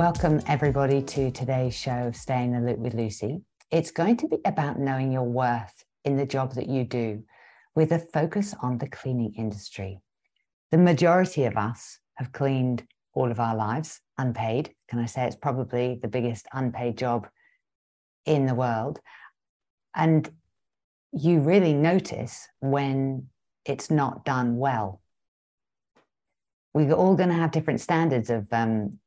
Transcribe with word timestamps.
Welcome, 0.00 0.40
everybody, 0.46 1.02
to 1.02 1.30
today's 1.30 1.76
show 1.76 2.06
of 2.06 2.16
Stay 2.16 2.42
in 2.42 2.52
the 2.52 2.60
Loop 2.60 2.78
with 2.78 2.94
Lucy. 2.94 3.42
It's 3.70 3.90
going 3.90 4.16
to 4.16 4.28
be 4.28 4.38
about 4.46 4.78
knowing 4.78 5.12
your 5.12 5.24
worth 5.24 5.84
in 6.06 6.16
the 6.16 6.24
job 6.24 6.54
that 6.54 6.70
you 6.70 6.84
do 6.84 7.22
with 7.74 7.92
a 7.92 7.98
focus 7.98 8.54
on 8.62 8.78
the 8.78 8.88
cleaning 8.88 9.34
industry. 9.36 10.00
The 10.70 10.78
majority 10.78 11.44
of 11.44 11.58
us 11.58 11.98
have 12.14 12.32
cleaned 12.32 12.84
all 13.12 13.30
of 13.30 13.38
our 13.38 13.54
lives 13.54 14.00
unpaid. 14.16 14.74
Can 14.88 15.00
I 15.00 15.04
say 15.04 15.26
it's 15.26 15.36
probably 15.36 15.98
the 16.00 16.08
biggest 16.08 16.46
unpaid 16.54 16.96
job 16.96 17.28
in 18.24 18.46
the 18.46 18.54
world? 18.54 19.00
And 19.94 20.30
you 21.12 21.40
really 21.40 21.74
notice 21.74 22.48
when 22.60 23.26
it's 23.66 23.90
not 23.90 24.24
done 24.24 24.56
well. 24.56 25.02
We're 26.72 26.94
all 26.94 27.16
going 27.16 27.28
to 27.28 27.34
have 27.34 27.50
different 27.50 27.82
standards 27.82 28.30
of 28.30 28.46
um, 28.50 28.98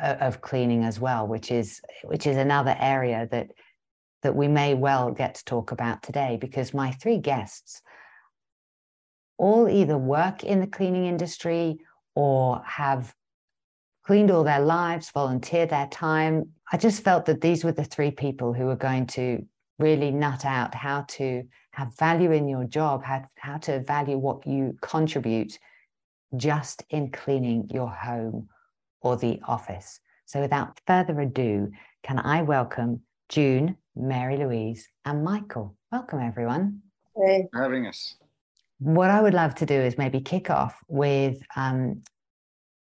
of 0.00 0.40
cleaning 0.40 0.84
as 0.84 0.98
well, 0.98 1.26
which 1.26 1.50
is 1.50 1.80
which 2.04 2.26
is 2.26 2.36
another 2.36 2.76
area 2.78 3.28
that 3.30 3.50
that 4.22 4.34
we 4.34 4.48
may 4.48 4.74
well 4.74 5.12
get 5.12 5.36
to 5.36 5.44
talk 5.44 5.70
about 5.72 6.02
today 6.02 6.38
because 6.40 6.74
my 6.74 6.90
three 6.92 7.18
guests 7.18 7.82
all 9.36 9.68
either 9.68 9.96
work 9.96 10.42
in 10.42 10.60
the 10.60 10.66
cleaning 10.66 11.06
industry 11.06 11.78
or 12.16 12.60
have 12.66 13.14
cleaned 14.04 14.30
all 14.30 14.42
their 14.42 14.60
lives, 14.60 15.10
volunteered 15.10 15.70
their 15.70 15.86
time. 15.86 16.48
I 16.72 16.76
just 16.76 17.04
felt 17.04 17.26
that 17.26 17.40
these 17.40 17.62
were 17.62 17.72
the 17.72 17.84
three 17.84 18.10
people 18.10 18.52
who 18.52 18.66
were 18.66 18.76
going 18.76 19.06
to 19.08 19.46
really 19.78 20.10
nut 20.10 20.44
out 20.44 20.74
how 20.74 21.02
to 21.08 21.44
have 21.70 21.96
value 21.96 22.32
in 22.32 22.48
your 22.48 22.64
job, 22.64 23.04
how, 23.04 23.24
how 23.36 23.58
to 23.58 23.80
value 23.80 24.18
what 24.18 24.44
you 24.44 24.76
contribute 24.80 25.56
just 26.36 26.82
in 26.90 27.10
cleaning 27.12 27.68
your 27.72 27.88
home 27.88 28.48
or 29.00 29.16
the 29.16 29.40
office. 29.46 30.00
So 30.26 30.40
without 30.40 30.80
further 30.86 31.20
ado, 31.20 31.70
can 32.02 32.18
I 32.18 32.42
welcome 32.42 33.00
June, 33.28 33.76
Mary 33.96 34.36
Louise, 34.36 34.88
and 35.04 35.24
Michael? 35.24 35.76
Welcome, 35.90 36.20
everyone. 36.20 36.80
Hey. 37.16 37.48
For 37.52 37.62
having 37.62 37.86
us. 37.86 38.16
What 38.78 39.10
I 39.10 39.20
would 39.20 39.34
love 39.34 39.54
to 39.56 39.66
do 39.66 39.74
is 39.74 39.98
maybe 39.98 40.20
kick 40.20 40.50
off 40.50 40.76
with 40.86 41.38
um, 41.56 42.02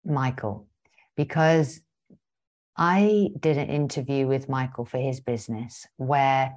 Michael, 0.04 0.68
because 1.16 1.82
I 2.78 3.30
did 3.40 3.58
an 3.58 3.70
interview 3.70 4.28
with 4.28 4.50
Michael 4.50 4.86
for 4.86 4.98
his 4.98 5.20
business 5.20 5.86
where 5.98 6.56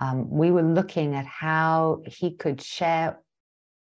um, 0.00 0.30
we 0.30 0.50
were 0.50 0.62
looking 0.62 1.14
at 1.14 1.26
how 1.26 2.02
he 2.06 2.34
could 2.34 2.60
share 2.60 3.20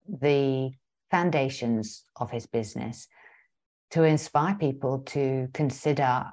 the 0.09 0.71
foundations 1.11 2.05
of 2.17 2.31
his 2.31 2.47
business 2.47 3.09
to 3.91 4.05
inspire 4.05 4.55
people 4.55 5.01
to 5.01 5.49
consider 5.55 6.27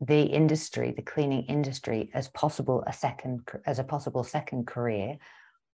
the 0.00 0.22
industry, 0.22 0.92
the 0.92 1.02
cleaning 1.02 1.44
industry, 1.44 2.10
as 2.14 2.28
possible 2.28 2.84
a 2.86 2.92
second 2.92 3.48
as 3.66 3.78
a 3.78 3.84
possible 3.84 4.24
second 4.24 4.66
career, 4.66 5.18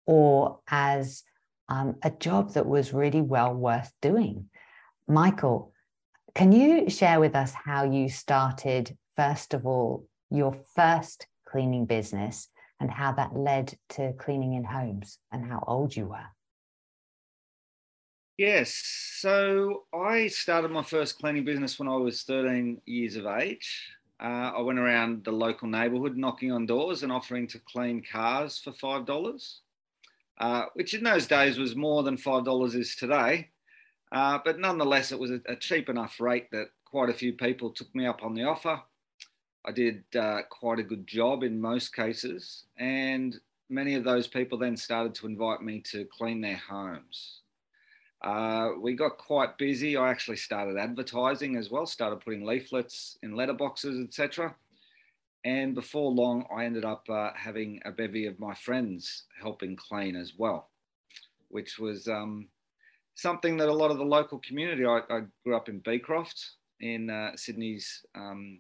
or 0.05 0.59
as 0.69 1.23
um, 1.69 1.95
a 2.03 2.09
job 2.09 2.53
that 2.53 2.65
was 2.65 2.93
really 2.93 3.21
well 3.21 3.53
worth 3.53 3.91
doing. 4.01 4.49
Michael, 5.07 5.73
can 6.35 6.51
you 6.51 6.89
share 6.89 7.19
with 7.19 7.35
us 7.35 7.53
how 7.53 7.83
you 7.83 8.09
started, 8.09 8.97
first 9.15 9.53
of 9.53 9.65
all, 9.65 10.07
your 10.29 10.55
first 10.75 11.27
cleaning 11.45 11.85
business 11.85 12.47
and 12.79 12.89
how 12.89 13.11
that 13.11 13.35
led 13.35 13.77
to 13.89 14.13
cleaning 14.13 14.53
in 14.53 14.63
homes 14.63 15.19
and 15.31 15.45
how 15.45 15.63
old 15.67 15.95
you 15.95 16.07
were? 16.07 16.27
Yes. 18.37 18.73
So 19.19 19.83
I 19.93 20.27
started 20.27 20.71
my 20.71 20.81
first 20.81 21.19
cleaning 21.19 21.45
business 21.45 21.77
when 21.77 21.87
I 21.87 21.95
was 21.95 22.23
13 22.23 22.81
years 22.85 23.15
of 23.15 23.27
age. 23.27 23.89
Uh, 24.19 24.53
I 24.57 24.61
went 24.61 24.79
around 24.79 25.23
the 25.23 25.31
local 25.31 25.67
neighbourhood 25.67 26.17
knocking 26.17 26.51
on 26.51 26.65
doors 26.65 27.03
and 27.03 27.11
offering 27.11 27.45
to 27.47 27.59
clean 27.59 28.03
cars 28.11 28.57
for 28.57 28.71
$5, 28.71 29.55
uh, 30.39 30.65
which 30.73 30.95
in 30.95 31.03
those 31.03 31.27
days 31.27 31.59
was 31.59 31.75
more 31.75 32.01
than 32.01 32.17
$5 32.17 32.75
is 32.75 32.95
today. 32.95 33.49
Uh, 34.11 34.39
but 34.43 34.59
nonetheless, 34.59 35.11
it 35.11 35.19
was 35.19 35.31
a, 35.31 35.41
a, 35.47 35.55
cheap 35.55 35.89
enough 35.89 36.19
rate 36.19 36.49
that 36.51 36.67
quite 36.85 37.09
a 37.09 37.13
few 37.13 37.33
people 37.33 37.71
took 37.71 37.93
me 37.93 38.05
up 38.05 38.23
on 38.23 38.33
the 38.33 38.43
offer. 38.43 38.79
I 39.65 39.71
did 39.71 40.03
uh, 40.15 40.41
quite 40.49 40.79
a 40.79 40.83
good 40.83 41.05
job 41.05 41.43
in 41.43 41.59
most 41.59 41.95
cases, 41.95 42.65
and 42.77 43.35
many 43.69 43.95
of 43.95 44.03
those 44.03 44.27
people 44.27 44.57
then 44.57 44.77
started 44.77 45.15
to 45.15 45.27
invite 45.27 45.61
me 45.61 45.81
to 45.91 46.05
clean 46.05 46.41
their 46.41 46.57
homes. 46.69 47.42
Uh, 48.23 48.71
we 48.79 48.93
got 48.95 49.17
quite 49.17 49.57
busy. 49.57 49.97
I 49.97 50.09
actually 50.09 50.37
started 50.37 50.77
advertising 50.77 51.57
as 51.57 51.69
well, 51.69 51.85
started 51.85 52.21
putting 52.21 52.45
leaflets 52.45 53.17
in 53.21 53.33
letterboxes, 53.33 54.01
etc. 54.03 54.55
And 55.43 55.75
before 55.75 56.09
long, 56.11 56.45
I 56.55 56.63
ended 56.63 56.85
up 56.85 57.09
uh, 57.09 57.31
having 57.35 57.81
a 57.83 57.91
bevy 57.91 58.25
of 58.27 58.39
my 58.39 58.53
friends 58.53 59.23
helping 59.41 59.75
clean 59.75 60.15
as 60.15 60.33
well, 60.37 60.69
which 61.49 61.79
was 61.79 62.07
um, 62.07 62.47
something 63.15 63.57
that 63.57 63.67
a 63.67 63.73
lot 63.73 63.91
of 63.91 63.97
the 63.97 64.05
local 64.05 64.39
community. 64.39 64.85
I, 64.85 65.01
I 65.09 65.21
grew 65.43 65.57
up 65.57 65.67
in 65.67 65.79
Beecroft 65.79 66.51
in 66.79 67.09
uh, 67.09 67.35
Sydney's 67.35 68.05
um, 68.15 68.59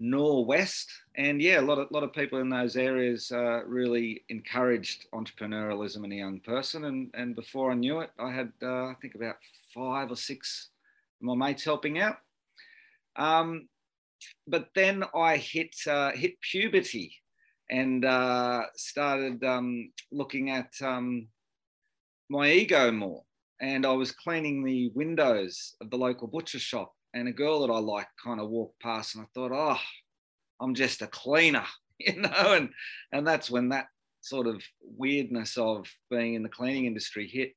northwest, 0.00 0.90
and 1.16 1.40
yeah, 1.40 1.60
a 1.60 1.62
lot 1.62 1.78
of 1.78 1.90
lot 1.90 2.02
of 2.02 2.12
people 2.12 2.40
in 2.40 2.48
those 2.48 2.76
areas 2.76 3.30
uh, 3.30 3.62
really 3.66 4.24
encouraged 4.30 5.06
entrepreneurialism 5.12 6.04
in 6.04 6.12
a 6.12 6.16
young 6.16 6.40
person. 6.40 6.86
And 6.86 7.10
and 7.14 7.36
before 7.36 7.70
I 7.70 7.74
knew 7.74 8.00
it, 8.00 8.10
I 8.18 8.32
had 8.32 8.52
uh, 8.62 8.86
I 8.86 8.94
think 9.00 9.14
about 9.14 9.36
five 9.74 10.10
or 10.10 10.16
six 10.16 10.70
of 11.20 11.26
my 11.26 11.34
mates 11.34 11.64
helping 11.64 11.98
out. 11.98 12.16
Um, 13.16 13.68
but 14.46 14.68
then 14.74 15.04
I 15.14 15.36
hit 15.36 15.76
uh, 15.86 16.12
hit 16.12 16.40
puberty 16.40 17.14
and 17.70 18.04
uh, 18.04 18.64
started 18.74 19.44
um, 19.44 19.92
looking 20.10 20.50
at 20.50 20.72
um, 20.82 21.28
my 22.28 22.50
ego 22.50 22.90
more. 22.90 23.22
And 23.60 23.84
I 23.84 23.92
was 23.92 24.12
cleaning 24.12 24.64
the 24.64 24.90
windows 24.94 25.76
of 25.82 25.90
the 25.90 25.98
local 25.98 26.26
butcher 26.26 26.58
shop 26.58 26.94
and 27.14 27.28
a 27.28 27.32
girl 27.32 27.60
that 27.66 27.72
I 27.72 27.78
like 27.78 28.08
kind 28.22 28.40
of 28.40 28.50
walked 28.50 28.80
past, 28.80 29.14
and 29.14 29.24
I 29.24 29.28
thought, 29.34 29.52
oh, 29.52 29.80
I'm 30.60 30.74
just 30.74 31.02
a 31.02 31.06
cleaner, 31.06 31.64
you 31.98 32.20
know, 32.20 32.54
and 32.54 32.70
and 33.12 33.26
that's 33.26 33.50
when 33.50 33.70
that 33.70 33.86
sort 34.22 34.46
of 34.46 34.62
weirdness 34.82 35.56
of 35.56 35.86
being 36.10 36.34
in 36.34 36.42
the 36.42 36.48
cleaning 36.48 36.86
industry 36.86 37.26
hit. 37.26 37.52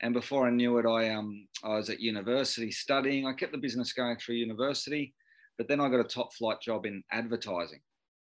And 0.00 0.14
before 0.14 0.46
I 0.46 0.50
knew 0.50 0.78
it, 0.78 0.86
I 0.86 1.10
um 1.14 1.48
I 1.64 1.76
was 1.76 1.90
at 1.90 2.00
university 2.00 2.70
studying. 2.70 3.26
I 3.26 3.32
kept 3.32 3.52
the 3.52 3.58
business 3.58 3.92
going 3.92 4.16
through 4.16 4.36
university, 4.36 5.14
but 5.56 5.68
then 5.68 5.80
I 5.80 5.88
got 5.88 6.00
a 6.00 6.04
top 6.04 6.32
flight 6.34 6.60
job 6.60 6.86
in 6.86 7.02
advertising, 7.10 7.80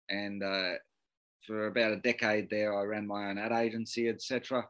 and 0.08 0.42
uh, 0.42 0.74
for 1.46 1.66
about 1.66 1.92
a 1.92 1.96
decade 1.96 2.50
there, 2.50 2.78
I 2.78 2.82
ran 2.82 3.06
my 3.06 3.30
own 3.30 3.38
ad 3.38 3.52
agency, 3.52 4.08
etc. 4.08 4.66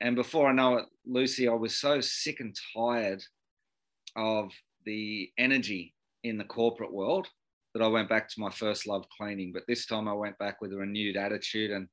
And 0.00 0.16
before 0.16 0.48
I 0.48 0.52
know 0.52 0.78
it, 0.78 0.86
Lucy, 1.06 1.48
I 1.48 1.54
was 1.54 1.76
so 1.76 2.00
sick 2.00 2.40
and 2.40 2.56
tired 2.74 3.22
of 4.16 4.50
the 4.84 5.30
energy 5.38 5.94
in 6.24 6.38
the 6.38 6.44
corporate 6.44 6.92
world 6.92 7.28
that 7.74 7.82
I 7.82 7.88
went 7.88 8.08
back 8.08 8.28
to 8.28 8.40
my 8.40 8.50
first 8.50 8.86
love 8.86 9.04
cleaning. 9.16 9.52
But 9.52 9.64
this 9.66 9.86
time 9.86 10.08
I 10.08 10.12
went 10.12 10.38
back 10.38 10.60
with 10.60 10.72
a 10.72 10.76
renewed 10.76 11.16
attitude 11.16 11.70
and 11.70 11.88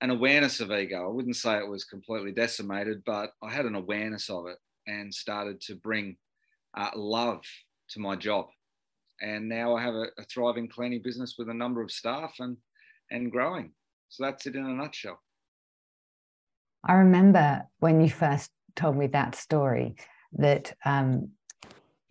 an 0.00 0.10
awareness 0.10 0.60
of 0.60 0.70
ego. 0.70 1.04
I 1.04 1.12
wouldn't 1.12 1.36
say 1.36 1.56
it 1.56 1.68
was 1.68 1.84
completely 1.84 2.32
decimated, 2.32 3.02
but 3.06 3.30
I 3.42 3.50
had 3.50 3.66
an 3.66 3.74
awareness 3.74 4.28
of 4.28 4.46
it 4.46 4.58
and 4.86 5.14
started 5.14 5.60
to 5.62 5.76
bring 5.76 6.16
uh, 6.76 6.90
love 6.94 7.42
to 7.90 8.00
my 8.00 8.16
job. 8.16 8.46
And 9.20 9.48
now 9.48 9.76
I 9.76 9.82
have 9.82 9.94
a, 9.94 10.06
a 10.18 10.24
thriving 10.24 10.68
cleaning 10.68 11.02
business 11.02 11.36
with 11.38 11.48
a 11.48 11.54
number 11.54 11.82
of 11.82 11.90
staff 11.90 12.34
and 12.40 12.56
and 13.10 13.30
growing. 13.30 13.72
So 14.08 14.24
that's 14.24 14.46
it 14.46 14.56
in 14.56 14.64
a 14.64 14.74
nutshell. 14.74 15.20
I 16.84 16.94
remember 16.94 17.62
when 17.78 18.00
you 18.00 18.10
first 18.10 18.50
told 18.74 18.96
me 18.96 19.06
that 19.08 19.34
story 19.34 19.94
that 20.32 20.74
um, 20.84 21.30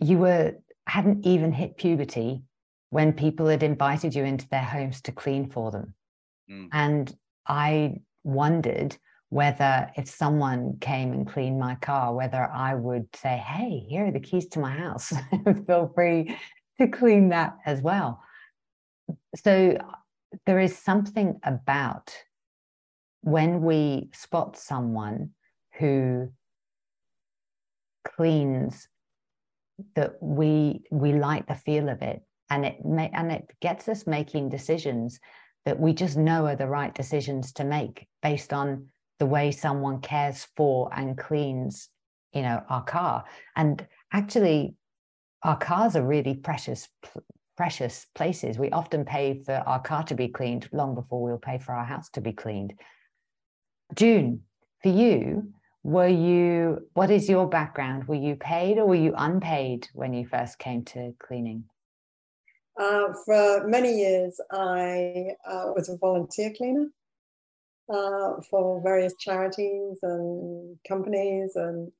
you 0.01 0.17
were 0.17 0.55
hadn't 0.87 1.25
even 1.25 1.53
hit 1.53 1.77
puberty 1.77 2.41
when 2.89 3.13
people 3.13 3.47
had 3.47 3.63
invited 3.63 4.13
you 4.13 4.23
into 4.25 4.47
their 4.49 4.63
homes 4.63 5.01
to 5.01 5.11
clean 5.11 5.49
for 5.49 5.71
them. 5.71 5.93
Mm. 6.49 6.67
And 6.73 7.15
I 7.47 7.95
wondered 8.23 8.97
whether 9.29 9.89
if 9.95 10.09
someone 10.09 10.77
came 10.81 11.13
and 11.13 11.25
cleaned 11.25 11.57
my 11.57 11.75
car, 11.75 12.13
whether 12.13 12.43
I 12.51 12.75
would 12.75 13.07
say, 13.15 13.37
Hey, 13.37 13.85
here 13.87 14.07
are 14.07 14.11
the 14.11 14.19
keys 14.19 14.47
to 14.49 14.59
my 14.59 14.71
house. 14.71 15.13
Feel 15.67 15.91
free 15.95 16.35
to 16.79 16.87
clean 16.87 17.29
that 17.29 17.55
as 17.65 17.81
well. 17.81 18.21
So 19.37 19.77
there 20.45 20.59
is 20.59 20.77
something 20.77 21.39
about 21.43 22.13
when 23.21 23.61
we 23.61 24.09
spot 24.13 24.57
someone 24.57 25.31
who 25.79 26.29
cleans 28.03 28.89
that 29.95 30.13
we 30.21 30.81
we 30.91 31.13
like 31.13 31.47
the 31.47 31.55
feel 31.55 31.89
of 31.89 32.01
it 32.01 32.21
and 32.49 32.65
it 32.65 32.83
may, 32.85 33.09
and 33.13 33.31
it 33.31 33.49
gets 33.61 33.87
us 33.87 34.05
making 34.05 34.49
decisions 34.49 35.19
that 35.65 35.79
we 35.79 35.93
just 35.93 36.17
know 36.17 36.47
are 36.47 36.55
the 36.55 36.67
right 36.67 36.93
decisions 36.93 37.53
to 37.53 37.63
make 37.63 38.07
based 38.21 38.53
on 38.53 38.87
the 39.19 39.25
way 39.25 39.51
someone 39.51 40.01
cares 40.01 40.47
for 40.55 40.89
and 40.93 41.17
cleans 41.17 41.89
you 42.33 42.41
know 42.41 42.61
our 42.69 42.83
car 42.83 43.23
and 43.55 43.85
actually 44.11 44.75
our 45.43 45.57
cars 45.57 45.95
are 45.95 46.05
really 46.05 46.35
precious 46.35 46.87
precious 47.61 48.07
places. 48.15 48.57
We 48.57 48.71
often 48.71 49.05
pay 49.05 49.43
for 49.43 49.53
our 49.53 49.79
car 49.79 50.03
to 50.05 50.15
be 50.15 50.27
cleaned 50.27 50.67
long 50.71 50.95
before 50.95 51.21
we'll 51.21 51.37
pay 51.37 51.59
for 51.59 51.73
our 51.73 51.85
house 51.85 52.09
to 52.11 52.21
be 52.21 52.31
cleaned. 52.31 52.73
June, 53.93 54.41
for 54.81 54.89
you, 54.89 55.53
were 55.83 56.07
you, 56.07 56.87
what 56.93 57.09
is 57.09 57.27
your 57.27 57.47
background? 57.47 58.07
Were 58.07 58.15
you 58.15 58.35
paid 58.35 58.77
or 58.77 58.85
were 58.85 58.95
you 58.95 59.13
unpaid 59.17 59.89
when 59.93 60.13
you 60.13 60.27
first 60.27 60.59
came 60.59 60.83
to 60.85 61.13
cleaning? 61.19 61.65
Uh, 62.79 63.13
for 63.25 63.67
many 63.67 63.99
years, 63.99 64.39
I 64.51 65.35
uh, 65.47 65.71
was 65.75 65.89
a 65.89 65.97
volunteer 65.97 66.53
cleaner 66.55 66.87
uh, 67.89 68.41
for 68.49 68.81
various 68.81 69.13
charities 69.15 69.97
and 70.03 70.77
companies. 70.87 71.55
And 71.55 71.91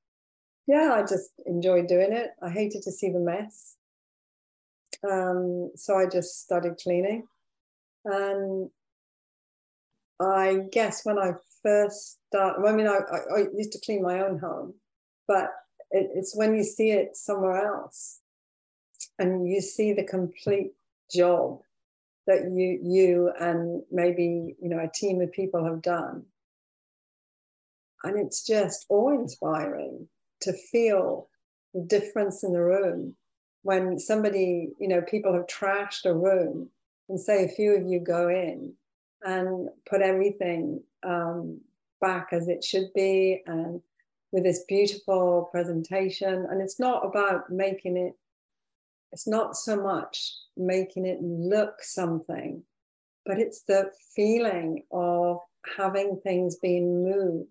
yeah, 0.68 0.94
I 0.94 1.02
just 1.02 1.32
enjoyed 1.46 1.88
doing 1.88 2.14
it. 2.14 2.32
I 2.42 2.50
hated 2.50 2.84
to 2.84 2.92
see 2.92 3.10
the 3.10 3.20
mess. 3.20 3.76
Um, 5.10 5.72
so 5.76 5.98
I 5.98 6.06
just 6.06 6.42
started 6.42 6.78
cleaning. 6.78 7.28
And 8.06 8.70
I 10.20 10.68
guess 10.72 11.04
when 11.04 11.18
I 11.18 11.34
first 11.64 12.20
start, 12.28 12.58
I 12.66 12.72
mean, 12.72 12.88
I, 12.88 13.00
I, 13.12 13.40
I 13.40 13.46
used 13.56 13.72
to 13.74 13.82
clean 13.84 14.02
my 14.02 14.22
own 14.22 14.40
home, 14.40 14.74
but 15.28 15.50
it, 15.92 16.10
it's 16.14 16.36
when 16.36 16.56
you 16.56 16.64
see 16.64 16.92
it 16.92 17.16
somewhere 17.16 17.66
else 17.66 18.20
and 19.20 19.48
you 19.48 19.62
see 19.62 19.94
the 19.94 20.04
complete 20.04 20.74
job 21.14 21.60
that 22.28 22.44
you 22.54 22.80
you 22.84 23.32
and 23.40 23.82
maybe 23.92 24.56
you 24.62 24.70
know 24.70 24.80
a 24.80 24.92
team 24.94 25.22
of 25.22 25.32
people 25.32 25.66
have 25.66 25.82
done. 25.82 26.24
And 28.04 28.18
it's 28.18 28.46
just 28.46 28.86
awe-inspiring 28.90 30.08
to 30.42 30.54
feel 30.54 31.30
the 31.74 31.82
difference 31.82 32.44
in 32.44 32.52
the 32.52 32.62
room 32.62 33.16
when 33.64 34.00
somebody, 34.00 34.70
you 34.80 34.88
know, 34.88 35.02
people 35.02 35.34
have 35.34 35.46
trashed 35.46 36.06
a 36.06 36.14
room 36.14 36.70
and 37.10 37.20
say 37.20 37.46
a 37.46 37.50
few 37.50 37.76
of 37.76 37.86
you 37.86 38.00
go 38.00 38.28
in 38.28 38.74
and 39.24 39.70
put 39.90 40.02
everything 40.02 40.82
um, 41.04 41.60
back 42.00 42.30
as 42.32 42.48
it 42.48 42.64
should 42.64 42.92
be 42.94 43.42
and 43.46 43.82
with 44.32 44.44
this 44.44 44.64
beautiful 44.68 45.50
presentation. 45.52 46.48
And 46.50 46.62
it's 46.62 46.80
not 46.80 47.06
about 47.06 47.50
making 47.50 47.98
it, 47.98 48.14
it's 49.12 49.28
not 49.28 49.56
so 49.56 49.82
much 49.82 50.34
making 50.56 51.06
it 51.06 51.20
look 51.22 51.82
something, 51.82 52.64
but 53.26 53.40
it's 53.40 53.64
the 53.64 53.92
feeling 54.16 54.84
of 54.92 55.40
having 55.78 56.20
things 56.24 56.56
being 56.56 57.04
moved 57.04 57.48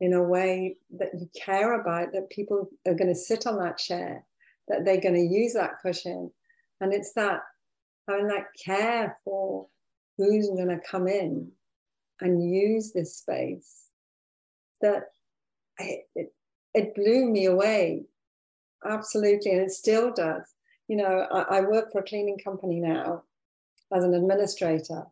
in 0.00 0.12
a 0.12 0.22
way 0.22 0.76
that 0.98 1.10
you 1.18 1.28
care 1.34 1.80
about, 1.80 2.12
that 2.12 2.28
people 2.30 2.68
are 2.86 2.94
going 2.94 3.08
to 3.08 3.14
sit 3.14 3.46
on 3.46 3.58
that 3.58 3.78
chair 3.78 4.24
that 4.68 4.84
they're 4.84 5.00
going 5.00 5.14
to 5.14 5.34
use 5.34 5.54
that 5.54 5.80
cushion. 5.80 6.30
And 6.80 6.92
it's 6.92 7.12
that 7.14 7.40
having 8.08 8.28
that 8.28 8.46
care 8.62 9.16
for 9.24 9.66
who's 10.16 10.48
going 10.48 10.68
to 10.68 10.80
come 10.90 11.06
in 11.06 11.50
and 12.20 12.50
use 12.50 12.92
this 12.92 13.16
space 13.16 13.84
that 14.80 15.04
it, 15.78 16.04
it, 16.14 16.32
it 16.74 16.94
blew 16.94 17.26
me 17.26 17.46
away. 17.46 18.04
Absolutely. 18.84 19.52
And 19.52 19.62
it 19.62 19.70
still 19.70 20.12
does. 20.12 20.42
You 20.88 20.96
know, 20.96 21.26
I, 21.32 21.58
I 21.58 21.60
work 21.62 21.92
for 21.92 22.00
a 22.00 22.04
cleaning 22.04 22.38
company 22.42 22.80
now 22.80 23.22
as 23.94 24.04
an 24.04 24.14
administrator, 24.14 25.04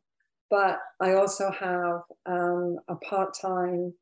but 0.50 0.78
I 1.00 1.14
also 1.14 1.50
have 1.50 2.02
um, 2.26 2.78
a 2.88 2.96
part 2.96 3.36
time 3.40 3.92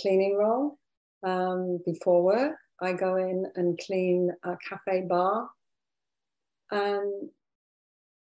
cleaning 0.00 0.36
role 0.36 0.78
um, 1.22 1.80
before 1.84 2.22
work. 2.22 2.56
I 2.80 2.92
go 2.92 3.16
in 3.16 3.46
and 3.56 3.78
clean 3.86 4.30
a 4.44 4.56
cafe 4.68 5.02
bar. 5.08 5.48
And 6.70 7.28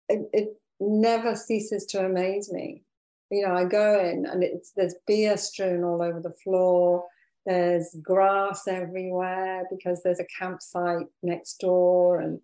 it, 0.08 0.28
it 0.32 0.48
never 0.84 1.34
ceases 1.36 1.86
to 1.86 2.04
amaze 2.04 2.52
me. 2.52 2.82
You 3.30 3.46
know, 3.46 3.54
I 3.54 3.64
go 3.64 4.00
in 4.00 4.26
and 4.26 4.42
it's 4.42 4.72
there's 4.72 4.94
beer 5.06 5.36
strewn 5.36 5.82
all 5.84 6.02
over 6.02 6.20
the 6.20 6.34
floor. 6.44 7.04
There's 7.46 7.96
grass 8.02 8.66
everywhere 8.68 9.64
because 9.70 10.02
there's 10.02 10.20
a 10.20 10.26
campsite 10.38 11.06
next 11.22 11.58
door. 11.58 12.20
And 12.20 12.40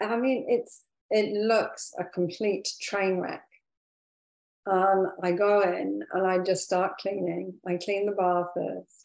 I 0.00 0.16
mean, 0.16 0.46
it's 0.48 0.82
it 1.10 1.32
looks 1.32 1.92
a 1.98 2.04
complete 2.04 2.68
train 2.80 3.18
wreck. 3.18 3.46
Um, 4.70 5.12
I 5.22 5.32
go 5.32 5.60
in 5.62 6.04
and 6.12 6.26
I 6.26 6.38
just 6.38 6.64
start 6.64 6.98
cleaning. 6.98 7.54
I 7.66 7.78
clean 7.82 8.06
the 8.06 8.12
bar 8.12 8.50
first 8.54 9.02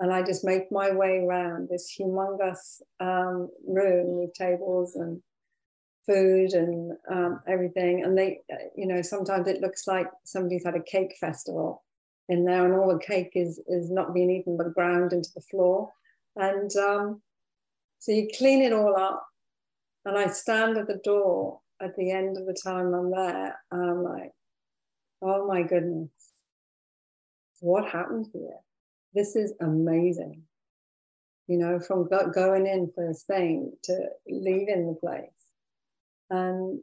and 0.00 0.10
I 0.12 0.22
just 0.22 0.44
make 0.44 0.72
my 0.72 0.90
way 0.90 1.18
around 1.18 1.68
this 1.68 1.94
humongous 1.96 2.80
um, 3.00 3.50
room 3.68 4.18
with 4.18 4.32
tables 4.32 4.96
and 4.96 5.20
food 6.10 6.52
and 6.52 6.92
um, 7.10 7.40
everything. 7.46 8.04
And 8.04 8.16
they, 8.16 8.40
you 8.76 8.86
know, 8.86 9.02
sometimes 9.02 9.48
it 9.48 9.60
looks 9.60 9.86
like 9.86 10.08
somebody's 10.24 10.64
had 10.64 10.76
a 10.76 10.82
cake 10.82 11.16
festival 11.20 11.84
in 12.28 12.44
there, 12.44 12.64
and 12.64 12.74
all 12.74 12.92
the 12.92 13.04
cake 13.04 13.32
is 13.34 13.60
is 13.66 13.90
not 13.90 14.14
being 14.14 14.30
eaten 14.30 14.56
but 14.56 14.74
ground 14.74 15.12
into 15.12 15.30
the 15.34 15.40
floor. 15.40 15.90
And 16.36 16.74
um, 16.76 17.22
so 17.98 18.12
you 18.12 18.28
clean 18.38 18.62
it 18.62 18.72
all 18.72 18.96
up, 18.96 19.26
and 20.04 20.16
I 20.16 20.28
stand 20.28 20.78
at 20.78 20.86
the 20.86 21.00
door 21.04 21.60
at 21.82 21.96
the 21.96 22.10
end 22.10 22.36
of 22.36 22.46
the 22.46 22.58
time 22.62 22.94
I'm 22.94 23.10
there, 23.10 23.58
and 23.70 23.90
I'm 23.90 24.02
like, 24.02 24.32
oh 25.22 25.46
my 25.46 25.62
goodness, 25.62 26.10
what 27.60 27.88
happened 27.88 28.28
here? 28.32 28.58
this 29.14 29.36
is 29.36 29.52
amazing. 29.60 30.42
You 31.48 31.58
know, 31.58 31.80
from 31.80 32.08
go- 32.08 32.30
going 32.30 32.66
in 32.66 32.92
first 32.94 33.26
thing 33.26 33.72
to 33.84 34.08
leaving 34.28 34.86
the 34.86 34.94
place. 34.94 35.30
And 36.30 36.80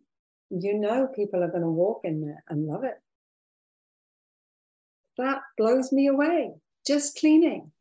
you 0.50 0.74
know, 0.78 1.08
people 1.16 1.44
are 1.44 1.50
going 1.50 1.64
to 1.64 1.70
walk 1.70 2.02
in 2.04 2.22
there 2.22 2.44
and 2.50 2.68
love 2.68 2.84
it. 2.84 3.02
That 5.18 5.42
blows 5.58 5.92
me 5.92 6.08
away. 6.08 6.54
Just 6.86 7.18
cleaning. 7.18 7.72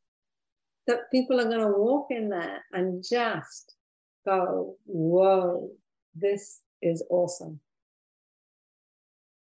That 0.86 1.10
people 1.12 1.40
are 1.40 1.44
going 1.44 1.60
to 1.60 1.78
walk 1.78 2.08
in 2.10 2.28
there 2.28 2.64
and 2.72 3.04
just 3.08 3.74
go, 4.24 4.76
whoa, 4.84 5.70
this 6.14 6.60
is 6.82 7.04
awesome. 7.10 7.60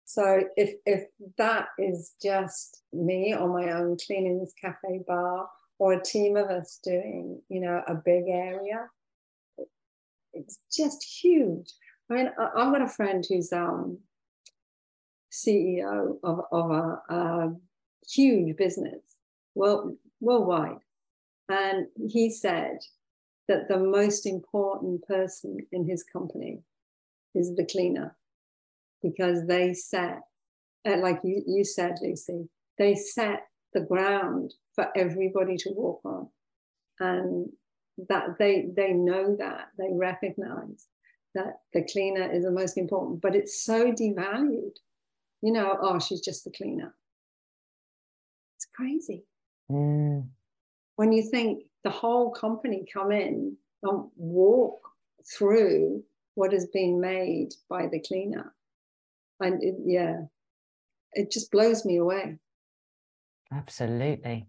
So 0.04 0.44
if 0.56 0.74
if 0.86 1.06
that 1.38 1.68
is 1.78 2.14
just 2.22 2.82
me 2.92 3.32
on 3.32 3.48
my 3.50 3.72
own 3.72 3.96
cleaning 4.06 4.38
this 4.38 4.52
cafe 4.60 5.00
bar 5.08 5.48
or 5.78 5.94
a 5.94 6.02
team 6.02 6.36
of 6.36 6.50
us 6.50 6.78
doing, 6.84 7.40
you 7.48 7.60
know, 7.60 7.82
a 7.88 7.94
big 7.94 8.24
area, 8.28 8.88
it's 10.34 10.60
just 10.72 11.02
huge. 11.02 11.72
I 12.10 12.14
mean, 12.14 12.30
I've 12.38 12.72
got 12.72 12.82
a 12.82 12.88
friend 12.88 13.24
who's 13.26 13.52
um, 13.52 13.98
CEO 15.32 16.18
of, 16.22 16.40
of 16.52 16.70
a, 16.70 17.02
a 17.08 17.54
huge 18.08 18.56
business 18.56 19.00
world, 19.54 19.96
worldwide. 20.20 20.78
And 21.48 21.86
he 22.08 22.30
said 22.30 22.78
that 23.48 23.68
the 23.68 23.78
most 23.78 24.26
important 24.26 25.06
person 25.06 25.58
in 25.72 25.88
his 25.88 26.04
company 26.04 26.60
is 27.34 27.54
the 27.54 27.66
cleaner 27.66 28.16
because 29.02 29.46
they 29.46 29.74
set, 29.74 30.20
uh, 30.86 30.98
like 30.98 31.20
you, 31.24 31.42
you 31.46 31.64
said, 31.64 31.96
Lucy, 32.02 32.48
they 32.78 32.94
set 32.94 33.46
the 33.72 33.80
ground 33.80 34.54
for 34.74 34.88
everybody 34.96 35.56
to 35.58 35.70
walk 35.70 36.00
on. 36.04 36.28
And 37.00 37.48
that 38.08 38.38
they 38.38 38.66
they 38.74 38.92
know 38.92 39.36
that, 39.36 39.68
they 39.78 39.88
recognize 39.92 40.86
that 41.34 41.60
the 41.72 41.82
cleaner 41.82 42.30
is 42.30 42.44
the 42.44 42.50
most 42.50 42.78
important, 42.78 43.20
but 43.20 43.34
it's 43.34 43.62
so 43.62 43.92
devalued. 43.92 44.76
You 45.42 45.52
know, 45.52 45.76
oh, 45.80 45.98
she's 45.98 46.20
just 46.20 46.44
the 46.44 46.50
cleaner. 46.50 46.94
It's 48.56 48.66
crazy. 48.74 49.24
Mm. 49.70 50.28
When 50.96 51.12
you 51.12 51.22
think 51.22 51.64
the 51.82 51.90
whole 51.90 52.30
company 52.30 52.86
come 52.92 53.12
in 53.12 53.56
and 53.82 54.04
walk 54.16 54.80
through 55.36 56.02
what 56.34 56.52
has 56.52 56.66
been 56.66 57.00
made 57.00 57.54
by 57.68 57.86
the 57.86 58.00
cleaner 58.00 58.54
and 59.40 59.62
it, 59.62 59.74
yeah 59.84 60.22
it 61.12 61.30
just 61.30 61.50
blows 61.50 61.84
me 61.84 61.96
away 61.96 62.38
absolutely 63.52 64.46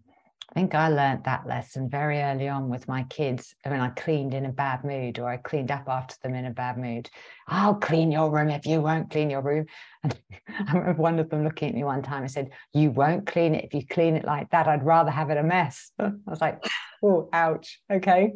think 0.56 0.74
I 0.74 0.88
learned 0.88 1.24
that 1.24 1.46
lesson 1.46 1.90
very 1.90 2.18
early 2.22 2.48
on 2.48 2.70
with 2.70 2.88
my 2.88 3.02
kids. 3.10 3.54
When 3.62 3.78
I 3.78 3.90
cleaned 3.90 4.32
in 4.32 4.46
a 4.46 4.50
bad 4.50 4.84
mood 4.84 5.18
or 5.18 5.28
I 5.28 5.36
cleaned 5.36 5.70
up 5.70 5.86
after 5.86 6.14
them 6.22 6.34
in 6.34 6.46
a 6.46 6.50
bad 6.50 6.78
mood. 6.78 7.10
I'll 7.46 7.74
clean 7.74 8.10
your 8.10 8.30
room 8.30 8.48
if 8.48 8.64
you 8.64 8.80
won't 8.80 9.10
clean 9.10 9.28
your 9.28 9.42
room. 9.42 9.66
And 10.02 10.18
I 10.48 10.72
remember 10.72 11.02
one 11.02 11.18
of 11.18 11.28
them 11.28 11.44
looking 11.44 11.68
at 11.68 11.74
me 11.74 11.84
one 11.84 12.00
time 12.00 12.22
and 12.22 12.30
said, 12.30 12.52
You 12.72 12.90
won't 12.90 13.26
clean 13.26 13.54
it. 13.54 13.66
If 13.66 13.74
you 13.74 13.86
clean 13.86 14.16
it 14.16 14.24
like 14.24 14.48
that, 14.48 14.66
I'd 14.66 14.82
rather 14.82 15.10
have 15.10 15.28
it 15.28 15.36
a 15.36 15.42
mess. 15.42 15.92
I 15.98 16.12
was 16.26 16.40
like, 16.40 16.64
Oh, 17.02 17.28
ouch. 17.34 17.78
Okay. 17.92 18.32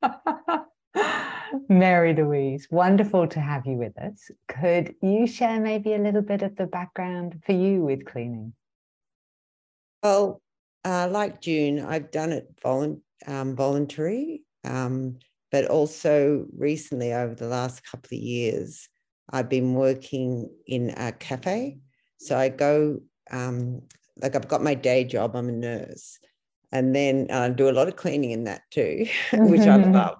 Mary 1.68 2.14
Louise, 2.14 2.68
wonderful 2.70 3.26
to 3.26 3.40
have 3.40 3.66
you 3.66 3.78
with 3.78 3.98
us. 3.98 4.30
Could 4.46 4.94
you 5.02 5.26
share 5.26 5.58
maybe 5.58 5.94
a 5.94 5.98
little 5.98 6.22
bit 6.22 6.42
of 6.42 6.54
the 6.54 6.66
background 6.66 7.42
for 7.44 7.52
you 7.52 7.80
with 7.82 8.04
cleaning? 8.06 8.52
Well, 10.04 10.40
uh, 10.84 11.08
like 11.10 11.40
June, 11.40 11.80
I've 11.80 12.10
done 12.10 12.32
it 12.32 12.56
volu- 12.56 13.00
um, 13.26 13.56
voluntary, 13.56 14.42
um, 14.64 15.18
but 15.50 15.66
also 15.66 16.46
recently 16.56 17.12
over 17.12 17.34
the 17.34 17.46
last 17.46 17.84
couple 17.84 18.16
of 18.16 18.22
years, 18.22 18.88
I've 19.30 19.48
been 19.48 19.74
working 19.74 20.50
in 20.66 20.90
a 20.90 21.12
cafe. 21.12 21.78
So 22.18 22.36
I 22.36 22.48
go, 22.48 23.00
um, 23.30 23.82
like 24.16 24.36
I've 24.36 24.48
got 24.48 24.62
my 24.62 24.74
day 24.74 25.04
job, 25.04 25.34
I'm 25.34 25.48
a 25.48 25.52
nurse, 25.52 26.18
and 26.72 26.94
then 26.94 27.30
I 27.30 27.48
do 27.50 27.68
a 27.68 27.72
lot 27.72 27.88
of 27.88 27.96
cleaning 27.96 28.32
in 28.32 28.44
that 28.44 28.62
too, 28.70 29.06
which 29.32 29.66
I 29.66 29.76
love. 29.76 30.18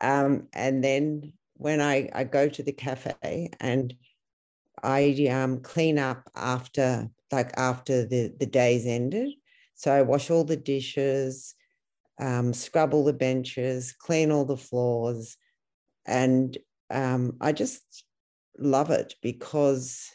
Um, 0.00 0.48
and 0.52 0.84
then 0.84 1.32
when 1.54 1.80
I, 1.80 2.08
I 2.14 2.24
go 2.24 2.48
to 2.48 2.62
the 2.62 2.72
cafe 2.72 3.50
and 3.60 3.94
I 4.82 5.28
um, 5.32 5.60
clean 5.60 5.98
up 5.98 6.30
after, 6.36 7.08
like 7.32 7.50
after 7.56 8.06
the, 8.06 8.32
the 8.38 8.46
day's 8.46 8.86
ended. 8.86 9.32
So 9.76 9.92
I 9.92 10.02
wash 10.02 10.30
all 10.30 10.44
the 10.44 10.56
dishes, 10.56 11.54
um, 12.18 12.52
scrub 12.52 12.94
all 12.94 13.04
the 13.04 13.12
benches, 13.12 13.92
clean 13.92 14.32
all 14.32 14.46
the 14.46 14.56
floors. 14.56 15.36
And 16.06 16.56
um, 16.90 17.36
I 17.40 17.52
just 17.52 18.04
love 18.58 18.90
it 18.90 19.14
because 19.22 20.10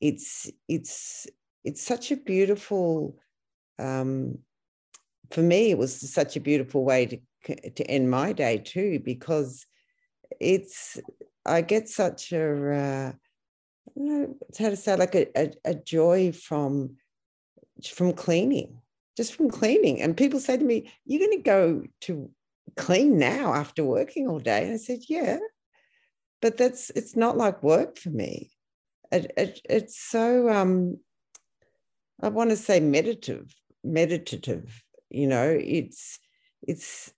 it's 0.00 0.50
it's 0.68 1.26
it's 1.64 1.82
such 1.82 2.10
a 2.10 2.16
beautiful 2.16 3.16
um, 3.78 4.38
for 5.30 5.42
me 5.42 5.70
it 5.70 5.78
was 5.78 6.12
such 6.12 6.36
a 6.36 6.40
beautiful 6.40 6.84
way 6.84 7.06
to 7.44 7.70
to 7.70 7.84
end 7.88 8.10
my 8.10 8.32
day 8.32 8.58
too 8.58 9.00
because 9.04 9.66
it's 10.40 10.98
I 11.44 11.60
get 11.62 11.88
such 11.88 12.32
a 12.32 12.72
uh, 12.72 13.12
I 13.12 13.90
don't 13.96 14.06
know 14.06 14.34
how 14.58 14.70
to 14.70 14.76
say 14.76 14.96
like 14.96 15.14
a, 15.14 15.26
a, 15.36 15.52
a 15.64 15.74
joy 15.74 16.32
from 16.32 16.96
from 17.86 18.12
cleaning 18.12 18.80
just 19.16 19.34
from 19.34 19.50
cleaning. 19.50 20.00
And 20.00 20.16
people 20.16 20.38
say 20.38 20.56
to 20.56 20.64
me 20.64 20.92
you're 21.04 21.26
going 21.26 21.38
to 21.38 21.42
go 21.42 21.82
to 22.02 22.30
clean 22.76 23.18
now 23.18 23.52
after 23.52 23.82
working 23.84 24.28
all 24.28 24.38
day? 24.38 24.64
And 24.64 24.74
I 24.74 24.76
said 24.76 25.00
yeah 25.08 25.38
but 26.40 26.56
that's 26.56 26.90
it's 26.90 27.16
not 27.16 27.36
like 27.36 27.62
work 27.62 27.98
for 27.98 28.10
me. 28.10 28.52
It, 29.10 29.32
it, 29.36 29.60
it's 29.64 29.98
so 29.98 30.50
um 30.50 30.98
i 32.20 32.28
want 32.28 32.50
to 32.50 32.56
say 32.56 32.78
meditative 32.78 33.54
meditative 33.82 34.82
you 35.08 35.26
know 35.26 35.48
it's 35.58 36.18
it's 36.60 37.10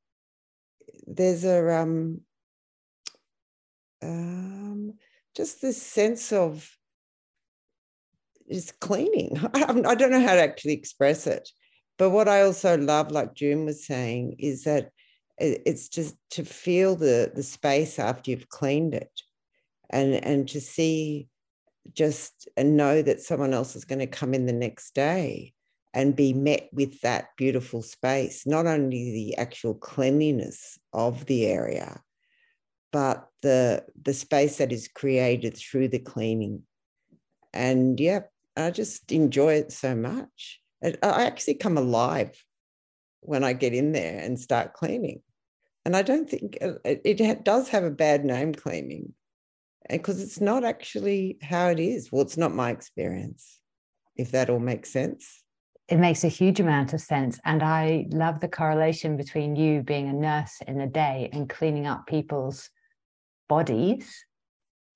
there's 1.06 1.44
a 1.44 1.74
um 1.74 2.20
um 4.02 4.94
just 5.34 5.60
this 5.60 5.82
sense 5.82 6.32
of 6.32 6.70
just 8.50 8.80
cleaning. 8.80 9.38
I, 9.54 9.82
I 9.86 9.94
don't 9.94 10.10
know 10.10 10.20
how 10.20 10.34
to 10.34 10.42
actually 10.42 10.74
express 10.74 11.26
it 11.26 11.48
but 12.00 12.10
what 12.10 12.28
i 12.28 12.40
also 12.42 12.76
love 12.78 13.12
like 13.12 13.34
june 13.34 13.66
was 13.66 13.86
saying 13.86 14.34
is 14.38 14.64
that 14.64 14.90
it's 15.38 15.88
just 15.88 16.16
to 16.30 16.44
feel 16.44 16.96
the 16.96 17.30
the 17.34 17.42
space 17.42 17.98
after 17.98 18.30
you've 18.30 18.48
cleaned 18.48 18.94
it 18.94 19.12
and 19.90 20.14
and 20.14 20.48
to 20.48 20.60
see 20.60 21.28
just 21.94 22.48
and 22.56 22.76
know 22.76 23.00
that 23.00 23.20
someone 23.20 23.54
else 23.54 23.76
is 23.76 23.84
going 23.84 23.98
to 23.98 24.06
come 24.06 24.34
in 24.34 24.46
the 24.46 24.52
next 24.52 24.94
day 24.94 25.52
and 25.94 26.14
be 26.14 26.32
met 26.32 26.68
with 26.72 27.00
that 27.00 27.28
beautiful 27.36 27.82
space 27.82 28.46
not 28.46 28.66
only 28.66 29.12
the 29.12 29.36
actual 29.36 29.74
cleanliness 29.74 30.78
of 30.92 31.26
the 31.26 31.46
area 31.46 32.00
but 32.92 33.28
the 33.42 33.84
the 34.02 34.14
space 34.14 34.58
that 34.58 34.72
is 34.72 34.88
created 34.88 35.56
through 35.56 35.88
the 35.88 35.98
cleaning. 35.98 36.62
And 37.52 37.98
yeah 37.98 38.20
i 38.56 38.70
just 38.70 39.10
enjoy 39.12 39.54
it 39.54 39.72
so 39.72 39.94
much 39.94 40.60
i 40.82 41.24
actually 41.24 41.54
come 41.54 41.76
alive 41.76 42.44
when 43.20 43.44
i 43.44 43.52
get 43.52 43.74
in 43.74 43.92
there 43.92 44.20
and 44.20 44.38
start 44.38 44.72
cleaning 44.72 45.20
and 45.84 45.96
i 45.96 46.02
don't 46.02 46.28
think 46.28 46.56
it, 46.60 47.00
it 47.04 47.44
does 47.44 47.68
have 47.68 47.84
a 47.84 47.90
bad 47.90 48.24
name 48.24 48.54
cleaning 48.54 49.12
because 49.88 50.22
it's 50.22 50.40
not 50.40 50.64
actually 50.64 51.38
how 51.42 51.68
it 51.68 51.80
is. 51.80 52.10
Well, 52.12 52.22
it's 52.22 52.36
not 52.36 52.54
my 52.54 52.70
experience, 52.70 53.60
if 54.16 54.32
that 54.32 54.50
all 54.50 54.58
makes 54.58 54.92
sense. 54.92 55.42
It 55.88 55.98
makes 55.98 56.22
a 56.22 56.28
huge 56.28 56.60
amount 56.60 56.92
of 56.92 57.00
sense. 57.00 57.40
And 57.44 57.62
I 57.62 58.06
love 58.10 58.40
the 58.40 58.48
correlation 58.48 59.16
between 59.16 59.56
you 59.56 59.82
being 59.82 60.08
a 60.08 60.12
nurse 60.12 60.58
in 60.66 60.78
the 60.78 60.86
day 60.86 61.30
and 61.32 61.48
cleaning 61.48 61.86
up 61.86 62.06
people's 62.06 62.70
bodies. 63.48 64.24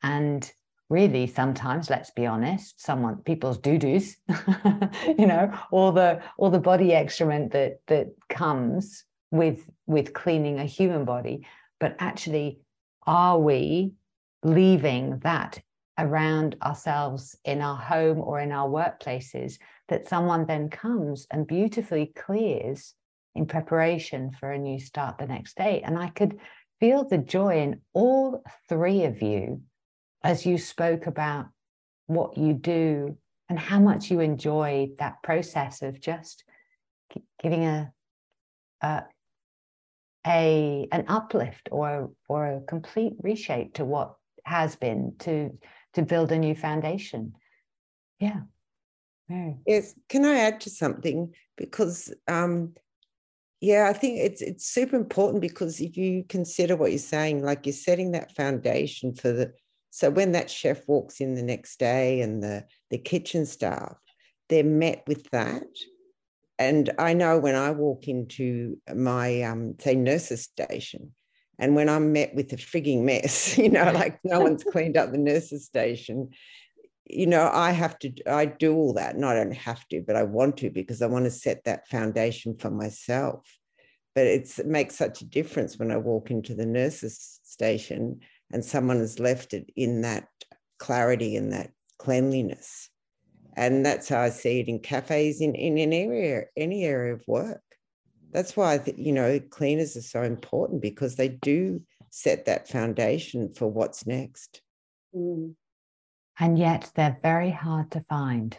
And 0.03 0.49
really, 0.88 1.26
sometimes, 1.26 1.91
let's 1.91 2.11
be 2.11 2.26
honest, 2.26 2.81
someone 2.81 3.17
people's 3.19 3.59
doo-doos, 3.59 4.17
you 5.19 5.26
know, 5.26 5.53
all 5.71 5.93
the 5.93 6.23
all 6.37 6.50
the 6.50 6.59
body 6.59 6.93
excrement 6.93 7.53
that 7.53 7.81
that 7.87 8.09
comes 8.29 9.05
with 9.31 9.69
with 9.87 10.12
cleaning 10.12 10.59
a 10.59 10.64
human 10.64 11.05
body. 11.05 11.47
But 11.81 11.97
actually, 11.99 12.61
are 13.07 13.38
we 13.38 13.95
leaving 14.43 15.19
that 15.21 15.61
around 15.99 16.57
ourselves 16.62 17.37
in 17.45 17.61
our 17.61 17.76
home 17.76 18.21
or 18.21 18.41
in 18.41 18.53
our 18.53 18.69
workplaces 18.69 19.59
that 19.88 20.09
someone 20.09 20.47
then 20.47 20.69
comes 20.69 21.26
and 21.31 21.47
beautifully 21.47 22.12
clears 22.17 22.95
in 23.35 23.47
preparation 23.47 24.31
for 24.38 24.53
a 24.53 24.59
new 24.59 24.79
start 24.79 25.19
the 25.19 25.26
next 25.26 25.57
day. 25.57 25.83
And 25.85 25.99
I 25.99 26.09
could 26.09 26.38
feel 26.81 27.05
the 27.05 27.19
joy 27.19 27.61
in 27.61 27.81
all 27.93 28.43
three 28.69 29.05
of 29.05 29.23
you 29.23 29.62
as 30.25 30.47
you 30.47 30.57
spoke 30.57 31.07
about 31.07 31.47
what 32.07 32.37
you 32.37 32.54
do 32.54 33.16
and 33.49 33.59
how 33.59 33.78
much 33.78 34.11
you 34.11 34.21
enjoy 34.21 34.88
that 34.99 35.23
process 35.23 35.83
of 35.83 36.00
just 36.00 36.45
giving 37.40 37.64
a, 37.64 37.93
a 38.81 39.02
a 40.26 40.88
an 40.90 41.04
uplift 41.09 41.69
or 41.71 42.11
or 42.28 42.47
a 42.47 42.61
complete 42.62 43.12
reshape 43.23 43.75
to 43.75 43.85
what 43.85 44.14
has 44.45 44.75
been 44.75 45.14
to 45.19 45.50
to 45.93 46.02
build 46.02 46.33
a 46.33 46.38
new 46.38 46.54
foundation. 46.54 47.35
Yeah. 48.19 48.40
Yes. 49.66 49.95
Can 50.09 50.25
i 50.25 50.38
add 50.38 50.62
to 50.62 50.71
something? 50.71 51.35
Because 51.57 52.12
um 52.26 52.75
yeah 53.61 53.88
i 53.88 53.93
think 53.93 54.19
it's 54.19 54.43
it's 54.43 54.66
super 54.66 54.97
important 54.97 55.40
because 55.40 55.81
if 55.81 55.97
you 55.97 56.25
consider 56.28 56.76
what 56.76 56.90
you're 56.90 56.99
saying 56.99 57.43
like 57.43 57.64
you're 57.64 57.73
setting 57.73 58.11
that 58.11 58.35
foundation 58.35 59.14
for 59.14 59.31
the 59.33 59.52
so 59.95 60.11
when 60.11 60.33
that 60.33 60.51
chef 60.51 60.87
walks 60.89 61.21
in 61.21 61.35
the 61.35 61.43
next 61.43 61.79
day 61.79 62.21
and 62.21 62.43
the 62.43 62.65
the 62.91 62.99
kitchen 62.99 63.47
staff 63.47 63.97
they're 64.49 64.65
met 64.65 65.03
with 65.07 65.31
that 65.31 65.63
and 66.59 66.91
i 66.99 67.13
know 67.13 67.39
when 67.39 67.55
i 67.55 67.71
walk 67.71 68.09
into 68.09 68.77
my 68.95 69.43
um, 69.43 69.75
say 69.79 69.95
nurses 69.95 70.43
station 70.43 71.13
and 71.59 71.77
when 71.77 71.89
I'm 71.89 72.13
met 72.13 72.35
with 72.35 72.53
a 72.53 72.57
frigging 72.57 73.03
mess, 73.03 73.57
you 73.59 73.69
know, 73.69 73.91
like 73.93 74.19
no 74.25 74.41
one's 74.41 74.65
cleaned 74.73 74.97
up 74.97 75.13
the 75.13 75.19
nurses' 75.19 75.65
station, 75.65 76.31
you 77.07 77.27
know, 77.27 77.51
I 77.53 77.71
have 77.71 77.99
to, 78.01 78.13
I 78.27 78.47
do 78.47 78.75
all 78.75 78.95
that. 78.95 79.15
And 79.15 79.25
I 79.25 79.35
don't 79.35 79.55
have 79.55 79.87
to, 79.89 80.03
but 80.07 80.17
I 80.17 80.23
want 80.23 80.57
to 80.59 80.71
because 80.71 81.03
I 81.03 81.07
want 81.07 81.27
to 81.27 81.31
set 81.31 81.65
that 81.65 81.87
foundation 81.89 82.57
for 82.57 82.71
myself. 82.71 83.47
But 84.15 84.27
it 84.27 84.51
makes 84.65 84.97
such 84.97 85.23
a 85.23 85.27
difference 85.27 85.79
when 85.79 85.91
I 85.91 85.97
walk 85.97 86.31
into 86.31 86.55
the 86.55 86.67
nurses' 86.67 87.41
station 87.43 88.21
and 88.55 88.65
someone 88.65 89.01
has 89.01 89.21
left 89.21 89.53
it 89.53 89.71
in 89.77 90.01
that 90.01 90.29
clarity 90.79 91.37
and 91.37 91.53
that 91.53 91.73
cleanliness. 91.99 92.89
And 93.57 93.85
that's 93.85 94.09
how 94.09 94.21
I 94.21 94.31
see 94.31 94.61
it 94.61 94.69
in 94.69 94.79
cafes, 94.81 95.43
in, 95.43 95.55
in 95.55 95.77
an 95.77 95.93
area, 95.93 96.45
any 96.57 96.85
area 96.85 97.13
of 97.13 97.23
work 97.27 97.61
that's 98.35 98.57
why 98.57 98.81
you 98.97 99.13
know 99.13 99.41
cleaners 99.49 99.97
are 99.97 100.03
so 100.03 100.23
important 100.23 100.83
because 100.83 101.15
they 101.15 101.29
do 101.29 101.81
set 102.11 102.45
that 102.45 102.69
foundation 102.69 103.55
for 103.55 103.71
what's 103.71 104.07
next 104.07 104.61
mm. 105.17 105.55
and 106.39 106.59
yet 106.59 106.91
they're 106.95 107.19
very 107.23 107.51
hard 107.51 107.91
to 107.91 108.01
find 108.01 108.59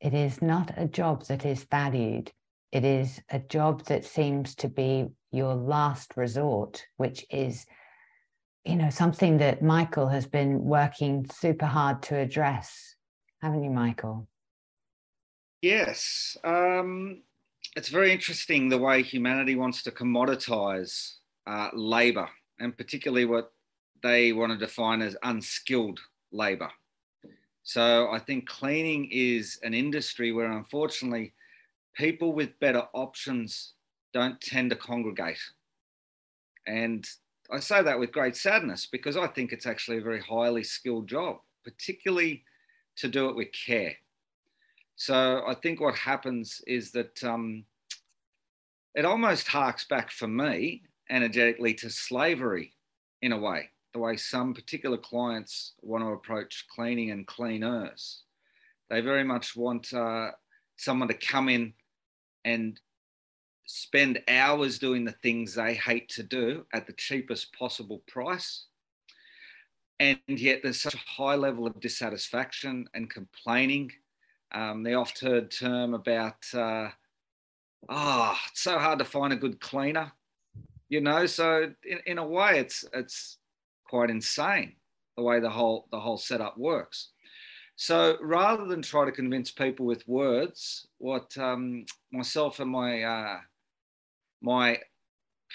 it 0.00 0.12
is 0.12 0.42
not 0.42 0.72
a 0.76 0.86
job 0.86 1.24
that 1.26 1.46
is 1.46 1.64
valued 1.70 2.30
it 2.72 2.84
is 2.84 3.20
a 3.30 3.38
job 3.38 3.84
that 3.84 4.04
seems 4.04 4.54
to 4.54 4.68
be 4.68 5.06
your 5.30 5.54
last 5.54 6.12
resort 6.16 6.84
which 6.96 7.24
is 7.30 7.64
you 8.64 8.76
know 8.76 8.90
something 8.90 9.38
that 9.38 9.62
michael 9.62 10.08
has 10.08 10.26
been 10.26 10.62
working 10.64 11.26
super 11.32 11.66
hard 11.66 12.02
to 12.02 12.16
address 12.16 12.96
haven't 13.40 13.64
you 13.64 13.70
michael 13.70 14.28
yes 15.62 16.36
um 16.44 17.22
it's 17.76 17.88
very 17.88 18.12
interesting 18.12 18.68
the 18.68 18.78
way 18.78 19.02
humanity 19.02 19.54
wants 19.54 19.82
to 19.82 19.90
commoditize 19.90 21.14
uh, 21.46 21.68
labor, 21.72 22.28
and 22.60 22.76
particularly 22.76 23.24
what 23.24 23.52
they 24.02 24.32
want 24.32 24.52
to 24.52 24.58
define 24.58 25.00
as 25.00 25.16
unskilled 25.22 26.00
labor. 26.32 26.70
So 27.62 28.10
I 28.10 28.18
think 28.18 28.48
cleaning 28.48 29.08
is 29.10 29.58
an 29.62 29.74
industry 29.74 30.32
where 30.32 30.50
unfortunately 30.50 31.32
people 31.94 32.32
with 32.32 32.58
better 32.60 32.82
options 32.92 33.74
don't 34.12 34.40
tend 34.40 34.70
to 34.70 34.76
congregate. 34.76 35.38
And 36.66 37.06
I 37.52 37.60
say 37.60 37.82
that 37.82 37.98
with 37.98 38.12
great 38.12 38.34
sadness 38.34 38.86
because 38.86 39.16
I 39.16 39.26
think 39.26 39.52
it's 39.52 39.66
actually 39.66 39.98
a 39.98 40.02
very 40.02 40.20
highly 40.20 40.64
skilled 40.64 41.06
job, 41.06 41.36
particularly 41.64 42.44
to 42.96 43.08
do 43.08 43.28
it 43.28 43.36
with 43.36 43.48
care. 43.52 43.94
So 44.96 45.42
I 45.46 45.54
think 45.54 45.80
what 45.80 45.94
happens 45.94 46.62
is 46.66 46.92
that 46.92 47.22
um, 47.22 47.64
it 48.94 49.04
almost 49.04 49.48
harks 49.48 49.84
back 49.84 50.10
for 50.10 50.28
me 50.28 50.82
energetically 51.10 51.74
to 51.74 51.90
slavery 51.90 52.72
in 53.20 53.32
a 53.32 53.38
way, 53.38 53.68
the 53.92 53.98
way 53.98 54.16
some 54.16 54.54
particular 54.54 54.96
clients 54.96 55.72
want 55.82 56.02
to 56.04 56.08
approach 56.08 56.66
cleaning 56.74 57.10
and 57.10 57.26
cleaners. 57.26 58.22
They 58.88 59.02
very 59.02 59.24
much 59.24 59.54
want 59.56 59.92
uh, 59.92 60.30
someone 60.76 61.08
to 61.08 61.14
come 61.14 61.50
in 61.50 61.74
and 62.44 62.80
spend 63.66 64.22
hours 64.28 64.78
doing 64.78 65.04
the 65.04 65.12
things 65.12 65.54
they 65.54 65.74
hate 65.74 66.08
to 66.10 66.22
do 66.22 66.66
at 66.72 66.86
the 66.86 66.92
cheapest 66.92 67.52
possible 67.52 68.02
price. 68.06 68.66
And 70.00 70.18
yet 70.26 70.60
there's 70.62 70.80
such 70.80 70.94
a 70.94 70.98
high 70.98 71.36
level 71.36 71.66
of 71.66 71.80
dissatisfaction 71.80 72.88
and 72.94 73.08
complaining. 73.08 73.92
Um, 74.52 74.82
the 74.82 74.94
oft 74.94 75.20
heard 75.20 75.50
term 75.50 75.94
about, 75.94 76.44
uh, 76.52 76.88
oh, 77.88 78.38
it's 78.50 78.62
so 78.62 78.78
hard 78.78 78.98
to 78.98 79.04
find 79.04 79.32
a 79.32 79.36
good 79.36 79.60
cleaner, 79.60 80.12
you 80.88 81.00
know. 81.00 81.26
So 81.26 81.72
in, 81.88 82.00
in 82.06 82.18
a 82.18 82.26
way, 82.26 82.58
it's 82.58 82.84
it's 82.92 83.38
quite 83.84 84.10
insane 84.10 84.74
the 85.16 85.22
way 85.22 85.40
the 85.40 85.50
whole 85.50 85.86
the 85.92 86.00
whole 86.00 86.18
setup 86.18 86.58
works. 86.58 87.10
So 87.76 88.18
rather 88.20 88.66
than 88.66 88.82
try 88.82 89.04
to 89.04 89.12
convince 89.12 89.50
people 89.50 89.86
with 89.86 90.06
words, 90.06 90.86
what 90.98 91.36
um, 91.38 91.84
myself 92.12 92.60
and 92.60 92.70
my 92.70 93.02
uh, 93.02 93.38
my 94.42 94.80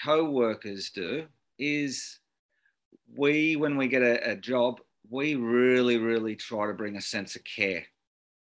co-workers 0.04 0.90
do 0.90 1.26
is 1.58 2.18
we, 3.16 3.56
when 3.56 3.76
we 3.76 3.88
get 3.88 4.02
a, 4.02 4.32
a 4.32 4.36
job, 4.36 4.80
we 5.08 5.34
really, 5.34 5.98
really 5.98 6.34
try 6.34 6.66
to 6.66 6.74
bring 6.74 6.96
a 6.96 7.00
sense 7.00 7.36
of 7.36 7.44
care 7.44 7.84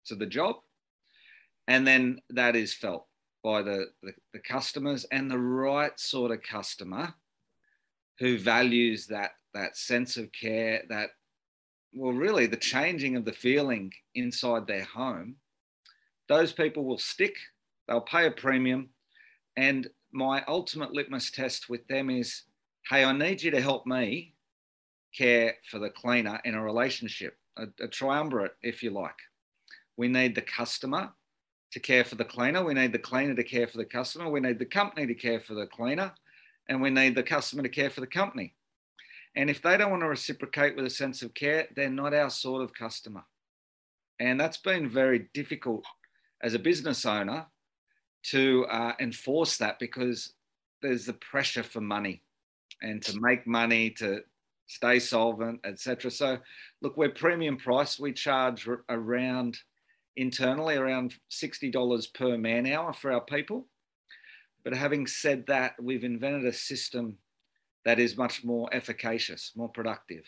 to 0.06 0.14
the 0.14 0.26
job, 0.26 0.56
and 1.66 1.86
then 1.86 2.20
that 2.30 2.56
is 2.56 2.74
felt 2.74 3.06
by 3.42 3.62
the, 3.62 3.86
the, 4.02 4.12
the 4.32 4.38
customers 4.40 5.06
and 5.10 5.30
the 5.30 5.38
right 5.38 5.98
sort 5.98 6.30
of 6.30 6.42
customer 6.42 7.14
who 8.18 8.38
values 8.38 9.06
that 9.06 9.32
that 9.54 9.76
sense 9.76 10.16
of 10.16 10.30
care 10.32 10.82
that 10.88 11.10
well, 11.94 12.12
really 12.12 12.46
the 12.46 12.56
changing 12.56 13.16
of 13.16 13.24
the 13.24 13.32
feeling 13.32 13.92
inside 14.14 14.66
their 14.66 14.84
home, 14.84 15.36
those 16.28 16.52
people 16.52 16.84
will 16.84 16.98
stick, 16.98 17.36
they'll 17.86 18.00
pay 18.00 18.26
a 18.26 18.30
premium. 18.30 18.88
And 19.56 19.88
my 20.14 20.44
ultimate 20.46 20.92
litmus 20.92 21.30
test 21.30 21.68
with 21.68 21.86
them 21.88 22.08
is 22.08 22.44
hey, 22.88 23.04
I 23.04 23.12
need 23.12 23.42
you 23.42 23.50
to 23.50 23.60
help 23.60 23.86
me 23.86 24.34
care 25.16 25.54
for 25.70 25.78
the 25.78 25.90
cleaner 25.90 26.40
in 26.44 26.54
a 26.54 26.62
relationship, 26.62 27.38
a, 27.56 27.64
a 27.80 27.88
triumvirate, 27.88 28.56
if 28.62 28.82
you 28.82 28.90
like. 28.90 29.16
We 29.96 30.08
need 30.08 30.34
the 30.34 30.42
customer 30.42 31.10
to 31.72 31.80
care 31.80 32.04
for 32.04 32.16
the 32.16 32.24
cleaner. 32.24 32.62
We 32.62 32.74
need 32.74 32.92
the 32.92 32.98
cleaner 32.98 33.34
to 33.34 33.44
care 33.44 33.66
for 33.66 33.78
the 33.78 33.84
customer. 33.84 34.28
We 34.28 34.40
need 34.40 34.58
the 34.58 34.66
company 34.66 35.06
to 35.06 35.14
care 35.14 35.40
for 35.40 35.54
the 35.54 35.66
cleaner. 35.66 36.12
And 36.68 36.82
we 36.82 36.90
need 36.90 37.14
the 37.14 37.22
customer 37.22 37.62
to 37.62 37.68
care 37.68 37.90
for 37.90 38.00
the 38.00 38.06
company. 38.06 38.54
And 39.34 39.50
if 39.50 39.62
they 39.62 39.76
don't 39.76 39.90
want 39.90 40.02
to 40.02 40.08
reciprocate 40.08 40.76
with 40.76 40.86
a 40.86 40.90
sense 40.90 41.22
of 41.22 41.34
care, 41.34 41.68
they're 41.74 41.90
not 41.90 42.14
our 42.14 42.30
sort 42.30 42.62
of 42.62 42.74
customer. 42.74 43.24
And 44.20 44.38
that's 44.38 44.58
been 44.58 44.88
very 44.88 45.30
difficult 45.34 45.84
as 46.42 46.54
a 46.54 46.58
business 46.58 47.04
owner 47.04 47.46
to 48.30 48.66
uh, 48.66 48.92
enforce 49.00 49.56
that 49.58 49.78
because 49.78 50.32
there's 50.82 51.06
the 51.06 51.12
pressure 51.14 51.62
for 51.62 51.80
money 51.80 52.22
and 52.82 53.02
to 53.02 53.20
make 53.20 53.46
money, 53.46 53.90
to 53.90 54.20
stay 54.66 54.98
solvent, 54.98 55.60
etc. 55.64 56.10
So, 56.10 56.38
look, 56.80 56.96
we're 56.96 57.10
premium 57.10 57.56
price. 57.56 57.98
We 57.98 58.12
charge 58.12 58.68
around 58.88 59.58
internally 60.16 60.76
around 60.76 61.14
$60 61.30 62.14
per 62.14 62.38
man 62.38 62.66
hour 62.66 62.92
for 62.92 63.12
our 63.12 63.20
people. 63.20 63.66
But 64.62 64.74
having 64.74 65.06
said 65.06 65.46
that, 65.48 65.74
we've 65.80 66.04
invented 66.04 66.46
a 66.46 66.52
system 66.52 67.18
that 67.84 67.98
is 67.98 68.16
much 68.16 68.44
more 68.44 68.68
efficacious, 68.72 69.52
more 69.54 69.68
productive. 69.68 70.24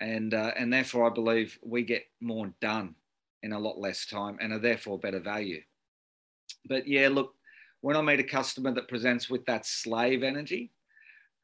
And, 0.00 0.32
uh, 0.32 0.52
and 0.56 0.72
therefore, 0.72 1.10
I 1.10 1.14
believe 1.14 1.58
we 1.62 1.82
get 1.82 2.04
more 2.20 2.52
done 2.60 2.94
in 3.42 3.52
a 3.52 3.58
lot 3.58 3.78
less 3.78 4.06
time 4.06 4.38
and 4.40 4.52
are 4.52 4.58
therefore 4.58 4.98
better 4.98 5.18
value. 5.18 5.60
But 6.66 6.86
yeah, 6.86 7.08
look, 7.08 7.34
when 7.80 7.96
I 7.96 8.02
meet 8.02 8.20
a 8.20 8.24
customer 8.24 8.72
that 8.72 8.88
presents 8.88 9.30
with 9.30 9.44
that 9.46 9.66
slave 9.66 10.22
energy, 10.22 10.72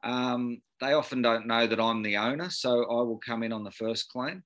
um, 0.03 0.61
they 0.79 0.93
often 0.93 1.21
don't 1.21 1.47
know 1.47 1.65
that 1.65 1.79
I'm 1.79 2.03
the 2.03 2.17
owner. 2.17 2.49
So 2.49 2.83
I 2.83 3.01
will 3.01 3.19
come 3.25 3.43
in 3.43 3.51
on 3.51 3.63
the 3.63 3.71
first 3.71 4.09
claim. 4.09 4.43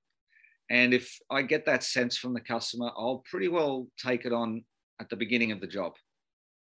And 0.69 0.93
if 0.93 1.19
I 1.29 1.41
get 1.41 1.65
that 1.65 1.83
sense 1.83 2.17
from 2.17 2.33
the 2.33 2.39
customer, 2.39 2.91
I'll 2.95 3.23
pretty 3.29 3.49
well 3.49 3.87
take 3.97 4.25
it 4.25 4.31
on 4.31 4.63
at 5.01 5.09
the 5.09 5.17
beginning 5.17 5.51
of 5.51 5.59
the 5.59 5.67
job. 5.67 5.93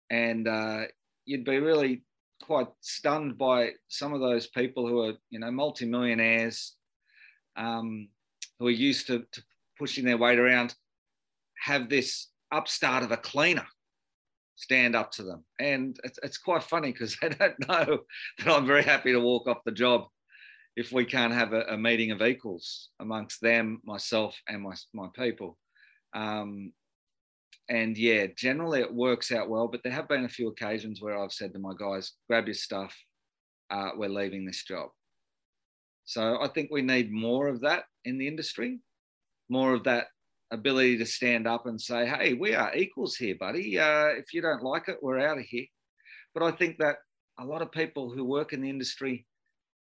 And 0.10 0.48
uh, 0.48 0.84
you'd 1.26 1.44
be 1.44 1.60
really 1.60 2.04
quite 2.42 2.68
stunned 2.80 3.38
by 3.38 3.72
some 3.90 4.14
of 4.14 4.22
those 4.22 4.48
people 4.48 4.88
who 4.88 5.02
are, 5.02 5.14
you 5.30 5.40
know, 5.40 5.52
multimillionaires, 5.52 6.76
um, 7.58 8.08
who 8.58 8.68
are 8.68 8.72
used 8.72 9.08
to, 9.08 9.26
to 9.34 9.44
pushing 9.78 10.06
their 10.06 10.18
weight 10.18 10.40
around, 10.40 10.74
have 11.62 11.90
this 11.90 12.28
upstart 12.54 13.04
of 13.04 13.12
a 13.12 13.18
cleaner 13.18 13.68
stand 14.60 14.94
up 14.94 15.10
to 15.10 15.24
them. 15.24 15.46
And 15.60 15.98
it's, 16.04 16.20
it's 16.22 16.38
quite 16.38 16.64
funny 16.64 16.92
because 16.92 17.18
they 17.22 17.30
don't 17.30 17.68
know 17.68 18.00
that 18.40 18.48
I'm 18.48 18.68
very 18.68 18.84
happy 18.84 19.14
to 19.14 19.20
walk 19.20 19.48
off 19.48 19.64
the 19.66 19.72
job 19.72 20.04
if 20.76 20.92
we 20.92 21.06
can't 21.06 21.34
have 21.34 21.54
a, 21.54 21.62
a 21.62 21.78
meeting 21.78 22.12
of 22.12 22.22
equals 22.22 22.90
amongst 23.00 23.42
them, 23.42 23.82
myself, 23.86 24.38
and 24.48 24.62
my, 24.62 24.76
my 24.94 25.08
people. 25.16 25.58
Um, 26.14 26.74
and 27.70 27.98
yeah, 27.98 28.28
generally 28.36 28.82
it 28.82 28.94
works 28.94 29.32
out 29.32 29.50
well. 29.50 29.68
But 29.68 29.82
there 29.84 29.94
have 29.94 30.10
been 30.10 30.26
a 30.26 30.30
few 30.30 30.50
occasions 30.50 31.02
where 31.02 31.18
I've 31.18 31.32
said 31.32 31.54
to 31.54 31.60
my 31.60 31.74
guys, 31.80 32.14
grab 32.28 32.48
your 32.48 32.54
stuff, 32.54 32.96
uh, 33.70 33.92
we're 33.96 34.10
leaving 34.10 34.46
this 34.46 34.64
job. 34.64 34.90
So 36.04 36.42
I 36.42 36.48
think 36.48 36.70
we 36.70 36.82
need 36.82 37.12
more 37.12 37.48
of 37.48 37.62
that 37.62 37.84
in 38.04 38.18
the 38.18 38.28
industry, 38.28 38.80
more 39.48 39.74
of 39.74 39.84
that 39.86 40.08
ability 40.52 40.98
to 40.98 41.06
stand 41.06 41.48
up 41.48 41.66
and 41.66 41.80
say, 41.80 42.08
hey, 42.08 42.34
we 42.34 42.56
are 42.56 42.76
equals 42.76 43.16
here, 43.16 43.36
buddy. 43.40 43.78
Uh, 43.78 44.08
if 44.08 44.34
you 44.34 44.42
don't 44.42 44.64
like 44.64 44.88
it, 44.88 44.98
we're 45.02 45.20
out 45.20 45.38
of 45.38 45.46
here. 45.46 45.66
But 46.34 46.44
I 46.44 46.52
think 46.52 46.78
that 46.80 46.98
a 47.40 47.46
lot 47.46 47.62
of 47.62 47.72
people 47.72 48.12
who 48.12 48.24
work 48.26 48.54
in 48.54 48.62
the 48.62 48.70
industry 48.70 49.26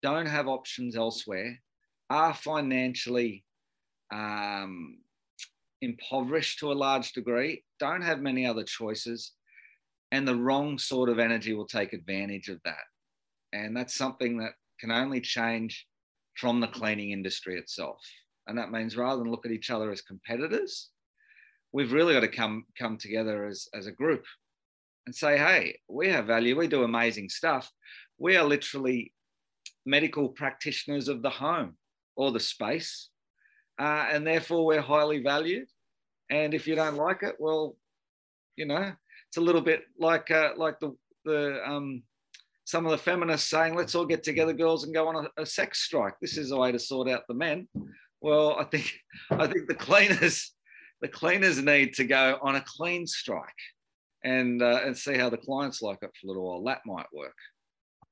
don't 0.03 0.27
have 0.27 0.49
options 0.49 0.97
elsewhere, 0.97 1.59
are 2.11 2.35
financially 2.35 3.45
um, 4.13 4.99
impoverished 5.81 6.59
to 6.59 6.73
a 6.73 6.75
large 6.75 7.13
degree, 7.13 7.65
don't 7.79 8.03
have 8.03 8.21
many 8.21 8.47
other 8.47 8.65
choices, 8.65 9.33
and 10.11 10.27
the 10.29 10.37
wrong 10.37 10.79
sort 10.79 11.09
of 11.09 11.19
energy 11.19 11.55
will 11.55 11.67
take 11.67 11.93
advantage 11.93 12.49
of 12.49 12.61
that. 12.65 12.85
And 13.53 13.77
that's 13.77 13.95
something 13.95 14.39
that 14.39 14.53
can 14.79 14.91
only 14.91 15.21
change 15.21 15.87
from 16.37 16.61
the 16.61 16.67
cleaning 16.67 17.13
industry 17.13 17.59
itself. 17.59 18.01
And 18.47 18.59
that 18.59 18.71
means 18.71 18.97
rather 18.97 19.19
than 19.23 19.31
look 19.31 19.47
at 19.47 19.53
each 19.53 19.71
other 19.71 19.91
as 19.91 20.03
competitors, 20.03 20.91
we've 21.73 21.93
really 21.93 22.15
got 22.15 22.21
to 22.21 22.29
come 22.29 22.65
come 22.79 22.99
together 22.99 23.47
as, 23.47 23.69
as 23.75 23.87
a 23.87 23.93
group 23.93 24.25
and 25.07 25.15
say, 25.15 25.37
hey, 25.37 25.79
we 25.89 26.09
have 26.09 26.27
value, 26.27 26.57
we 26.57 26.69
do 26.69 26.85
amazing 26.85 27.29
stuff. 27.29 27.71
We 28.19 28.37
are 28.37 28.45
literally 28.45 29.13
medical 29.85 30.29
practitioners 30.29 31.09
of 31.09 31.23
the 31.23 31.31
home 31.31 31.77
or 32.17 32.31
the 32.31 32.41
space. 32.41 33.11
Uh, 33.81 34.07
and 34.11 34.27
therefore, 34.27 34.65
we're 34.65 34.81
highly 34.81 35.23
valued. 35.23 35.67
And 36.31 36.55
if 36.55 36.67
you 36.67 36.75
don't 36.75 36.97
like 36.97 37.23
it, 37.23 37.37
well, 37.39 37.77
you 38.57 38.67
know, 38.67 38.93
it's 39.29 39.39
a 39.39 39.41
little 39.41 39.61
bit 39.61 39.83
like 39.99 40.31
uh, 40.31 40.51
like 40.57 40.79
the 40.81 40.95
the 41.25 41.61
um, 41.67 42.03
some 42.65 42.85
of 42.85 42.93
the 42.93 42.99
feminists 42.99 43.49
saying, 43.51 43.75
"Let's 43.75 43.95
all 43.95 44.05
get 44.05 44.23
together, 44.23 44.53
girls, 44.53 44.85
and 44.85 44.95
go 44.95 45.09
on 45.09 45.27
a, 45.27 45.43
a, 45.43 45.47
sex 45.47 45.81
strike." 45.81 46.15
This 46.21 46.37
is 46.37 46.51
a 46.53 46.57
way 46.57 46.71
to 46.71 46.79
sort 46.79 47.09
out 47.09 47.23
the 47.29 47.35
men. 47.35 47.67
Well, 48.23 48.57
I 48.59 48.65
think 48.65 48.93
I 49.31 49.47
think 49.47 49.69
the 49.69 49.75
cleaners 49.75 50.53
the 51.01 51.09
cleaners 51.09 51.61
need 51.61 51.95
to 51.95 52.05
go 52.05 52.39
on 52.41 52.55
a 52.55 52.65
clean 52.65 53.07
strike 53.07 53.49
and 54.25 54.63
uh, 54.63 54.81
and 54.85 54.97
see 54.97 55.19
how 55.19 55.29
the 55.29 55.37
clients 55.37 55.83
like 55.83 55.99
it 56.03 56.11
for 56.21 56.27
a 56.27 56.29
little 56.29 56.45
while. 56.45 56.65
That 56.65 56.81
might 56.87 57.07
work. 57.13 57.37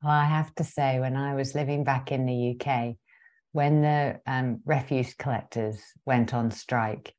Well, 0.02 0.12
I 0.12 0.24
have 0.24 0.54
to 0.56 0.64
say, 0.64 0.98
when 0.98 1.16
I 1.16 1.34
was 1.34 1.54
living 1.54 1.84
back 1.84 2.10
in 2.10 2.26
the 2.26 2.56
UK, 2.56 2.96
when 3.52 3.82
the 3.82 4.20
um, 4.26 4.60
refuse 4.64 5.14
collectors 5.14 5.78
went 6.06 6.32
on 6.32 6.50
strike, 6.50 7.12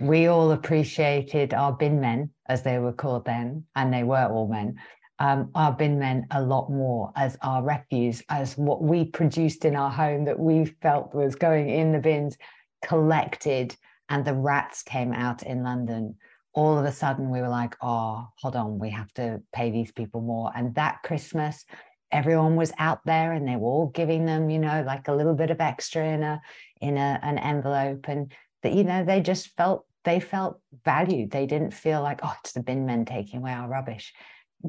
we 0.00 0.26
all 0.26 0.50
appreciated 0.52 1.52
our 1.52 1.72
bin 1.72 2.00
men, 2.00 2.30
as 2.48 2.62
they 2.62 2.78
were 2.78 2.94
called 2.94 3.26
then, 3.26 3.64
and 3.74 3.92
they 3.92 4.02
were 4.02 4.26
all 4.26 4.48
men, 4.48 4.76
um, 5.18 5.50
our 5.54 5.72
bin 5.72 5.98
men 5.98 6.26
a 6.30 6.42
lot 6.42 6.70
more 6.70 7.12
as 7.16 7.36
our 7.42 7.62
refuse, 7.62 8.22
as 8.28 8.56
what 8.56 8.82
we 8.82 9.04
produced 9.04 9.64
in 9.64 9.76
our 9.76 9.90
home 9.90 10.24
that 10.26 10.38
we 10.38 10.66
felt 10.82 11.14
was 11.14 11.34
going 11.34 11.70
in 11.70 11.92
the 11.92 11.98
bins, 11.98 12.36
collected, 12.84 13.74
and 14.08 14.24
the 14.24 14.34
rats 14.34 14.82
came 14.82 15.12
out 15.12 15.42
in 15.42 15.62
London. 15.62 16.16
All 16.52 16.78
of 16.78 16.84
a 16.84 16.92
sudden, 16.92 17.30
we 17.30 17.40
were 17.40 17.48
like, 17.48 17.76
oh, 17.80 18.28
hold 18.36 18.56
on, 18.56 18.78
we 18.78 18.90
have 18.90 19.12
to 19.14 19.42
pay 19.52 19.70
these 19.70 19.92
people 19.92 20.20
more. 20.20 20.52
And 20.54 20.74
that 20.74 21.02
Christmas, 21.02 21.64
everyone 22.10 22.56
was 22.56 22.72
out 22.78 23.00
there 23.04 23.32
and 23.32 23.46
they 23.48 23.56
were 23.56 23.68
all 23.68 23.86
giving 23.88 24.26
them, 24.26 24.50
you 24.50 24.58
know, 24.58 24.82
like 24.86 25.08
a 25.08 25.14
little 25.14 25.34
bit 25.34 25.50
of 25.50 25.60
extra 25.60 26.06
in 26.06 26.22
a 26.22 26.40
in 26.80 26.98
a, 26.98 27.18
an 27.22 27.38
envelope, 27.38 28.06
and 28.08 28.32
that 28.62 28.74
you 28.74 28.84
know 28.84 29.04
they 29.04 29.20
just 29.20 29.48
felt 29.56 29.86
they 30.04 30.20
felt 30.20 30.60
valued. 30.84 31.30
They 31.30 31.46
didn't 31.46 31.72
feel 31.72 32.02
like 32.02 32.20
oh, 32.22 32.34
it's 32.40 32.52
the 32.52 32.62
bin 32.62 32.86
men 32.86 33.04
taking 33.04 33.40
away 33.40 33.52
our 33.52 33.68
rubbish. 33.68 34.12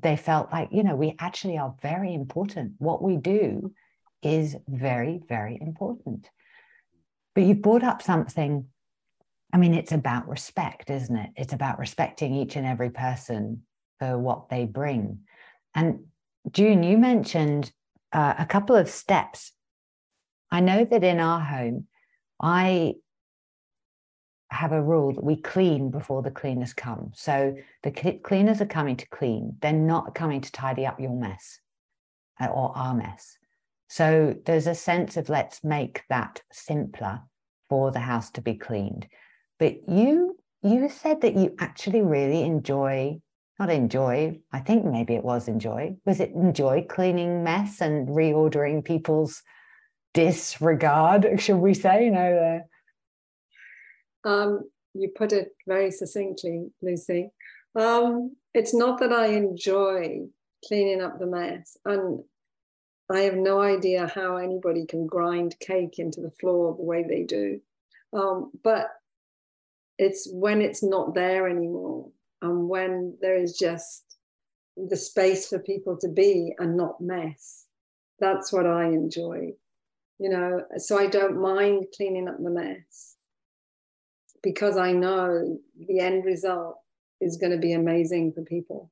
They 0.02 0.16
felt 0.16 0.52
like, 0.52 0.70
you 0.72 0.84
know, 0.84 0.96
we 0.96 1.16
actually 1.20 1.58
are 1.58 1.76
very 1.82 2.14
important. 2.14 2.74
What 2.78 3.02
we 3.02 3.18
do 3.18 3.74
is 4.22 4.56
very, 4.68 5.22
very 5.28 5.58
important. 5.60 6.30
But 7.34 7.44
you 7.44 7.56
brought 7.56 7.84
up 7.84 8.02
something. 8.02 8.66
I 9.54 9.58
mean, 9.58 9.74
it's 9.74 9.92
about 9.92 10.28
respect, 10.28 10.90
isn't 10.90 11.16
it? 11.16 11.30
It's 11.36 11.54
about 11.54 11.80
respecting 11.80 12.34
each 12.34 12.56
and 12.56 12.66
every 12.66 12.90
person 12.90 13.64
for 14.00 14.18
what 14.18 14.50
they 14.50 14.66
bring. 14.66 15.20
And 15.74 16.06
June, 16.52 16.84
you 16.84 16.98
mentioned 16.98 17.72
uh, 18.12 18.36
a 18.38 18.46
couple 18.46 18.76
of 18.76 18.90
steps. 18.90 19.52
I 20.52 20.60
know 20.60 20.86
that 20.86 21.04
in 21.04 21.20
our 21.20 21.40
home, 21.40 21.88
I 22.42 22.96
have 24.50 24.72
a 24.72 24.82
rule 24.82 25.14
that 25.14 25.24
we 25.24 25.36
clean 25.36 25.92
before 25.92 26.22
the 26.22 26.32
cleaners 26.32 26.74
come. 26.74 27.12
So 27.14 27.56
the 27.84 27.92
cleaners 28.24 28.62
are 28.62 28.66
coming 28.66 28.96
to 28.98 29.08
clean, 29.10 29.58
they're 29.62 29.74
not 29.74 30.16
coming 30.16 30.42
to 30.42 30.52
tidy 30.52 30.86
up 30.86 31.00
your 31.00 31.12
mess 31.12 31.60
uh, 32.40 32.48
or 32.48 32.72
our 32.76 32.94
mess. 32.94 33.38
So 33.90 34.36
there's 34.46 34.68
a 34.68 34.76
sense 34.76 35.18
of 35.18 35.30
let's 35.30 35.64
make 35.64 36.04
that 36.10 36.42
simpler 36.52 37.22
for 37.70 37.92
the 37.92 38.00
house 38.00 38.32
to 38.32 38.42
be 38.42 38.56
cleaned. 38.56 39.08
But 39.60 39.88
you 39.88 40.38
you 40.64 40.90
said 40.90 41.22
that 41.22 41.36
you 41.36 41.56
actually 41.60 42.02
really 42.02 42.42
enjoy 42.42 43.20
not 43.60 43.70
enjoy 43.70 44.40
i 44.52 44.60
think 44.60 44.86
maybe 44.86 45.14
it 45.14 45.24
was 45.24 45.48
enjoy 45.48 45.96
was 46.06 46.20
it 46.20 46.32
enjoy 46.32 46.86
cleaning 46.90 47.44
mess 47.44 47.80
and 47.82 48.08
reordering 48.08 48.84
people's 48.84 49.44
disregard 50.14 51.28
should 51.38 51.58
we 51.58 51.74
say 51.74 52.06
you 52.06 52.12
know 52.12 52.62
um, 54.28 54.70
you 54.94 55.10
put 55.16 55.32
it 55.32 55.56
very 55.68 55.90
succinctly 55.90 56.70
lucy. 56.82 57.32
Um, 57.76 58.36
it's 58.54 58.74
not 58.74 59.00
that 59.00 59.14
i 59.14 59.28
enjoy 59.28 60.26
cleaning 60.68 61.02
up 61.02 61.20
the 61.20 61.28
mess 61.28 61.78
and 61.86 62.24
i 63.12 63.20
have 63.20 63.36
no 63.36 63.62
idea 63.62 64.12
how 64.14 64.38
anybody 64.38 64.86
can 64.88 65.06
grind 65.06 65.56
cake 65.60 66.00
into 66.00 66.20
the 66.20 66.32
floor 66.32 66.76
the 66.76 66.84
way 66.84 67.04
they 67.04 67.24
do. 67.24 67.62
Um, 68.14 68.52
but 68.64 68.88
it's 69.98 70.28
when 70.32 70.62
it's 70.62 70.84
not 70.84 71.14
there 71.14 71.48
anymore 71.48 72.10
and 72.42 72.68
when 72.68 73.18
there 73.22 73.38
is 73.38 73.58
just 73.58 74.18
the 74.76 74.98
space 74.98 75.48
for 75.48 75.60
people 75.60 75.98
to 75.98 76.08
be 76.08 76.54
and 76.60 76.78
not 76.78 77.02
mess 77.02 77.66
that's 78.20 78.52
what 78.54 78.68
i 78.68 78.86
enjoy 78.86 79.52
you 80.20 80.30
know. 80.30 80.64
So 80.78 80.98
i 80.98 81.08
don't 81.08 81.40
mind 81.40 81.86
cleaning 81.96 82.28
up 82.28 82.38
the 82.42 82.50
mess 82.50 83.17
because 84.44 84.78
i 84.78 84.92
know 84.92 85.60
the 85.88 86.00
end 86.00 86.26
result 86.26 86.78
is 87.20 87.38
going 87.38 87.52
to 87.52 87.58
be 87.58 87.74
amazing 87.74 88.32
for 88.32 88.42
people 88.44 88.92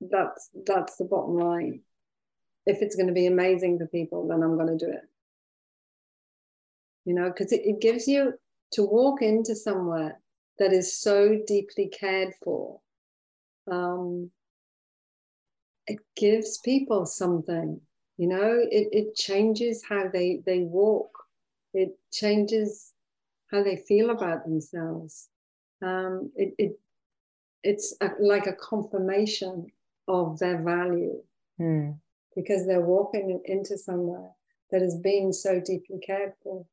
that's 0.00 0.50
that's 0.66 0.96
the 0.96 1.04
bottom 1.04 1.36
line 1.36 1.80
if 2.66 2.82
it's 2.82 2.96
going 2.96 3.06
to 3.06 3.12
be 3.12 3.26
amazing 3.26 3.78
for 3.78 3.86
people 3.86 4.26
then 4.28 4.42
i'm 4.42 4.56
going 4.56 4.78
to 4.78 4.84
do 4.84 4.90
it 4.90 5.08
you 7.04 7.14
know 7.14 7.28
because 7.28 7.52
it, 7.52 7.62
it 7.64 7.80
gives 7.80 8.06
you 8.06 8.32
to 8.72 8.82
walk 8.82 9.22
into 9.22 9.54
somewhere 9.54 10.20
that 10.58 10.72
is 10.72 10.98
so 10.98 11.38
deeply 11.46 11.88
cared 11.88 12.32
for, 12.42 12.80
um, 13.70 14.30
it 15.86 15.98
gives 16.16 16.58
people 16.58 17.06
something. 17.06 17.80
You 18.16 18.28
know, 18.28 18.58
it, 18.70 18.88
it 18.92 19.14
changes 19.14 19.84
how 19.86 20.08
they, 20.12 20.42
they 20.46 20.60
walk. 20.60 21.10
It 21.74 21.98
changes 22.12 22.92
how 23.50 23.62
they 23.62 23.76
feel 23.76 24.10
about 24.10 24.44
themselves. 24.44 25.28
Um, 25.82 26.30
it, 26.36 26.54
it 26.58 26.80
it's 27.62 27.96
a, 28.00 28.10
like 28.20 28.46
a 28.46 28.52
confirmation 28.52 29.66
of 30.08 30.38
their 30.38 30.62
value 30.62 31.20
mm. 31.60 31.98
because 32.34 32.66
they're 32.66 32.80
walking 32.80 33.40
into 33.44 33.76
somewhere 33.76 34.30
that 34.70 34.82
has 34.82 34.98
been 34.98 35.32
so 35.32 35.60
deeply 35.60 35.98
cared 36.04 36.32
for. 36.42 36.64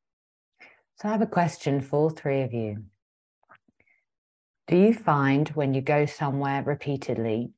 So 0.99 1.09
I 1.09 1.11
have 1.11 1.21
a 1.21 1.27
question 1.27 1.81
for 1.81 1.99
all 1.99 2.09
three 2.09 2.41
of 2.41 2.53
you. 2.53 2.83
Do 4.67 4.77
you 4.77 4.93
find 4.93 5.49
when 5.49 5.73
you 5.73 5.81
go 5.81 6.05
somewhere 6.05 6.63
repeatedly 6.63 7.51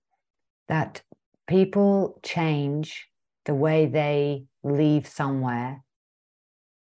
that 0.67 1.03
people 1.47 2.19
change 2.23 3.07
the 3.45 3.53
way 3.53 3.85
they 3.85 4.45
leave 4.63 5.07
somewhere 5.07 5.83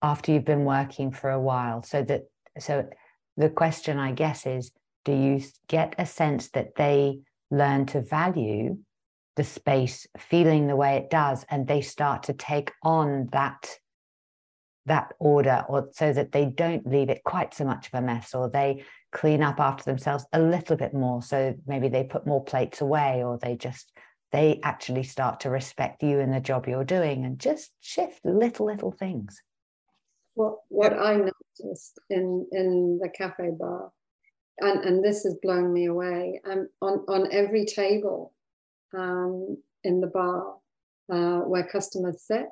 after 0.03 0.31
you've 0.31 0.45
been 0.45 0.65
working 0.65 1.11
for 1.11 1.31
a 1.31 1.41
while? 1.41 1.81
So 1.81 2.03
that 2.03 2.23
so 2.59 2.87
the 3.37 3.49
question 3.49 3.97
I 3.97 4.11
guess 4.11 4.45
is 4.45 4.71
do 5.05 5.13
you 5.13 5.41
get 5.67 5.95
a 5.97 6.05
sense 6.05 6.49
that 6.49 6.75
they 6.75 7.19
learn 7.49 7.85
to 7.87 8.01
value 8.01 8.77
the 9.35 9.43
space 9.43 10.07
feeling 10.17 10.67
the 10.67 10.75
way 10.75 10.97
it 10.97 11.09
does 11.09 11.45
and 11.49 11.67
they 11.67 11.81
start 11.81 12.23
to 12.23 12.33
take 12.33 12.71
on 12.83 13.29
that 13.31 13.77
that 14.85 15.13
order 15.19 15.63
or 15.69 15.89
so 15.93 16.11
that 16.11 16.33
they 16.33 16.45
don't 16.45 16.85
leave 16.85 17.09
it 17.09 17.23
quite 17.23 17.53
so 17.53 17.63
much 17.63 17.87
of 17.87 17.93
a 17.93 18.01
mess 18.01 18.35
or 18.35 18.49
they 18.49 18.83
clean 19.13 19.41
up 19.41 19.59
after 19.59 19.83
themselves 19.85 20.25
a 20.33 20.39
little 20.39 20.75
bit 20.75 20.93
more 20.93 21.21
so 21.21 21.55
maybe 21.65 21.87
they 21.87 22.03
put 22.03 22.27
more 22.27 22.43
plates 22.43 22.81
away 22.81 23.23
or 23.23 23.37
they 23.41 23.55
just 23.55 23.91
they 24.31 24.59
actually 24.63 25.03
start 25.03 25.39
to 25.39 25.49
respect 25.49 26.03
you 26.03 26.19
and 26.19 26.33
the 26.33 26.39
job 26.39 26.67
you're 26.67 26.83
doing 26.83 27.23
and 27.23 27.39
just 27.39 27.71
shift 27.79 28.19
little 28.25 28.65
little 28.65 28.91
things 28.91 29.41
what 30.35 30.57
what 30.69 30.93
i 30.93 31.15
noticed 31.15 31.99
in 32.09 32.47
in 32.51 32.99
the 33.01 33.09
cafe 33.09 33.49
bar 33.57 33.91
and 34.59 34.83
and 34.83 35.03
this 35.03 35.23
has 35.23 35.35
blown 35.41 35.73
me 35.73 35.85
away 35.85 36.39
um, 36.49 36.67
on 36.81 37.03
on 37.07 37.31
every 37.31 37.65
table 37.65 38.33
um, 38.95 39.57
in 39.83 39.99
the 39.99 40.07
bar 40.07 40.55
uh, 41.11 41.39
where 41.39 41.67
customers 41.67 42.23
sit 42.25 42.47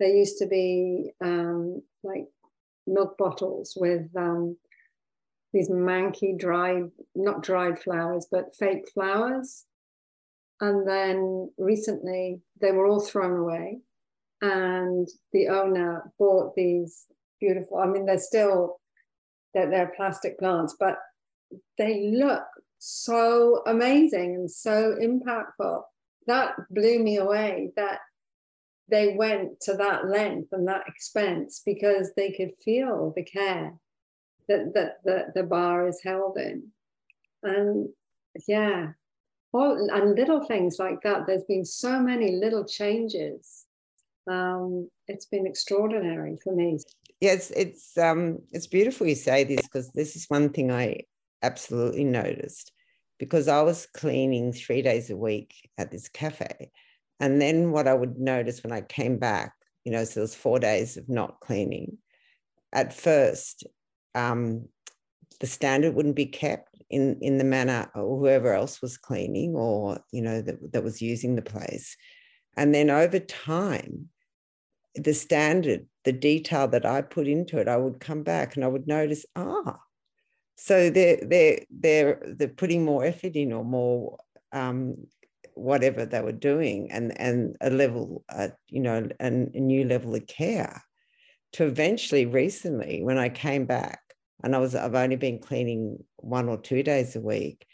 there 0.00 0.08
used 0.08 0.38
to 0.38 0.46
be 0.46 1.12
um, 1.20 1.82
like 2.02 2.26
milk 2.86 3.16
bottles 3.18 3.74
with 3.76 4.08
um, 4.16 4.56
these 5.52 5.68
manky 5.68 6.36
dried, 6.36 6.90
not 7.14 7.42
dried 7.42 7.78
flowers, 7.78 8.26
but 8.30 8.56
fake 8.56 8.88
flowers. 8.92 9.66
And 10.60 10.86
then 10.86 11.50
recently 11.58 12.40
they 12.60 12.72
were 12.72 12.86
all 12.86 13.00
thrown 13.00 13.38
away. 13.38 13.80
And 14.42 15.06
the 15.32 15.48
owner 15.48 16.10
bought 16.18 16.54
these 16.54 17.06
beautiful, 17.40 17.78
I 17.78 17.86
mean, 17.86 18.06
they're 18.06 18.18
still, 18.18 18.80
they're, 19.54 19.70
they're 19.70 19.92
plastic 19.96 20.38
plants, 20.38 20.76
but 20.78 20.98
they 21.78 22.10
look 22.10 22.44
so 22.78 23.62
amazing 23.66 24.34
and 24.34 24.50
so 24.50 24.96
impactful. 25.00 25.82
That 26.26 26.54
blew 26.70 26.98
me 26.98 27.16
away 27.16 27.72
that 27.76 28.00
they 28.88 29.14
went 29.16 29.60
to 29.62 29.74
that 29.74 30.08
length 30.08 30.48
and 30.52 30.66
that 30.68 30.84
expense 30.86 31.62
because 31.64 32.12
they 32.16 32.32
could 32.32 32.52
feel 32.64 33.12
the 33.14 33.22
care 33.22 33.74
that, 34.48 34.74
that 34.74 34.96
the, 35.04 35.26
the 35.34 35.42
bar 35.42 35.88
is 35.88 36.00
held 36.02 36.36
in. 36.36 36.68
And 37.42 37.88
yeah, 38.46 38.88
all, 39.52 39.88
and 39.90 40.14
little 40.16 40.44
things 40.44 40.76
like 40.78 41.02
that. 41.02 41.26
There's 41.26 41.44
been 41.44 41.64
so 41.64 42.00
many 42.00 42.36
little 42.36 42.64
changes. 42.64 43.66
Um, 44.30 44.88
it's 45.10 45.26
been 45.26 45.46
extraordinary 45.46 46.38
for 46.42 46.54
me. 46.54 46.78
Yes, 47.20 47.50
it's 47.50 47.98
um, 47.98 48.38
it's 48.52 48.66
beautiful 48.66 49.06
you 49.06 49.14
say 49.14 49.44
this 49.44 49.62
because 49.62 49.90
this 49.92 50.16
is 50.16 50.26
one 50.28 50.50
thing 50.50 50.70
I 50.70 51.00
absolutely 51.42 52.04
noticed 52.04 52.72
because 53.18 53.48
I 53.48 53.60
was 53.62 53.86
cleaning 53.94 54.52
three 54.52 54.80
days 54.80 55.10
a 55.10 55.16
week 55.16 55.68
at 55.76 55.90
this 55.90 56.08
cafe, 56.08 56.70
and 57.18 57.40
then 57.40 57.72
what 57.72 57.88
I 57.88 57.94
would 57.94 58.18
notice 58.18 58.62
when 58.62 58.72
I 58.72 58.80
came 58.80 59.18
back, 59.18 59.52
you 59.84 59.92
know, 59.92 60.04
so 60.04 60.20
it 60.20 60.22
was 60.22 60.34
four 60.34 60.58
days 60.58 60.96
of 60.96 61.08
not 61.08 61.40
cleaning. 61.40 61.98
At 62.72 62.94
first, 62.94 63.66
um, 64.14 64.66
the 65.40 65.46
standard 65.46 65.94
wouldn't 65.94 66.16
be 66.16 66.26
kept 66.26 66.70
in 66.88 67.18
in 67.20 67.36
the 67.36 67.44
manner 67.44 67.90
or 67.94 68.18
whoever 68.18 68.54
else 68.54 68.80
was 68.80 68.96
cleaning 68.96 69.54
or 69.54 70.00
you 70.12 70.22
know 70.22 70.40
that, 70.40 70.72
that 70.72 70.84
was 70.84 71.02
using 71.02 71.36
the 71.36 71.42
place 71.42 71.96
and 72.56 72.74
then 72.74 72.90
over 72.90 73.20
time 73.20 74.08
the 74.94 75.14
standard 75.14 75.86
the 76.04 76.12
detail 76.12 76.66
that 76.68 76.84
i 76.84 77.00
put 77.00 77.28
into 77.28 77.58
it 77.58 77.68
i 77.68 77.76
would 77.76 78.00
come 78.00 78.22
back 78.22 78.56
and 78.56 78.64
i 78.64 78.68
would 78.68 78.86
notice 78.86 79.24
ah 79.36 79.78
so 80.56 80.90
they're 80.90 81.18
they're 81.22 81.60
they're 81.70 82.22
they're 82.36 82.48
putting 82.48 82.84
more 82.84 83.04
effort 83.04 83.34
in 83.34 83.52
or 83.52 83.64
more 83.64 84.18
um, 84.52 84.96
whatever 85.54 86.04
they 86.04 86.20
were 86.20 86.32
doing 86.32 86.90
and 86.90 87.18
and 87.20 87.56
a 87.60 87.70
level 87.70 88.24
uh, 88.28 88.48
you 88.68 88.80
know 88.80 89.08
and 89.20 89.54
a 89.54 89.60
new 89.60 89.84
level 89.84 90.14
of 90.14 90.26
care 90.26 90.82
to 91.52 91.64
eventually 91.64 92.26
recently 92.26 93.02
when 93.02 93.18
I 93.18 93.28
came 93.28 93.64
back 93.64 94.00
and 94.42 94.54
I 94.54 94.58
was 94.58 94.74
I've 94.74 94.94
only 94.94 95.16
been 95.16 95.38
cleaning 95.38 96.02
one 96.16 96.48
or 96.48 96.58
two 96.58 96.82
days 96.82 97.16
a 97.16 97.20
week, 97.20 97.66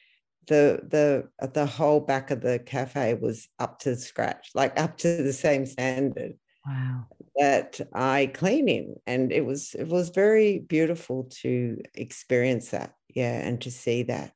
the 0.49 0.81
the 0.89 1.49
the 1.49 1.67
whole 1.67 2.01
back 2.01 2.31
of 2.31 2.41
the 2.41 2.59
cafe 2.59 3.15
was 3.15 3.49
up 3.59 3.79
to 3.81 3.97
scratch, 3.97 4.51
like 4.55 4.79
up 4.79 4.97
to 4.99 5.23
the 5.23 5.33
same 5.33 5.67
standard. 5.67 6.35
Wow. 6.67 7.07
That 7.37 7.81
I 7.93 8.31
clean 8.35 8.69
in. 8.69 8.97
And 9.07 9.33
it 9.33 9.45
was 9.45 9.75
it 9.75 9.89
was 9.89 10.09
very 10.11 10.59
beautiful 10.59 11.25
to 11.43 11.81
experience 11.95 12.71
that. 12.71 12.95
Yeah. 13.15 13.39
And 13.47 13.61
to 13.63 13.71
see 13.71 14.03
that. 14.05 14.33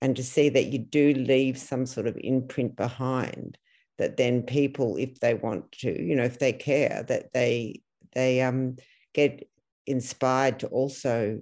and 0.00 0.16
to 0.16 0.22
see 0.22 0.48
that 0.50 0.66
you 0.66 0.78
do 0.78 1.12
leave 1.14 1.58
some 1.58 1.86
sort 1.86 2.06
of 2.06 2.16
imprint 2.20 2.76
behind 2.76 3.58
that 3.98 4.16
then 4.16 4.42
people 4.42 4.96
if 4.96 5.18
they 5.20 5.34
want 5.34 5.70
to 5.72 5.90
you 5.90 6.14
know 6.14 6.24
if 6.24 6.38
they 6.38 6.52
care 6.52 7.04
that 7.08 7.32
they 7.32 7.80
they 8.14 8.40
um 8.40 8.76
get 9.12 9.48
inspired 9.86 10.60
to 10.60 10.68
also 10.68 11.40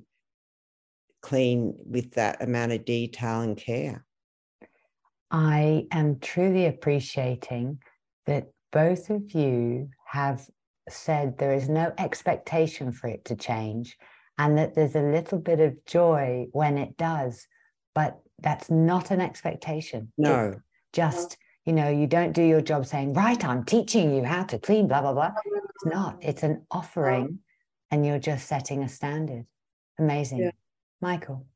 clean 1.22 1.74
with 1.84 2.12
that 2.12 2.42
amount 2.42 2.72
of 2.72 2.84
detail 2.84 3.40
and 3.40 3.56
care 3.56 4.04
i 5.30 5.86
am 5.90 6.18
truly 6.20 6.66
appreciating 6.66 7.78
that 8.26 8.46
both 8.76 9.08
of 9.08 9.32
you 9.32 9.88
have 10.04 10.46
said 10.90 11.38
there 11.38 11.54
is 11.54 11.66
no 11.66 11.94
expectation 11.96 12.92
for 12.92 13.08
it 13.08 13.24
to 13.24 13.34
change 13.34 13.96
and 14.36 14.58
that 14.58 14.74
there's 14.74 14.94
a 14.94 15.00
little 15.00 15.38
bit 15.38 15.60
of 15.60 15.82
joy 15.86 16.46
when 16.52 16.76
it 16.76 16.94
does 16.98 17.46
but 17.94 18.20
that's 18.40 18.70
not 18.70 19.10
an 19.10 19.22
expectation. 19.22 20.12
No. 20.18 20.48
It's 20.48 20.60
just 20.92 21.38
you 21.64 21.72
know 21.72 21.88
you 21.88 22.06
don't 22.06 22.34
do 22.34 22.42
your 22.42 22.60
job 22.60 22.84
saying 22.84 23.14
right 23.14 23.42
i'm 23.42 23.64
teaching 23.64 24.14
you 24.14 24.22
how 24.22 24.42
to 24.44 24.58
clean 24.58 24.86
blah 24.88 25.00
blah 25.00 25.14
blah. 25.14 25.32
It's 25.74 25.86
not. 25.86 26.18
It's 26.20 26.42
an 26.42 26.66
offering 26.70 27.38
and 27.90 28.04
you're 28.04 28.18
just 28.18 28.46
setting 28.46 28.82
a 28.82 28.90
standard. 28.90 29.46
Amazing. 29.98 30.40
Yeah. 30.40 30.50
michael. 31.00 31.46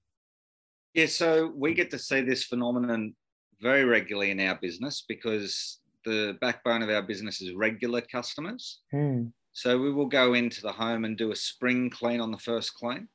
Yeah 0.94 1.10
so 1.20 1.52
we 1.54 1.74
get 1.74 1.90
to 1.90 1.98
see 1.98 2.22
this 2.22 2.44
phenomenon 2.44 3.14
very 3.60 3.84
regularly 3.84 4.30
in 4.30 4.40
our 4.40 4.54
business 4.54 5.04
because 5.06 5.79
the 6.04 6.36
backbone 6.40 6.82
of 6.82 6.90
our 6.90 7.02
business 7.02 7.40
is 7.40 7.52
regular 7.54 8.00
customers 8.00 8.80
mm. 8.92 9.30
so 9.52 9.78
we 9.78 9.92
will 9.92 10.06
go 10.06 10.34
into 10.34 10.60
the 10.62 10.72
home 10.72 11.04
and 11.04 11.16
do 11.16 11.32
a 11.32 11.36
spring 11.36 11.90
clean 11.90 12.20
on 12.20 12.30
the 12.30 12.38
first 12.38 12.74
clean 12.74 13.08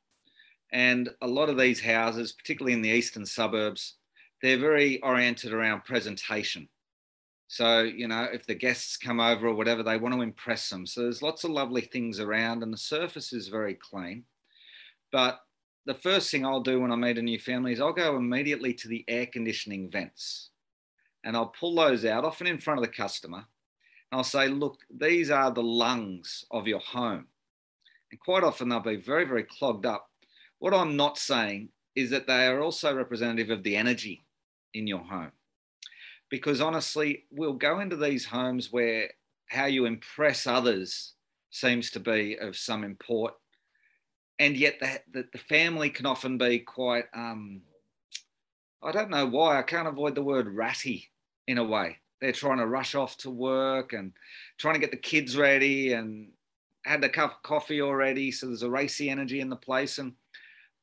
and 0.72 1.10
a 1.22 1.26
lot 1.26 1.48
of 1.48 1.58
these 1.58 1.80
houses, 1.80 2.32
particularly 2.32 2.72
in 2.72 2.82
the 2.82 2.90
eastern 2.90 3.24
suburbs, 3.24 3.96
they're 4.42 4.58
very 4.58 5.00
oriented 5.02 5.52
around 5.52 5.84
presentation. 5.84 6.68
So, 7.48 7.82
you 7.82 8.08
know, 8.08 8.26
if 8.32 8.46
the 8.46 8.54
guests 8.54 8.96
come 8.96 9.20
over 9.20 9.46
or 9.46 9.54
whatever, 9.54 9.82
they 9.82 9.96
want 9.96 10.14
to 10.16 10.22
impress 10.22 10.68
them. 10.68 10.84
So 10.84 11.02
there's 11.02 11.22
lots 11.22 11.44
of 11.44 11.52
lovely 11.52 11.82
things 11.82 12.18
around 12.18 12.62
and 12.62 12.72
the 12.72 12.78
surface 12.78 13.32
is 13.32 13.48
very 13.48 13.74
clean. 13.74 14.24
But 15.12 15.40
the 15.86 15.94
first 15.94 16.30
thing 16.30 16.44
I'll 16.44 16.60
do 16.60 16.80
when 16.80 16.90
I 16.90 16.96
meet 16.96 17.18
a 17.18 17.22
new 17.22 17.38
family 17.38 17.72
is 17.72 17.80
I'll 17.80 17.92
go 17.92 18.16
immediately 18.16 18.74
to 18.74 18.88
the 18.88 19.04
air 19.06 19.26
conditioning 19.26 19.88
vents 19.90 20.50
and 21.26 21.36
I'll 21.36 21.48
pull 21.48 21.74
those 21.74 22.04
out, 22.04 22.24
often 22.24 22.46
in 22.46 22.58
front 22.58 22.78
of 22.78 22.86
the 22.86 22.92
customer. 22.92 23.38
And 23.38 24.18
I'll 24.18 24.24
say, 24.24 24.46
look, 24.46 24.78
these 24.88 25.28
are 25.28 25.50
the 25.50 25.62
lungs 25.62 26.44
of 26.52 26.68
your 26.68 26.78
home. 26.78 27.26
And 28.12 28.20
quite 28.20 28.44
often 28.44 28.68
they'll 28.68 28.78
be 28.78 28.94
very, 28.94 29.24
very 29.24 29.42
clogged 29.42 29.84
up. 29.84 30.08
What 30.60 30.72
I'm 30.72 30.96
not 30.96 31.18
saying 31.18 31.70
is 31.96 32.10
that 32.10 32.28
they 32.28 32.46
are 32.46 32.60
also 32.60 32.94
representative 32.94 33.50
of 33.50 33.64
the 33.64 33.76
energy 33.76 34.24
in 34.72 34.86
your 34.86 35.00
home. 35.00 35.32
Because 36.30 36.60
honestly, 36.60 37.24
we'll 37.32 37.54
go 37.54 37.80
into 37.80 37.96
these 37.96 38.26
homes 38.26 38.72
where 38.72 39.10
how 39.48 39.66
you 39.66 39.84
impress 39.84 40.46
others 40.46 41.14
seems 41.50 41.90
to 41.90 42.00
be 42.00 42.36
of 42.36 42.56
some 42.56 42.84
import. 42.84 43.34
And 44.38 44.56
yet, 44.56 44.78
the, 44.78 45.00
the, 45.12 45.28
the 45.32 45.38
family 45.38 45.90
can 45.90 46.06
often 46.06 46.38
be 46.38 46.60
quite, 46.60 47.06
um, 47.14 47.62
I 48.80 48.92
don't 48.92 49.10
know 49.10 49.26
why, 49.26 49.58
I 49.58 49.62
can't 49.62 49.88
avoid 49.88 50.14
the 50.14 50.22
word 50.22 50.46
ratty 50.48 51.10
in 51.46 51.58
a 51.58 51.64
way. 51.64 51.98
They're 52.20 52.32
trying 52.32 52.58
to 52.58 52.66
rush 52.66 52.94
off 52.94 53.16
to 53.18 53.30
work 53.30 53.92
and 53.92 54.12
trying 54.58 54.74
to 54.74 54.80
get 54.80 54.90
the 54.90 54.96
kids 54.96 55.36
ready 55.36 55.92
and 55.92 56.30
had 56.84 57.02
the 57.02 57.08
cup 57.08 57.32
of 57.32 57.42
coffee 57.42 57.82
already. 57.82 58.30
So 58.30 58.46
there's 58.46 58.62
a 58.62 58.70
racy 58.70 59.10
energy 59.10 59.40
in 59.40 59.50
the 59.50 59.56
place. 59.56 59.98
And 59.98 60.14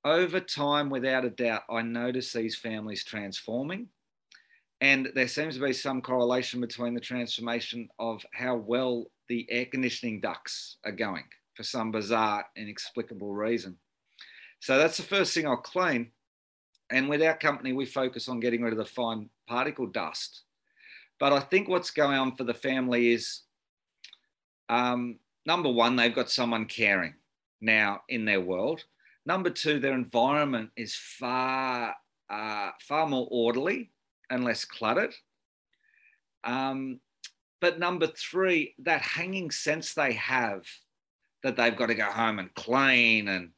over 0.05 0.39
time, 0.39 0.89
without 0.89 1.25
a 1.25 1.29
doubt, 1.29 1.63
I 1.69 1.81
notice 1.81 2.33
these 2.33 2.55
families 2.55 3.03
transforming. 3.03 3.87
And 4.81 5.09
there 5.15 5.29
seems 5.29 5.55
to 5.55 5.65
be 5.65 5.73
some 5.73 6.01
correlation 6.01 6.59
between 6.59 6.93
the 6.93 6.99
transformation 6.99 7.87
of 7.99 8.25
how 8.33 8.55
well 8.57 9.05
the 9.29 9.47
air 9.49 9.65
conditioning 9.65 10.19
ducts 10.19 10.77
are 10.83 10.91
going 10.91 11.23
for 11.55 11.63
some 11.63 11.91
bizarre, 11.91 12.45
inexplicable 12.57 13.33
reason. 13.33 13.77
So 14.59 14.77
that's 14.77 14.97
the 14.97 15.03
first 15.03 15.33
thing 15.33 15.47
I'll 15.47 15.57
clean. 15.57 16.11
And 16.89 17.07
with 17.09 17.21
our 17.21 17.37
company, 17.37 17.73
we 17.73 17.85
focus 17.85 18.27
on 18.27 18.39
getting 18.39 18.61
rid 18.61 18.73
of 18.73 18.77
the 18.77 18.85
fine 18.85 19.29
particle 19.47 19.87
dust. 19.87 20.41
But 21.23 21.31
I 21.31 21.39
think 21.39 21.69
what's 21.69 21.91
going 21.91 22.19
on 22.19 22.35
for 22.35 22.43
the 22.43 22.53
family 22.53 23.13
is 23.13 23.43
um, 24.67 25.19
number 25.45 25.69
one, 25.69 25.95
they've 25.95 26.13
got 26.13 26.29
someone 26.29 26.65
caring 26.65 27.13
now 27.61 28.01
in 28.09 28.25
their 28.25 28.41
world. 28.41 28.83
Number 29.25 29.49
two, 29.49 29.79
their 29.79 29.93
environment 29.93 30.71
is 30.75 30.95
far, 30.95 31.95
uh, 32.29 32.71
far 32.81 33.07
more 33.07 33.25
orderly 33.31 33.91
and 34.29 34.43
less 34.43 34.65
cluttered. 34.65 35.13
Um, 36.43 36.99
but 37.61 37.79
number 37.79 38.07
three, 38.07 38.75
that 38.79 39.01
hanging 39.01 39.49
sense 39.49 39.93
they 39.93 40.11
have 40.11 40.65
that 41.41 41.55
they've 41.55 41.77
got 41.77 41.85
to 41.85 41.95
go 41.95 42.03
home 42.03 42.39
and 42.39 42.53
clean 42.53 43.29
and 43.29 43.51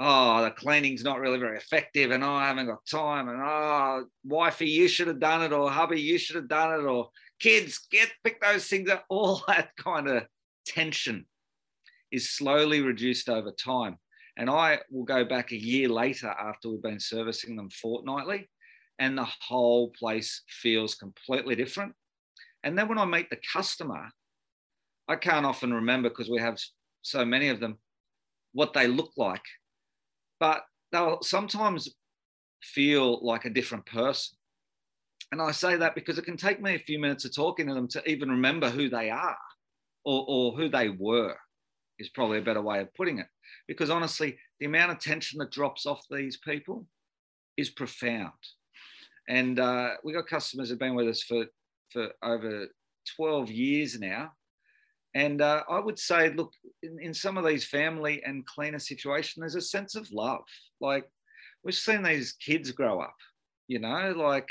oh, 0.00 0.42
the 0.42 0.50
cleaning's 0.50 1.02
not 1.02 1.18
really 1.18 1.38
very 1.38 1.56
effective 1.56 2.10
and 2.10 2.22
oh, 2.22 2.32
I 2.32 2.46
haven't 2.46 2.66
got 2.66 2.86
time 2.86 3.28
and 3.28 3.40
oh, 3.42 4.04
wifey, 4.24 4.68
you 4.68 4.88
should 4.88 5.08
have 5.08 5.20
done 5.20 5.42
it 5.42 5.52
or 5.52 5.70
hubby, 5.70 6.00
you 6.00 6.18
should 6.18 6.36
have 6.36 6.48
done 6.48 6.80
it 6.80 6.84
or 6.84 7.10
kids, 7.40 7.86
get 7.90 8.10
pick 8.22 8.40
those 8.40 8.66
things 8.66 8.90
up. 8.90 9.04
All 9.10 9.42
that 9.48 9.70
kind 9.76 10.08
of 10.08 10.24
tension 10.66 11.26
is 12.12 12.30
slowly 12.30 12.80
reduced 12.80 13.28
over 13.28 13.52
time. 13.52 13.96
And 14.36 14.48
I 14.48 14.78
will 14.90 15.04
go 15.04 15.24
back 15.24 15.50
a 15.50 15.56
year 15.56 15.88
later 15.88 16.28
after 16.28 16.70
we've 16.70 16.82
been 16.82 17.00
servicing 17.00 17.56
them 17.56 17.70
fortnightly, 17.70 18.48
and 19.00 19.18
the 19.18 19.26
whole 19.40 19.90
place 19.98 20.42
feels 20.48 20.94
completely 20.94 21.56
different. 21.56 21.92
And 22.62 22.78
then 22.78 22.88
when 22.88 22.98
I 22.98 23.04
meet 23.04 23.30
the 23.30 23.40
customer, 23.52 24.08
I 25.08 25.16
can't 25.16 25.46
often 25.46 25.74
remember 25.74 26.08
because 26.08 26.30
we 26.30 26.38
have 26.38 26.56
so 27.02 27.24
many 27.24 27.48
of 27.48 27.58
them 27.58 27.78
what 28.52 28.72
they 28.74 28.86
look 28.86 29.10
like, 29.16 29.42
but 30.40 30.62
they'll 30.92 31.22
sometimes 31.22 31.88
feel 32.62 33.24
like 33.24 33.44
a 33.44 33.50
different 33.50 33.86
person. 33.86 34.36
And 35.30 35.42
I 35.42 35.50
say 35.50 35.76
that 35.76 35.94
because 35.94 36.18
it 36.18 36.24
can 36.24 36.36
take 36.36 36.60
me 36.62 36.74
a 36.74 36.78
few 36.78 36.98
minutes 36.98 37.24
of 37.24 37.34
talking 37.34 37.66
to 37.68 37.74
them 37.74 37.88
to 37.88 38.10
even 38.10 38.30
remember 38.30 38.70
who 38.70 38.88
they 38.88 39.10
are 39.10 39.36
or, 40.04 40.24
or 40.26 40.56
who 40.56 40.68
they 40.68 40.88
were, 40.88 41.36
is 41.98 42.08
probably 42.08 42.38
a 42.38 42.42
better 42.42 42.62
way 42.62 42.80
of 42.80 42.94
putting 42.94 43.18
it 43.18 43.26
because 43.66 43.90
honestly, 43.90 44.38
the 44.58 44.66
amount 44.66 44.90
of 44.90 44.98
tension 44.98 45.38
that 45.38 45.52
drops 45.52 45.86
off 45.86 46.02
these 46.10 46.38
people 46.38 46.86
is 47.56 47.70
profound. 47.70 48.32
And 49.28 49.60
uh, 49.60 49.90
we 50.02 50.14
got 50.14 50.26
customers 50.26 50.70
who've 50.70 50.78
been 50.78 50.94
with 50.94 51.08
us 51.08 51.22
for 51.22 51.46
for 51.92 52.08
over 52.22 52.66
12 53.16 53.50
years 53.50 53.98
now. 53.98 54.32
And 55.14 55.40
uh, 55.40 55.64
I 55.68 55.80
would 55.80 55.98
say, 55.98 56.32
look, 56.34 56.52
in, 56.82 56.98
in 57.00 57.14
some 57.14 57.38
of 57.38 57.46
these 57.46 57.64
family 57.64 58.22
and 58.24 58.46
cleaner 58.46 58.78
situations, 58.78 59.36
there's 59.38 59.54
a 59.54 59.60
sense 59.60 59.94
of 59.94 60.10
love. 60.12 60.44
Like 60.80 61.04
we've 61.64 61.74
seen 61.74 62.02
these 62.02 62.32
kids 62.34 62.70
grow 62.72 63.00
up, 63.00 63.16
you 63.66 63.78
know, 63.78 64.12
like 64.16 64.48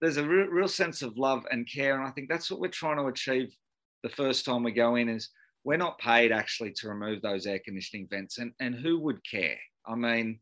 there's 0.00 0.16
a 0.16 0.26
real, 0.26 0.46
real 0.46 0.68
sense 0.68 1.02
of 1.02 1.18
love 1.18 1.46
and 1.50 1.68
care. 1.70 1.98
And 1.98 2.06
I 2.06 2.10
think 2.10 2.28
that's 2.28 2.50
what 2.50 2.60
we're 2.60 2.68
trying 2.68 2.96
to 2.96 3.06
achieve 3.06 3.54
the 4.02 4.08
first 4.08 4.44
time 4.44 4.62
we 4.62 4.72
go 4.72 4.96
in 4.96 5.08
is 5.08 5.30
we're 5.64 5.76
not 5.78 5.98
paid 5.98 6.30
actually 6.30 6.72
to 6.72 6.88
remove 6.88 7.22
those 7.22 7.46
air 7.46 7.58
conditioning 7.64 8.06
vents. 8.10 8.38
And, 8.38 8.52
and 8.60 8.74
who 8.74 8.98
would 9.00 9.20
care? 9.24 9.56
I 9.86 9.94
mean, 9.94 10.40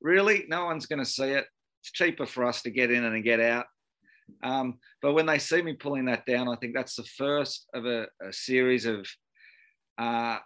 really, 0.00 0.44
no 0.48 0.64
one's 0.64 0.86
going 0.86 0.98
to 0.98 1.04
see 1.04 1.30
it. 1.30 1.46
It's 1.80 1.92
cheaper 1.92 2.26
for 2.26 2.44
us 2.44 2.62
to 2.62 2.70
get 2.70 2.90
in 2.90 3.04
and 3.04 3.24
get 3.24 3.40
out. 3.40 3.66
Um, 4.42 4.78
but 5.02 5.12
when 5.12 5.26
they 5.26 5.38
see 5.38 5.62
me 5.62 5.74
pulling 5.74 6.06
that 6.06 6.26
down, 6.26 6.48
I 6.48 6.56
think 6.56 6.74
that's 6.74 6.96
the 6.96 7.04
first 7.04 7.66
of 7.74 7.86
a, 7.86 8.06
a 8.22 8.32
series 8.32 8.86
of 8.86 9.06
uh, 9.98 10.38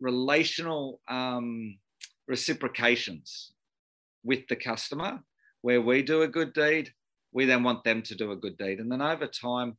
relational 0.00 1.00
um, 1.08 1.78
reciprocations 2.28 3.52
with 4.24 4.46
the 4.48 4.56
customer, 4.56 5.20
where 5.62 5.80
we 5.80 6.02
do 6.02 6.22
a 6.22 6.28
good 6.28 6.52
deed, 6.52 6.90
we 7.32 7.44
then 7.44 7.62
want 7.62 7.84
them 7.84 8.02
to 8.02 8.14
do 8.14 8.32
a 8.32 8.36
good 8.36 8.56
deed. 8.58 8.80
And 8.80 8.90
then 8.90 9.02
over 9.02 9.26
time, 9.26 9.76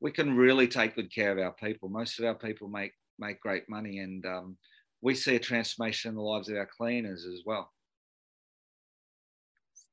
we 0.00 0.10
can 0.10 0.36
really 0.36 0.68
take 0.68 0.94
good 0.94 1.12
care 1.12 1.32
of 1.32 1.38
our 1.38 1.52
people. 1.52 1.88
Most 1.88 2.18
of 2.18 2.24
our 2.24 2.34
people 2.34 2.68
make 2.68 2.92
make 3.18 3.40
great 3.40 3.68
money. 3.68 3.98
And 3.98 4.24
um, 4.26 4.56
we 5.00 5.14
see 5.14 5.36
a 5.36 5.40
transformation 5.40 6.10
in 6.10 6.16
the 6.16 6.22
lives 6.22 6.48
of 6.48 6.56
our 6.56 6.68
cleaners 6.76 7.24
as 7.24 7.42
well. 7.46 7.72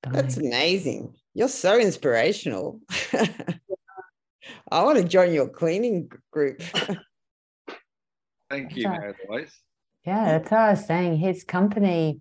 That's 0.10 0.38
amazing. 0.38 1.16
You're 1.34 1.48
so 1.48 1.80
inspirational. 1.80 2.80
I 4.72 4.84
want 4.84 4.98
to 4.98 5.04
join 5.04 5.34
your 5.34 5.48
cleaning 5.48 6.12
group. 6.32 6.62
Thank 8.50 8.76
you, 8.76 8.90
Mary 8.90 9.14
Louise. 9.30 9.52
Yeah, 10.06 10.26
that's 10.38 10.52
what 10.52 10.60
I 10.60 10.72
was 10.72 10.86
saying. 10.86 11.18
His 11.18 11.44
company, 11.44 12.20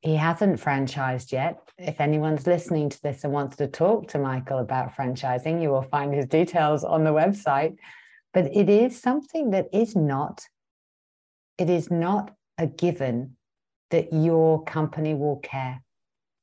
he 0.00 0.16
hasn't 0.16 0.60
franchised 0.60 1.32
yet. 1.32 1.60
If 1.78 2.00
anyone's 2.00 2.46
listening 2.46 2.88
to 2.90 3.02
this 3.02 3.24
and 3.24 3.32
wants 3.32 3.56
to 3.56 3.68
talk 3.68 4.08
to 4.08 4.18
Michael 4.18 4.58
about 4.58 4.94
franchising, 4.94 5.62
you 5.62 5.70
will 5.70 5.82
find 5.82 6.12
his 6.12 6.26
details 6.26 6.84
on 6.84 7.04
the 7.04 7.10
website 7.10 7.76
but 8.32 8.54
it 8.54 8.68
is 8.68 9.00
something 9.00 9.50
that 9.50 9.68
is 9.72 9.96
not 9.96 10.44
it 11.58 11.68
is 11.68 11.90
not 11.90 12.34
a 12.58 12.66
given 12.66 13.36
that 13.90 14.12
your 14.12 14.62
company 14.64 15.14
will 15.14 15.36
care 15.38 15.82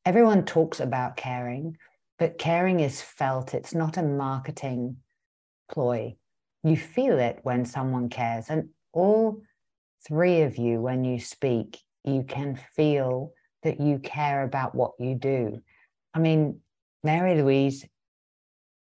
everyone 0.07 0.45
talks 0.45 0.79
about 0.79 1.17
caring, 1.17 1.77
but 2.17 2.37
caring 2.37 2.79
is 2.79 3.01
felt. 3.01 3.53
It's 3.53 3.75
not 3.75 3.97
a 3.97 4.01
marketing 4.01 4.95
ploy. 5.69 6.15
You 6.63 6.77
feel 6.77 7.19
it 7.19 7.39
when 7.43 7.65
someone 7.65 8.07
cares. 8.07 8.45
And 8.49 8.69
all 8.93 9.41
three 10.07 10.43
of 10.43 10.57
you, 10.57 10.79
when 10.79 11.03
you 11.03 11.19
speak, 11.19 11.79
you 12.05 12.23
can 12.23 12.57
feel 12.73 13.33
that 13.63 13.81
you 13.81 13.99
care 13.99 14.43
about 14.43 14.73
what 14.73 14.93
you 14.97 15.13
do. 15.13 15.59
I 16.13 16.19
mean, 16.19 16.61
Mary 17.03 17.35
Louise, 17.41 17.85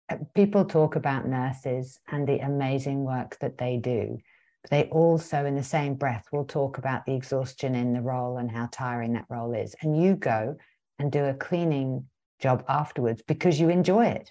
uh, 0.09 0.17
people 0.33 0.65
talk 0.65 0.95
about 0.95 1.27
nurses 1.27 1.99
and 2.11 2.27
the 2.27 2.39
amazing 2.39 3.03
work 3.03 3.37
that 3.41 3.59
they 3.59 3.77
do. 3.77 4.17
But 4.63 4.71
they 4.71 4.83
also, 4.85 5.45
in 5.45 5.53
the 5.53 5.61
same 5.61 5.93
breath, 5.93 6.25
will 6.31 6.45
talk 6.45 6.79
about 6.79 7.05
the 7.05 7.13
exhaustion 7.13 7.75
in 7.75 7.93
the 7.93 8.01
role 8.01 8.37
and 8.37 8.49
how 8.49 8.69
tiring 8.71 9.13
that 9.13 9.25
role 9.29 9.53
is. 9.53 9.75
And 9.83 10.01
you 10.01 10.15
go 10.15 10.57
and 11.01 11.11
do 11.11 11.25
a 11.25 11.33
cleaning 11.33 12.05
job 12.39 12.63
afterwards 12.69 13.21
because 13.27 13.59
you 13.59 13.69
enjoy 13.69 14.05
it. 14.05 14.29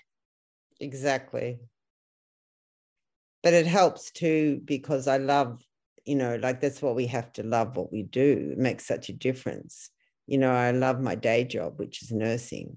Exactly. 0.81 1.59
But 3.43 3.55
it 3.55 3.67
helps 3.67 4.11
too 4.11 4.61
because 4.65 5.09
I 5.09 5.17
love, 5.17 5.63
you 6.05 6.15
know, 6.15 6.37
like 6.37 6.61
that's 6.61 6.81
what 6.81 6.95
we 6.95 7.07
have 7.09 7.33
to 7.35 7.43
love 7.43 7.77
what 7.77 7.93
we 7.93 8.03
do. 8.03 8.51
It 8.53 8.59
makes 8.59 8.87
such 8.87 9.09
a 9.09 9.15
difference. 9.15 9.91
You 10.27 10.39
know, 10.39 10.53
I 10.53 10.71
love 10.71 11.01
my 11.01 11.15
day 11.15 11.45
job, 11.45 11.79
which 11.79 12.03
is 12.03 12.13
nursing 12.13 12.77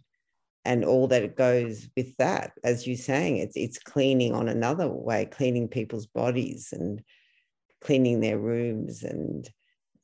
and 0.66 0.86
all 0.86 1.08
that 1.10 1.36
goes 1.36 1.90
with 1.98 2.16
that 2.18 2.54
as 2.64 2.88
you're 2.88 2.96
saying 2.96 3.36
it's 3.38 3.58
it's 3.58 3.78
cleaning 3.80 4.34
on 4.34 4.48
another 4.48 4.88
way 4.88 5.26
cleaning 5.26 5.68
people's 5.68 6.08
bodies 6.08 6.70
and 6.72 7.04
cleaning 7.82 8.22
their 8.22 8.40
rooms 8.40 9.04
and 9.04 9.50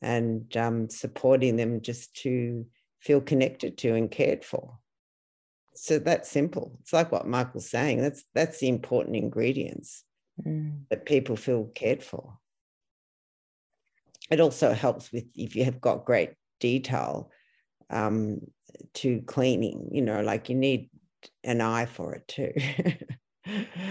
and 0.02 0.56
um, 0.56 0.90
supporting 0.90 1.56
them 1.58 1.82
just 1.82 2.14
to 2.14 2.66
feel 3.00 3.22
connected 3.22 3.78
to 3.80 3.96
and 3.96 4.12
cared 4.12 4.44
for. 4.44 4.78
So 5.76 6.00
that's 6.00 6.30
simple. 6.30 6.78
It's 6.82 6.94
like 6.94 7.12
what 7.12 7.28
michael's 7.28 7.70
saying 7.70 8.02
that's 8.02 8.26
that's 8.34 8.60
the 8.60 8.68
important 8.68 9.16
ingredients 9.16 10.04
mm. 10.46 10.82
that 10.90 11.06
people 11.06 11.36
feel 11.36 11.66
cared 11.74 12.04
for. 12.04 12.38
It 14.30 14.40
also 14.40 14.74
helps 14.74 15.12
with 15.12 15.26
if 15.36 15.56
you 15.56 15.66
have 15.66 15.82
got 15.82 16.06
great 16.06 16.32
detail 16.60 17.32
um, 17.90 18.42
to 18.96 19.22
cleaning 19.22 19.90
you 19.92 20.02
know 20.02 20.22
like 20.22 20.50
you 20.50 20.56
need 20.56 20.90
an 21.44 21.62
eye 21.62 21.86
for 21.86 22.14
it 22.16 22.28
too. 22.28 22.54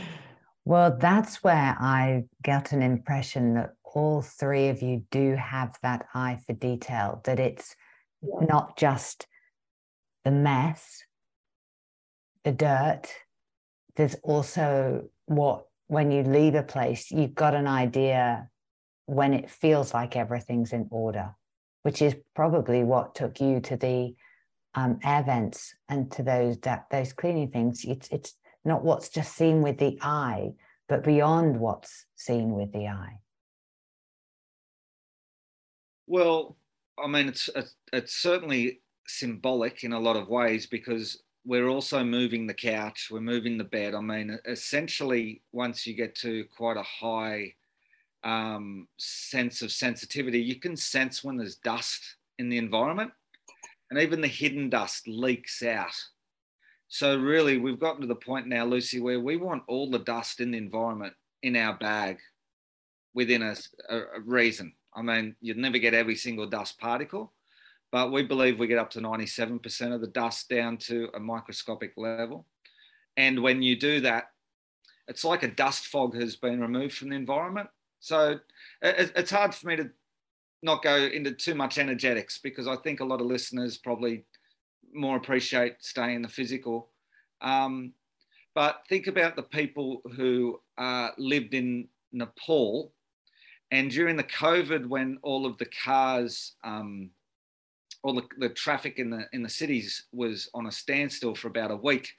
Well 0.68 0.98
that's 1.00 1.42
where 1.42 1.74
i 1.80 2.24
get 2.42 2.72
an 2.72 2.82
impression 2.82 3.54
that 3.54 3.72
all 3.84 4.20
three 4.20 4.68
of 4.68 4.82
you 4.82 5.02
do 5.10 5.34
have 5.34 5.74
that 5.82 6.04
eye 6.12 6.38
for 6.46 6.52
detail 6.52 7.22
that 7.24 7.40
it's 7.40 7.74
yeah. 8.22 8.46
not 8.46 8.76
just 8.76 9.26
the 10.24 10.30
mess 10.30 11.02
the 12.44 12.52
dirt 12.52 13.06
there's 13.96 14.16
also 14.22 15.08
what 15.26 15.66
when 15.86 16.10
you 16.10 16.22
leave 16.22 16.54
a 16.54 16.62
place 16.62 17.10
you've 17.10 17.34
got 17.34 17.54
an 17.54 17.66
idea 17.66 18.48
when 19.06 19.32
it 19.32 19.50
feels 19.50 19.94
like 19.94 20.16
everything's 20.16 20.72
in 20.72 20.86
order 20.90 21.34
which 21.82 22.02
is 22.02 22.14
probably 22.34 22.84
what 22.84 23.14
took 23.14 23.40
you 23.40 23.60
to 23.60 23.76
the 23.76 24.14
um, 24.74 24.98
air 25.02 25.22
vents 25.22 25.74
and 25.88 26.10
to 26.12 26.22
those 26.22 26.58
that 26.58 26.86
those 26.90 27.12
cleaning 27.12 27.50
things. 27.50 27.84
It's 27.84 28.08
it's 28.10 28.34
not 28.64 28.84
what's 28.84 29.08
just 29.08 29.34
seen 29.34 29.62
with 29.62 29.78
the 29.78 29.98
eye, 30.02 30.52
but 30.88 31.02
beyond 31.02 31.58
what's 31.58 32.06
seen 32.14 32.52
with 32.52 32.72
the 32.72 32.88
eye. 32.88 33.20
Well, 36.06 36.57
I 37.02 37.06
mean, 37.06 37.28
it's 37.28 37.48
it's 37.92 38.14
certainly 38.14 38.80
symbolic 39.06 39.84
in 39.84 39.92
a 39.92 40.00
lot 40.00 40.16
of 40.16 40.28
ways 40.28 40.66
because 40.66 41.22
we're 41.44 41.68
also 41.68 42.04
moving 42.04 42.46
the 42.46 42.54
couch, 42.54 43.08
we're 43.10 43.20
moving 43.20 43.56
the 43.56 43.64
bed. 43.64 43.94
I 43.94 44.00
mean, 44.00 44.38
essentially, 44.44 45.42
once 45.52 45.86
you 45.86 45.94
get 45.94 46.14
to 46.16 46.44
quite 46.56 46.76
a 46.76 46.82
high 46.82 47.54
um, 48.24 48.88
sense 48.98 49.62
of 49.62 49.72
sensitivity. 49.72 50.40
You 50.40 50.56
can 50.56 50.76
sense 50.76 51.22
when 51.22 51.36
there's 51.36 51.56
dust 51.56 52.16
in 52.38 52.48
the 52.48 52.58
environment, 52.58 53.12
and 53.90 54.00
even 54.00 54.20
the 54.20 54.28
hidden 54.28 54.68
dust 54.68 55.08
leaks 55.08 55.62
out. 55.62 55.94
So, 56.88 57.18
really, 57.18 57.58
we've 57.58 57.80
gotten 57.80 58.00
to 58.00 58.06
the 58.06 58.14
point 58.14 58.46
now, 58.46 58.64
Lucy, 58.64 59.00
where 59.00 59.20
we 59.20 59.36
want 59.36 59.62
all 59.68 59.90
the 59.90 59.98
dust 59.98 60.40
in 60.40 60.50
the 60.50 60.58
environment 60.58 61.14
in 61.42 61.56
our 61.56 61.76
bag 61.76 62.18
within 63.14 63.42
a, 63.42 63.54
a 63.90 64.20
reason. 64.24 64.72
I 64.98 65.02
mean, 65.02 65.36
you'd 65.40 65.56
never 65.56 65.78
get 65.78 65.94
every 65.94 66.16
single 66.16 66.46
dust 66.46 66.78
particle, 66.78 67.32
but 67.92 68.10
we 68.12 68.22
believe 68.22 68.58
we 68.58 68.66
get 68.66 68.78
up 68.78 68.90
to 68.90 69.00
97% 69.00 69.94
of 69.94 70.00
the 70.00 70.08
dust 70.08 70.48
down 70.48 70.76
to 70.78 71.08
a 71.14 71.20
microscopic 71.20 71.92
level. 71.96 72.46
And 73.16 73.42
when 73.42 73.62
you 73.62 73.76
do 73.76 74.00
that, 74.00 74.30
it's 75.06 75.24
like 75.24 75.42
a 75.42 75.48
dust 75.48 75.86
fog 75.86 76.14
has 76.14 76.36
been 76.36 76.60
removed 76.60 76.94
from 76.94 77.10
the 77.10 77.16
environment 77.16 77.68
so 78.00 78.38
it's 78.82 79.30
hard 79.30 79.54
for 79.54 79.66
me 79.66 79.76
to 79.76 79.90
not 80.62 80.82
go 80.82 80.96
into 80.96 81.32
too 81.32 81.54
much 81.54 81.78
energetics 81.78 82.38
because 82.38 82.66
I 82.66 82.76
think 82.76 83.00
a 83.00 83.04
lot 83.04 83.20
of 83.20 83.26
listeners 83.26 83.78
probably 83.78 84.24
more 84.92 85.16
appreciate 85.16 85.76
staying 85.80 86.16
in 86.16 86.22
the 86.22 86.28
physical. 86.28 86.90
Um, 87.40 87.92
but 88.54 88.82
think 88.88 89.06
about 89.06 89.36
the 89.36 89.42
people 89.42 90.02
who 90.16 90.60
uh, 90.76 91.10
lived 91.18 91.54
in 91.54 91.88
Nepal, 92.12 92.92
and 93.70 93.90
during 93.90 94.16
the 94.16 94.24
COVID, 94.24 94.86
when 94.86 95.18
all 95.22 95.44
of 95.44 95.58
the 95.58 95.66
cars, 95.66 96.54
um, 96.64 97.10
all 98.02 98.14
the, 98.14 98.24
the 98.38 98.48
traffic 98.48 98.98
in 98.98 99.10
the 99.10 99.26
in 99.32 99.42
the 99.42 99.48
cities 99.48 100.06
was 100.12 100.48
on 100.54 100.66
a 100.66 100.72
standstill 100.72 101.34
for 101.34 101.48
about 101.48 101.70
a 101.70 101.76
week, 101.76 102.12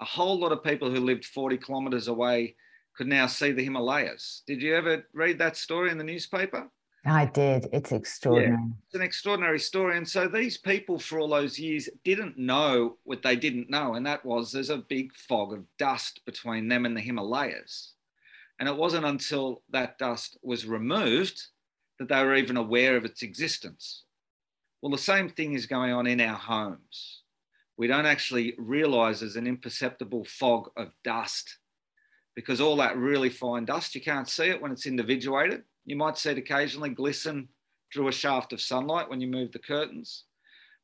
a 0.00 0.04
whole 0.04 0.38
lot 0.38 0.52
of 0.52 0.62
people 0.62 0.90
who 0.90 1.00
lived 1.00 1.24
40 1.24 1.58
kilometers 1.58 2.08
away 2.08 2.54
could 2.96 3.06
now 3.06 3.26
see 3.26 3.52
the 3.52 3.64
Himalayas. 3.64 4.42
Did 4.46 4.62
you 4.62 4.74
ever 4.74 5.06
read 5.12 5.38
that 5.38 5.56
story 5.56 5.90
in 5.90 5.98
the 5.98 6.04
newspaper? 6.04 6.70
I 7.04 7.26
did. 7.26 7.68
It's 7.72 7.92
extraordinary. 7.92 8.56
Yeah, 8.56 8.74
it's 8.86 8.94
an 8.94 9.02
extraordinary 9.02 9.60
story. 9.60 9.96
And 9.96 10.08
so 10.08 10.26
these 10.26 10.58
people, 10.58 10.98
for 10.98 11.20
all 11.20 11.28
those 11.28 11.58
years, 11.58 11.88
didn't 12.04 12.36
know 12.36 12.96
what 13.04 13.22
they 13.22 13.36
didn't 13.36 13.70
know. 13.70 13.94
And 13.94 14.04
that 14.06 14.24
was 14.24 14.50
there's 14.50 14.70
a 14.70 14.78
big 14.78 15.14
fog 15.14 15.52
of 15.52 15.64
dust 15.78 16.22
between 16.26 16.68
them 16.68 16.84
and 16.84 16.96
the 16.96 17.00
Himalayas. 17.00 17.92
And 18.58 18.68
it 18.68 18.76
wasn't 18.76 19.04
until 19.04 19.62
that 19.70 19.98
dust 19.98 20.38
was 20.42 20.66
removed 20.66 21.42
that 21.98 22.08
they 22.08 22.24
were 22.24 22.34
even 22.34 22.56
aware 22.56 22.96
of 22.96 23.04
its 23.04 23.22
existence. 23.22 24.04
Well, 24.80 24.90
the 24.90 24.98
same 24.98 25.28
thing 25.28 25.54
is 25.54 25.66
going 25.66 25.92
on 25.92 26.06
in 26.06 26.20
our 26.20 26.36
homes. 26.36 27.22
We 27.76 27.86
don't 27.86 28.06
actually 28.06 28.54
realize 28.58 29.20
there's 29.20 29.36
an 29.36 29.46
imperceptible 29.46 30.24
fog 30.24 30.70
of 30.76 30.94
dust 31.04 31.58
because 32.34 32.60
all 32.60 32.76
that 32.76 32.96
really 32.96 33.30
fine 33.30 33.64
dust, 33.64 33.94
you 33.94 34.00
can't 34.00 34.28
see 34.28 34.44
it 34.44 34.60
when 34.60 34.72
it's 34.72 34.86
individuated. 34.86 35.62
You 35.84 35.96
might 35.96 36.18
see 36.18 36.30
it 36.30 36.38
occasionally 36.38 36.90
glisten 36.90 37.48
through 37.92 38.08
a 38.08 38.12
shaft 38.12 38.52
of 38.52 38.60
sunlight 38.60 39.08
when 39.08 39.20
you 39.20 39.28
move 39.28 39.52
the 39.52 39.58
curtains. 39.58 40.24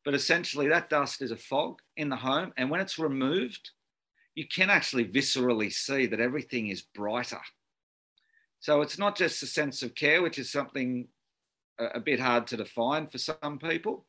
But 0.04 0.14
essentially, 0.14 0.68
that 0.68 0.90
dust 0.90 1.22
is 1.22 1.30
a 1.30 1.36
fog 1.36 1.80
in 1.96 2.08
the 2.08 2.16
home. 2.16 2.52
And 2.56 2.70
when 2.70 2.80
it's 2.80 2.98
removed, 2.98 3.70
you 4.34 4.46
can 4.48 4.70
actually 4.70 5.04
viscerally 5.04 5.72
see 5.72 6.06
that 6.06 6.20
everything 6.20 6.68
is 6.68 6.82
brighter. 6.82 7.40
So 8.62 8.80
it's 8.80 8.96
not 8.96 9.16
just 9.16 9.42
a 9.42 9.46
sense 9.46 9.82
of 9.82 9.96
care, 9.96 10.22
which 10.22 10.38
is 10.38 10.52
something 10.52 11.08
a, 11.80 11.86
a 11.96 12.00
bit 12.00 12.20
hard 12.20 12.46
to 12.46 12.56
define 12.56 13.08
for 13.08 13.18
some 13.18 13.58
people, 13.60 14.06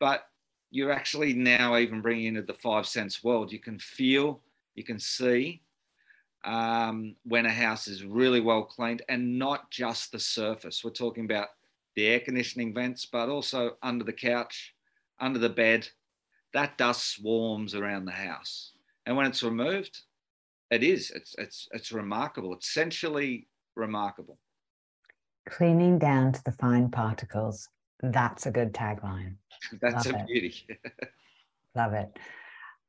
but 0.00 0.24
you're 0.72 0.90
actually 0.90 1.34
now 1.34 1.76
even 1.76 2.00
bringing 2.00 2.26
into 2.26 2.42
the 2.42 2.52
five 2.52 2.84
sense 2.88 3.22
world. 3.22 3.52
You 3.52 3.60
can 3.60 3.78
feel, 3.78 4.40
you 4.74 4.82
can 4.82 4.98
see, 4.98 5.62
um, 6.44 7.14
when 7.22 7.46
a 7.46 7.50
house 7.50 7.86
is 7.86 8.02
really 8.02 8.40
well 8.40 8.64
cleaned 8.64 9.02
and 9.08 9.38
not 9.38 9.70
just 9.70 10.10
the 10.10 10.18
surface. 10.18 10.82
We're 10.82 10.90
talking 10.90 11.24
about 11.24 11.50
the 11.94 12.08
air 12.08 12.18
conditioning 12.18 12.74
vents, 12.74 13.06
but 13.06 13.28
also 13.28 13.76
under 13.84 14.04
the 14.04 14.12
couch, 14.12 14.74
under 15.20 15.38
the 15.38 15.48
bed. 15.48 15.88
That 16.54 16.76
dust 16.76 17.08
swarms 17.08 17.76
around 17.76 18.06
the 18.06 18.10
house. 18.10 18.72
And 19.06 19.16
when 19.16 19.26
it's 19.26 19.44
removed, 19.44 20.00
it 20.72 20.82
is. 20.82 21.12
It's 21.12 21.36
it's 21.38 21.68
it's 21.70 21.92
remarkable. 21.92 22.52
It's 22.52 22.68
essentially 22.68 23.46
remarkable. 23.74 24.38
Cleaning 25.48 25.98
down 25.98 26.32
to 26.32 26.44
the 26.44 26.52
fine 26.52 26.90
particles. 26.90 27.68
That's 28.02 28.46
a 28.46 28.50
good 28.50 28.72
tagline. 28.72 29.36
That's 29.80 30.06
Love 30.06 30.14
a 30.14 30.18
it. 30.20 30.26
beauty. 30.26 30.66
Love 31.74 31.92
it. 31.94 32.18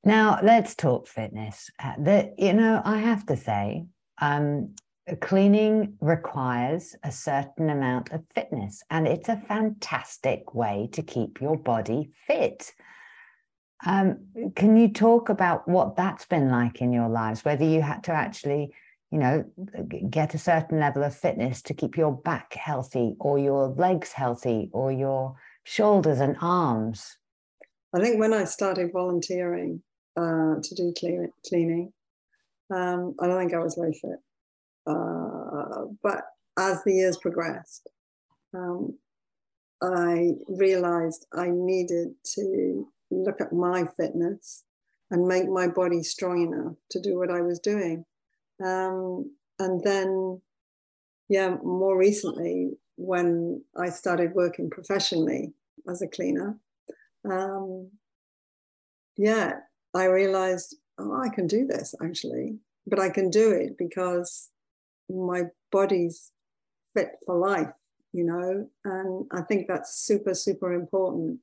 Now 0.03 0.39
let's 0.43 0.75
talk 0.75 1.07
fitness. 1.07 1.69
Uh, 1.81 1.93
the, 1.97 2.33
you 2.37 2.53
know, 2.53 2.81
I 2.83 2.97
have 2.97 3.25
to 3.27 3.37
say, 3.37 3.85
um, 4.21 4.75
cleaning 5.21 5.97
requires 6.01 6.95
a 7.03 7.11
certain 7.11 7.69
amount 7.69 8.11
of 8.11 8.23
fitness, 8.33 8.83
and 8.89 9.07
it's 9.07 9.29
a 9.29 9.37
fantastic 9.37 10.53
way 10.53 10.89
to 10.93 11.01
keep 11.01 11.41
your 11.41 11.57
body 11.57 12.11
fit. 12.27 12.73
Um, 13.85 14.51
can 14.55 14.77
you 14.77 14.89
talk 14.89 15.29
about 15.29 15.67
what 15.67 15.95
that's 15.95 16.25
been 16.25 16.49
like 16.49 16.81
in 16.81 16.93
your 16.93 17.09
lives? 17.09 17.43
Whether 17.43 17.65
you 17.65 17.81
had 17.81 18.03
to 18.05 18.11
actually, 18.13 18.73
you 19.13 19.19
know, 19.19 19.45
get 20.09 20.33
a 20.33 20.39
certain 20.39 20.79
level 20.79 21.03
of 21.03 21.15
fitness 21.15 21.61
to 21.63 21.73
keep 21.73 21.95
your 21.95 22.11
back 22.11 22.55
healthy, 22.55 23.15
or 23.19 23.37
your 23.37 23.67
legs 23.67 24.11
healthy, 24.11 24.69
or 24.73 24.91
your 24.91 25.35
shoulders 25.63 26.19
and 26.19 26.35
arms 26.41 27.17
I 27.95 27.99
think 27.99 28.19
when 28.19 28.33
I 28.33 28.45
started 28.45 28.91
volunteering 28.91 29.83
uh, 30.17 30.55
to 30.61 30.75
do 30.75 30.93
clean, 30.97 31.31
cleaning, 31.47 31.93
um, 32.73 33.15
I 33.21 33.27
don't 33.27 33.37
think 33.37 33.53
I 33.53 33.59
was 33.59 33.75
very 33.75 33.93
fit. 33.93 34.19
Uh, 34.87 35.85
but 36.01 36.23
as 36.57 36.83
the 36.83 36.93
years 36.93 37.17
progressed, 37.17 37.87
um, 38.53 38.97
I 39.81 40.31
realized 40.47 41.27
I 41.33 41.49
needed 41.51 42.15
to 42.35 42.87
look 43.11 43.41
at 43.41 43.53
my 43.53 43.85
fitness 43.95 44.63
and 45.11 45.27
make 45.27 45.47
my 45.47 45.67
body 45.67 46.01
strong 46.01 46.41
enough 46.41 46.73
to 46.91 46.99
do 46.99 47.19
what 47.19 47.29
I 47.29 47.41
was 47.41 47.59
doing. 47.59 48.05
Um, 48.63 49.31
and 49.59 49.83
then, 49.83 50.41
yeah, 51.29 51.55
more 51.63 51.97
recently, 51.97 52.71
when 52.95 53.63
I 53.75 53.89
started 53.89 54.33
working 54.33 54.69
professionally 54.69 55.53
as 55.89 56.01
a 56.01 56.07
cleaner, 56.07 56.57
um, 57.29 57.89
yeah, 59.17 59.53
I 59.93 60.05
realized, 60.05 60.75
oh, 60.97 61.19
I 61.21 61.29
can 61.29 61.47
do 61.47 61.65
this 61.65 61.93
actually, 62.03 62.57
but 62.87 62.99
I 62.99 63.09
can 63.09 63.29
do 63.29 63.51
it 63.51 63.77
because 63.77 64.49
my 65.09 65.43
body's 65.71 66.31
fit 66.95 67.11
for 67.25 67.37
life, 67.37 67.71
you 68.11 68.23
know, 68.23 68.67
and 68.85 69.25
I 69.31 69.41
think 69.41 69.67
that's 69.67 69.95
super, 70.05 70.33
super 70.33 70.73
important 70.73 71.39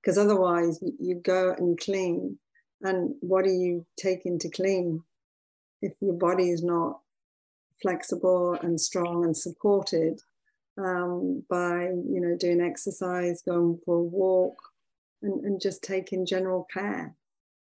because 0.00 0.18
otherwise 0.18 0.82
you 0.98 1.16
go 1.16 1.54
and 1.56 1.78
clean. 1.78 2.38
And 2.82 3.14
what 3.20 3.44
do 3.44 3.50
you 3.50 3.86
take 3.98 4.26
into 4.26 4.48
clean 4.50 5.02
if 5.82 5.92
your 6.00 6.14
body 6.14 6.50
is 6.50 6.62
not 6.62 7.00
flexible 7.82 8.54
and 8.54 8.80
strong 8.80 9.24
and 9.24 9.36
supported 9.36 10.20
um, 10.78 11.42
by 11.48 11.84
you 11.84 12.20
know 12.20 12.36
doing 12.36 12.60
exercise 12.60 13.42
going 13.42 13.78
for 13.84 13.96
a 13.96 14.02
walk 14.02 14.56
and, 15.22 15.44
and 15.44 15.60
just 15.60 15.82
taking 15.82 16.26
general 16.26 16.66
care. 16.72 17.14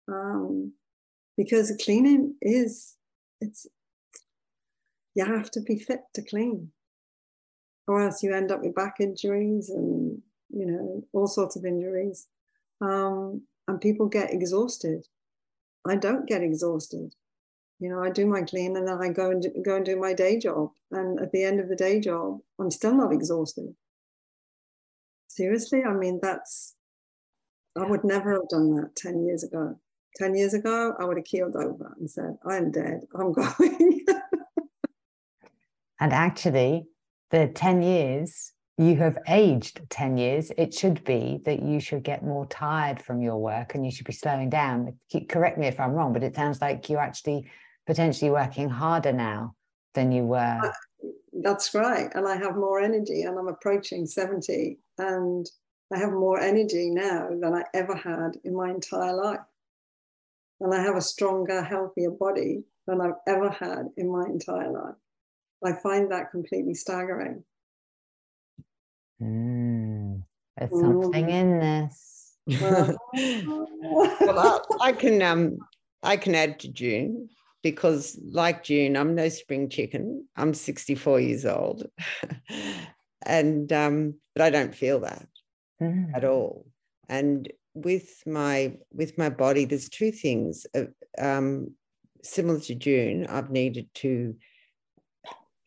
Um, 0.07 0.73
because 1.37 1.75
cleaning 1.83 2.35
is 2.41 2.95
it's 3.41 3.67
you 5.15 5.25
have 5.25 5.49
to 5.51 5.61
be 5.61 5.79
fit 5.79 6.01
to 6.13 6.21
clean 6.21 6.71
or 7.87 8.01
else 8.01 8.23
you 8.23 8.33
end 8.33 8.51
up 8.51 8.61
with 8.61 8.75
back 8.75 8.95
injuries 8.99 9.69
and 9.69 10.21
you 10.49 10.65
know 10.65 11.03
all 11.13 11.27
sorts 11.27 11.55
of 11.55 11.65
injuries. 11.65 12.27
Um, 12.81 13.43
and 13.67 13.81
people 13.81 14.07
get 14.07 14.31
exhausted. 14.31 15.07
I 15.87 15.95
don't 15.95 16.27
get 16.27 16.43
exhausted 16.43 17.15
you 17.79 17.89
know 17.89 18.01
i 18.03 18.09
do 18.09 18.25
my 18.25 18.41
clean 18.41 18.77
and 18.77 18.87
then 18.87 18.97
i 19.01 19.09
go 19.09 19.31
and 19.31 19.41
do, 19.41 19.51
go 19.63 19.75
and 19.75 19.85
do 19.85 19.99
my 19.99 20.13
day 20.13 20.37
job. 20.37 20.69
And 20.91 21.19
at 21.19 21.31
the 21.31 21.43
end 21.43 21.59
of 21.59 21.69
the 21.69 21.75
day 21.75 21.99
job 21.99 22.39
i'm 22.59 22.71
still 22.71 22.95
not 22.95 23.13
exhausted. 23.13 23.75
Seriously 25.27 25.83
i 25.83 25.93
mean 25.93 26.19
that's 26.21 26.75
i 27.77 27.85
would 27.85 28.03
never 28.03 28.33
have 28.33 28.49
done 28.49 28.75
that 28.75 28.95
10 28.95 29.25
years 29.25 29.43
ago. 29.43 29.79
10 30.17 30.35
years 30.35 30.53
ago 30.53 30.93
i 30.99 31.05
would 31.05 31.17
have 31.17 31.25
keeled 31.25 31.55
over 31.55 31.93
and 31.99 32.09
said 32.09 32.37
i'm 32.45 32.71
dead. 32.71 33.01
I'm 33.17 33.33
going. 33.41 34.05
And 35.99 36.11
actually 36.13 36.87
the 37.31 37.47
10 37.47 37.81
years 37.81 38.51
you 38.77 38.97
have 38.97 39.17
aged 39.29 39.89
10 39.89 40.17
years. 40.17 40.51
It 40.57 40.73
should 40.73 41.01
be 41.05 41.39
that 41.45 41.63
you 41.63 41.79
should 41.79 42.03
get 42.03 42.25
more 42.25 42.45
tired 42.47 43.01
from 43.01 43.21
your 43.21 43.37
work 43.37 43.73
and 43.73 43.85
you 43.85 43.91
should 43.91 44.05
be 44.05 44.11
slowing 44.11 44.49
down. 44.49 44.99
Correct 45.29 45.57
me 45.57 45.67
if 45.67 45.79
i'm 45.79 45.91
wrong 45.91 46.13
but 46.13 46.23
it 46.23 46.35
sounds 46.35 46.61
like 46.61 46.89
you're 46.89 46.99
actually 46.99 47.49
potentially 47.85 48.31
working 48.31 48.69
harder 48.69 49.13
now 49.13 49.55
than 49.93 50.11
you 50.11 50.23
were. 50.23 50.73
That's 51.33 51.73
right. 51.73 52.09
And 52.15 52.27
I 52.27 52.37
have 52.37 52.55
more 52.55 52.79
energy, 52.79 53.23
and 53.23 53.37
I'm 53.37 53.47
approaching 53.47 54.05
70, 54.05 54.77
and 54.97 55.49
I 55.93 55.99
have 55.99 56.11
more 56.11 56.39
energy 56.39 56.89
now 56.89 57.29
than 57.29 57.53
I 57.53 57.63
ever 57.73 57.95
had 57.95 58.37
in 58.43 58.55
my 58.55 58.69
entire 58.69 59.13
life. 59.13 59.39
And 60.59 60.73
I 60.73 60.81
have 60.81 60.95
a 60.95 61.01
stronger, 61.01 61.61
healthier 61.61 62.11
body 62.11 62.63
than 62.87 63.01
I've 63.01 63.19
ever 63.27 63.49
had 63.49 63.89
in 63.97 64.09
my 64.09 64.25
entire 64.25 64.71
life. 64.71 64.95
I 65.63 65.73
find 65.73 66.11
that 66.11 66.31
completely 66.31 66.73
staggering. 66.73 67.43
Mm, 69.21 70.23
there's 70.57 70.69
something 70.71 71.25
mm. 71.25 71.29
in 71.29 71.59
this. 71.59 72.37
well, 72.61 72.97
I, 74.39 74.59
I 74.79 74.91
can 74.91 75.21
um 75.23 75.57
I 76.03 76.15
can 76.17 76.35
add 76.35 76.59
to 76.59 76.67
June 76.67 77.29
because, 77.65 78.15
like 78.31 78.63
June, 78.63 78.95
I'm 78.95 79.15
no 79.15 79.27
spring 79.27 79.69
chicken. 79.69 80.27
I'm 80.35 80.53
64 80.53 81.19
years 81.19 81.47
old, 81.47 81.87
and 83.25 83.73
um, 83.73 84.13
but 84.35 84.43
I 84.43 84.51
don't 84.51 84.75
feel 84.75 84.99
that 84.99 85.27
mm. 85.81 86.15
at 86.15 86.23
all. 86.23 86.67
And 87.09 87.51
with 87.73 88.21
my 88.27 88.77
with 88.91 89.17
my 89.17 89.29
body, 89.29 89.65
there's 89.65 89.89
two 89.89 90.11
things. 90.11 90.67
Uh, 90.75 90.83
um, 91.17 91.71
similar 92.21 92.59
to 92.59 92.75
June, 92.75 93.25
I've 93.25 93.49
needed 93.49 93.87
to 93.95 94.35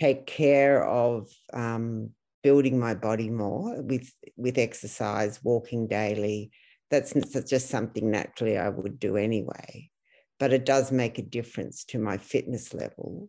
take 0.00 0.24
care 0.26 0.86
of 0.86 1.28
um, 1.52 2.10
building 2.44 2.78
my 2.78 2.94
body 2.94 3.28
more 3.28 3.82
with 3.82 4.08
with 4.36 4.56
exercise, 4.56 5.42
walking 5.42 5.88
daily. 5.88 6.52
That's 6.92 7.12
just 7.50 7.70
something 7.70 8.08
naturally 8.08 8.56
I 8.56 8.68
would 8.68 9.00
do 9.00 9.16
anyway 9.16 9.90
but 10.38 10.52
it 10.52 10.64
does 10.64 10.92
make 10.92 11.18
a 11.18 11.22
difference 11.22 11.84
to 11.84 11.98
my 11.98 12.16
fitness 12.18 12.72
level. 12.74 13.28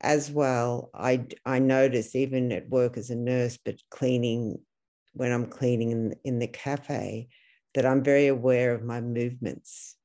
As 0.00 0.30
well, 0.30 0.90
I, 0.92 1.26
I 1.46 1.60
notice 1.60 2.14
even 2.14 2.52
at 2.52 2.68
work 2.68 2.96
as 2.96 3.10
a 3.10 3.16
nurse, 3.16 3.58
but 3.64 3.76
cleaning, 3.90 4.58
when 5.12 5.32
I'm 5.32 5.46
cleaning 5.46 5.92
in, 5.92 6.14
in 6.24 6.38
the 6.38 6.48
cafe, 6.48 7.28
that 7.74 7.86
I'm 7.86 8.02
very 8.02 8.26
aware 8.26 8.74
of 8.74 8.82
my 8.82 9.00
movements, 9.00 9.96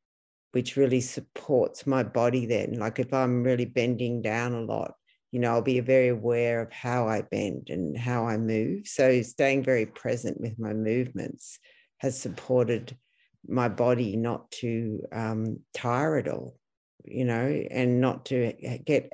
which 0.52 0.78
really 0.78 1.02
supports 1.02 1.86
my 1.86 2.04
body 2.04 2.46
then. 2.46 2.74
Like 2.74 3.00
if 3.00 3.14
I'm 3.14 3.44
really 3.44 3.66
bending 3.66 4.22
down 4.22 4.54
a 4.54 4.62
lot, 4.62 4.94
you 5.32 5.40
know, 5.40 5.52
I'll 5.52 5.62
be 5.62 5.80
very 5.80 6.08
aware 6.08 6.62
of 6.62 6.72
how 6.72 7.08
I 7.08 7.22
bend 7.22 7.70
and 7.70 7.98
how 7.98 8.26
I 8.26 8.38
move. 8.38 8.88
So 8.88 9.22
staying 9.22 9.64
very 9.64 9.86
present 9.86 10.40
with 10.42 10.58
my 10.58 10.74
movements 10.74 11.60
has 12.00 12.20
supported 12.20 12.98
my 13.50 13.70
body 13.70 14.16
not 14.16 14.52
to 14.52 15.02
um, 15.12 15.60
tire 15.74 16.18
at 16.18 16.28
all, 16.28 16.58
you 17.04 17.26
know, 17.26 17.48
and 17.72 18.00
not 18.00 18.26
to 18.26 18.54
get 18.86 19.12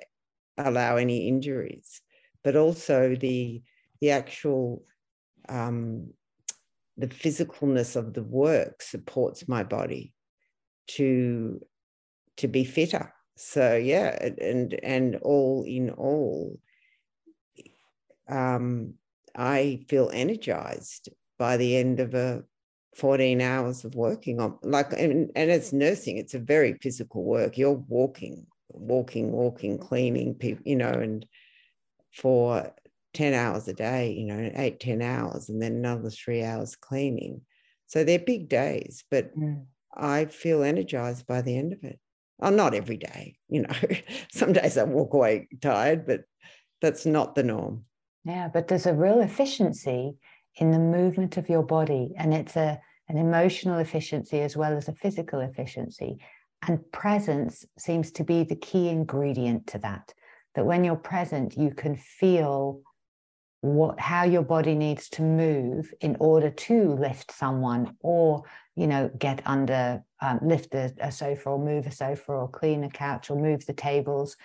allow 0.57 0.97
any 0.97 1.27
injuries, 1.27 2.01
but 2.43 2.55
also 2.55 3.15
the 3.15 3.61
the 4.01 4.11
actual 4.11 4.83
um, 5.49 6.09
the 6.97 7.07
physicalness 7.07 7.95
of 7.95 8.13
the 8.13 8.23
work 8.23 8.81
supports 8.81 9.47
my 9.47 9.63
body 9.63 10.13
to 10.88 11.61
to 12.38 12.47
be 12.47 12.63
fitter. 12.63 13.13
So 13.38 13.75
yeah, 13.75 14.17
and 14.39 14.73
and 14.81 15.17
all 15.17 15.63
in 15.67 15.89
all, 15.89 16.59
um, 18.29 18.93
I 19.36 19.86
feel 19.89 20.09
energized 20.13 21.09
by 21.38 21.57
the 21.57 21.75
end 21.75 21.99
of 21.99 22.13
a 22.13 22.43
14 22.95 23.41
hours 23.41 23.83
of 23.83 23.93
working 23.93 24.39
on 24.39 24.57
like 24.63 24.93
and, 24.93 25.29
and 25.35 25.51
it's 25.51 25.73
nursing 25.73 26.17
it's 26.17 26.33
a 26.33 26.39
very 26.39 26.73
physical 26.81 27.23
work. 27.23 27.57
You're 27.57 27.71
walking 27.73 28.45
walking 28.69 29.31
walking 29.31 29.77
cleaning 29.77 30.33
people 30.33 30.63
you 30.65 30.75
know 30.75 30.91
and 30.91 31.25
for 32.13 32.73
10 33.13 33.33
hours 33.33 33.67
a 33.67 33.73
day 33.73 34.11
you 34.11 34.25
know 34.25 34.51
eight 34.55 34.79
10 34.79 35.01
hours 35.01 35.49
and 35.49 35.61
then 35.61 35.73
another 35.73 36.09
three 36.09 36.43
hours 36.43 36.75
cleaning. 36.75 37.41
So 37.87 38.03
they're 38.03 38.19
big 38.19 38.49
days 38.49 39.03
but 39.11 39.37
mm. 39.37 39.65
i 39.95 40.25
feel 40.25 40.63
energized 40.63 41.27
by 41.27 41.41
the 41.41 41.57
end 41.57 41.73
of 41.73 41.83
it. 41.83 41.99
Oh 42.41 42.49
not 42.49 42.73
every 42.73 42.97
day 42.97 43.35
you 43.49 43.63
know. 43.63 43.75
Some 44.31 44.53
days 44.53 44.77
i 44.77 44.83
walk 44.83 45.13
away 45.13 45.49
tired 45.61 46.07
but 46.07 46.21
that's 46.81 47.05
not 47.05 47.35
the 47.35 47.43
norm. 47.43 47.83
Yeah 48.23 48.47
but 48.47 48.69
there's 48.69 48.85
a 48.85 48.93
real 48.93 49.19
efficiency 49.19 50.15
in 50.57 50.71
the 50.71 50.79
movement 50.79 51.37
of 51.37 51.49
your 51.49 51.63
body. 51.63 52.13
And 52.17 52.33
it's 52.33 52.55
a, 52.55 52.79
an 53.07 53.17
emotional 53.17 53.79
efficiency 53.79 54.41
as 54.41 54.57
well 54.57 54.75
as 54.75 54.87
a 54.87 54.93
physical 54.93 55.39
efficiency. 55.39 56.17
And 56.67 56.91
presence 56.91 57.65
seems 57.77 58.11
to 58.11 58.23
be 58.23 58.43
the 58.43 58.55
key 58.55 58.89
ingredient 58.89 59.67
to 59.67 59.77
that. 59.79 60.13
That 60.55 60.65
when 60.65 60.83
you're 60.83 60.95
present, 60.95 61.57
you 61.57 61.71
can 61.71 61.95
feel 61.95 62.81
what 63.65 63.99
how 63.99 64.23
your 64.23 64.43
body 64.43 64.75
needs 64.75 65.09
to 65.09 65.23
move 65.23 65.91
in 66.01 66.15
order 66.19 66.51
to 66.51 66.93
lift 66.93 67.31
someone 67.31 67.95
or 68.01 68.43
you 68.75 68.85
know 68.85 69.09
get 69.17 69.41
under 69.45 70.03
um, 70.21 70.39
lift 70.43 70.75
a, 70.75 70.93
a, 70.99 71.11
sofa 71.11 71.49
or 71.49 71.57
move 71.57 71.87
a 71.87 71.91
sofa 71.91 72.31
or 72.31 72.47
clean 72.47 72.83
a 72.83 72.89
couch 72.89 73.31
or 73.31 73.35
move 73.35 73.65
the 73.65 73.73
tables 73.73 74.37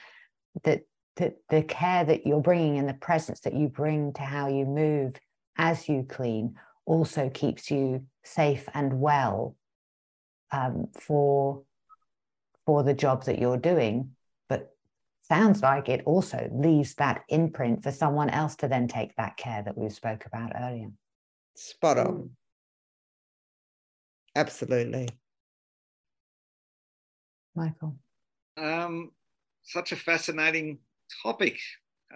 that 0.65 0.81
the, 1.17 1.35
the 1.51 1.63
care 1.63 2.03
that 2.05 2.27
you're 2.27 2.41
bringing 2.41 2.79
and 2.79 2.89
the 2.89 2.95
presence 2.95 3.41
that 3.41 3.53
you 3.53 3.69
bring 3.69 4.13
to 4.15 4.23
how 4.23 4.49
you 4.49 4.65
move 4.65 5.17
as 5.59 5.87
you 5.87 6.07
clean 6.09 6.55
also 6.87 7.29
keeps 7.29 7.71
you 7.71 8.03
safe 8.23 8.69
and 8.75 9.01
well 9.01 9.57
um, 10.53 10.89
for 10.99 11.63
for 12.67 12.83
the 12.83 12.95
job 12.95 13.25
that 13.25 13.39
you're 13.39 13.57
doing 13.57 14.11
but 14.49 14.75
sounds 15.23 15.63
like 15.63 15.89
it 15.89 16.03
also 16.07 16.49
leaves 16.53 16.95
that 16.97 17.23
imprint 17.29 17.83
for 17.83 17.91
someone 17.91 18.31
else 18.31 18.57
to 18.57 18.69
then 18.69 18.87
take 18.87 19.15
that 19.17 19.37
care 19.37 19.63
that 19.63 19.77
we 19.77 19.89
spoke 19.89 20.27
about 20.27 20.53
earlier 20.55 20.91
spot 21.55 21.99
on 21.99 22.31
Absolutely. 24.37 25.09
Michael. 27.55 27.97
Um, 28.57 29.11
such 29.63 29.93
a 29.93 29.97
fascinating 29.97 30.79
topic. 31.23 31.59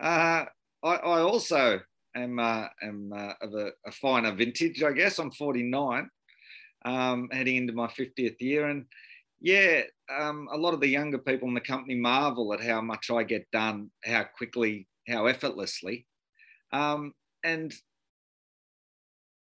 Uh, 0.00 0.44
I, 0.82 0.94
I, 0.94 1.20
also 1.20 1.80
am, 2.16 2.38
uh, 2.38 2.66
am 2.82 3.12
uh, 3.14 3.32
of 3.40 3.54
a, 3.54 3.70
a, 3.86 3.92
finer 3.92 4.32
vintage, 4.32 4.82
I 4.82 4.92
guess. 4.92 5.18
I'm 5.18 5.30
49, 5.30 6.08
um, 6.84 7.28
heading 7.32 7.56
into 7.56 7.72
my 7.72 7.86
50th 7.86 8.36
year. 8.40 8.68
And 8.68 8.86
yeah, 9.40 9.82
um, 10.14 10.48
a 10.52 10.56
lot 10.56 10.74
of 10.74 10.80
the 10.80 10.88
younger 10.88 11.18
people 11.18 11.48
in 11.48 11.54
the 11.54 11.60
company 11.60 11.94
marvel 11.94 12.52
at 12.52 12.62
how 12.62 12.80
much 12.80 13.10
I 13.10 13.22
get 13.22 13.50
done, 13.50 13.90
how 14.04 14.24
quickly, 14.36 14.88
how 15.08 15.26
effortlessly. 15.26 16.06
Um, 16.72 17.12
and 17.42 17.72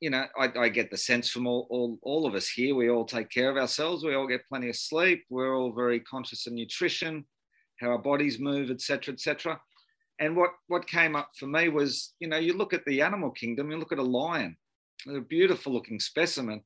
you 0.00 0.08
know, 0.08 0.24
I, 0.38 0.50
I, 0.58 0.68
get 0.70 0.90
the 0.90 0.96
sense 0.96 1.28
from 1.28 1.46
all, 1.46 1.66
all, 1.68 1.98
all 2.02 2.26
of 2.26 2.34
us 2.34 2.48
here, 2.48 2.74
we 2.74 2.88
all 2.88 3.04
take 3.04 3.28
care 3.28 3.50
of 3.50 3.58
ourselves. 3.58 4.02
We 4.02 4.14
all 4.14 4.26
get 4.26 4.48
plenty 4.48 4.70
of 4.70 4.76
sleep. 4.76 5.24
We're 5.28 5.54
all 5.54 5.72
very 5.72 6.00
conscious 6.00 6.46
of 6.46 6.54
nutrition, 6.54 7.26
how 7.80 7.88
our 7.88 7.98
bodies 7.98 8.38
move, 8.38 8.70
etc., 8.70 9.12
etc. 9.12 9.60
And 10.20 10.36
what, 10.36 10.50
what 10.68 10.86
came 10.86 11.16
up 11.16 11.30
for 11.38 11.46
me 11.46 11.70
was, 11.70 12.12
you 12.20 12.28
know, 12.28 12.36
you 12.36 12.52
look 12.52 12.74
at 12.74 12.84
the 12.84 13.00
animal 13.00 13.30
kingdom, 13.30 13.70
you 13.70 13.78
look 13.78 13.92
at 13.92 13.98
a 13.98 14.02
lion, 14.02 14.56
a 15.08 15.20
beautiful 15.20 15.72
looking 15.72 15.98
specimen. 15.98 16.62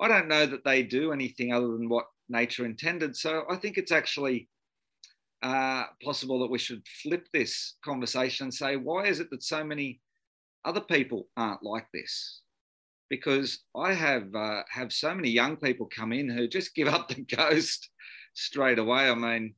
I 0.00 0.08
don't 0.08 0.28
know 0.28 0.44
that 0.44 0.64
they 0.64 0.82
do 0.82 1.12
anything 1.12 1.52
other 1.52 1.68
than 1.68 1.88
what 1.88 2.06
nature 2.28 2.66
intended. 2.66 3.16
So 3.16 3.44
I 3.48 3.56
think 3.56 3.78
it's 3.78 3.92
actually 3.92 4.48
uh, 5.42 5.84
possible 6.02 6.40
that 6.40 6.50
we 6.50 6.58
should 6.58 6.82
flip 7.02 7.28
this 7.32 7.76
conversation 7.84 8.44
and 8.44 8.54
say, 8.54 8.76
why 8.76 9.06
is 9.06 9.20
it 9.20 9.30
that 9.30 9.42
so 9.42 9.62
many 9.62 10.00
other 10.64 10.80
people 10.80 11.28
aren't 11.36 11.62
like 11.62 11.86
this? 11.94 12.42
Because 13.08 13.60
I 13.76 13.92
have 13.92 14.34
uh, 14.34 14.62
have 14.70 14.92
so 14.92 15.14
many 15.14 15.30
young 15.30 15.56
people 15.56 15.88
come 15.94 16.12
in 16.12 16.28
who 16.28 16.46
just 16.46 16.74
give 16.74 16.88
up 16.88 17.08
the 17.08 17.22
ghost 17.36 17.88
straight 18.34 18.78
away. 18.78 19.10
I 19.10 19.14
mean, 19.14 19.54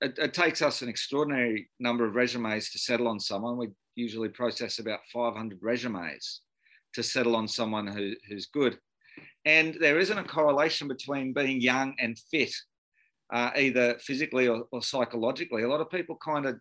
it, 0.00 0.18
it 0.18 0.34
takes 0.34 0.62
us 0.62 0.82
an 0.82 0.88
extraordinary 0.88 1.68
number 1.78 2.04
of 2.04 2.14
resumes 2.14 2.70
to 2.70 2.78
settle 2.78 3.08
on 3.08 3.20
someone. 3.20 3.56
We 3.56 3.68
usually 3.94 4.28
process 4.28 4.78
about 4.78 5.00
500 5.12 5.58
resumes 5.62 6.42
to 6.94 7.02
settle 7.02 7.36
on 7.36 7.48
someone 7.48 7.86
who, 7.86 8.12
who's 8.28 8.46
good. 8.46 8.78
And 9.44 9.76
there 9.80 9.98
isn't 9.98 10.18
a 10.18 10.24
correlation 10.24 10.88
between 10.88 11.32
being 11.32 11.60
young 11.60 11.94
and 11.98 12.18
fit, 12.30 12.52
uh, 13.32 13.50
either 13.56 13.98
physically 14.00 14.48
or, 14.48 14.64
or 14.72 14.82
psychologically. 14.82 15.62
A 15.62 15.68
lot 15.68 15.80
of 15.80 15.90
people 15.90 16.18
kind 16.22 16.46
of 16.46 16.58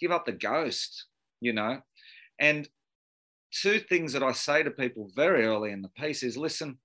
give 0.00 0.10
up 0.10 0.26
the 0.26 0.32
ghost, 0.32 1.06
you 1.40 1.52
know. 1.52 1.80
And 2.38 2.68
two 3.52 3.78
things 3.78 4.12
that 4.12 4.22
I 4.22 4.32
say 4.32 4.62
to 4.62 4.70
people 4.70 5.10
very 5.14 5.46
early 5.46 5.70
in 5.70 5.80
the 5.80 5.90
piece 5.90 6.22
is 6.22 6.36
listen, 6.36 6.78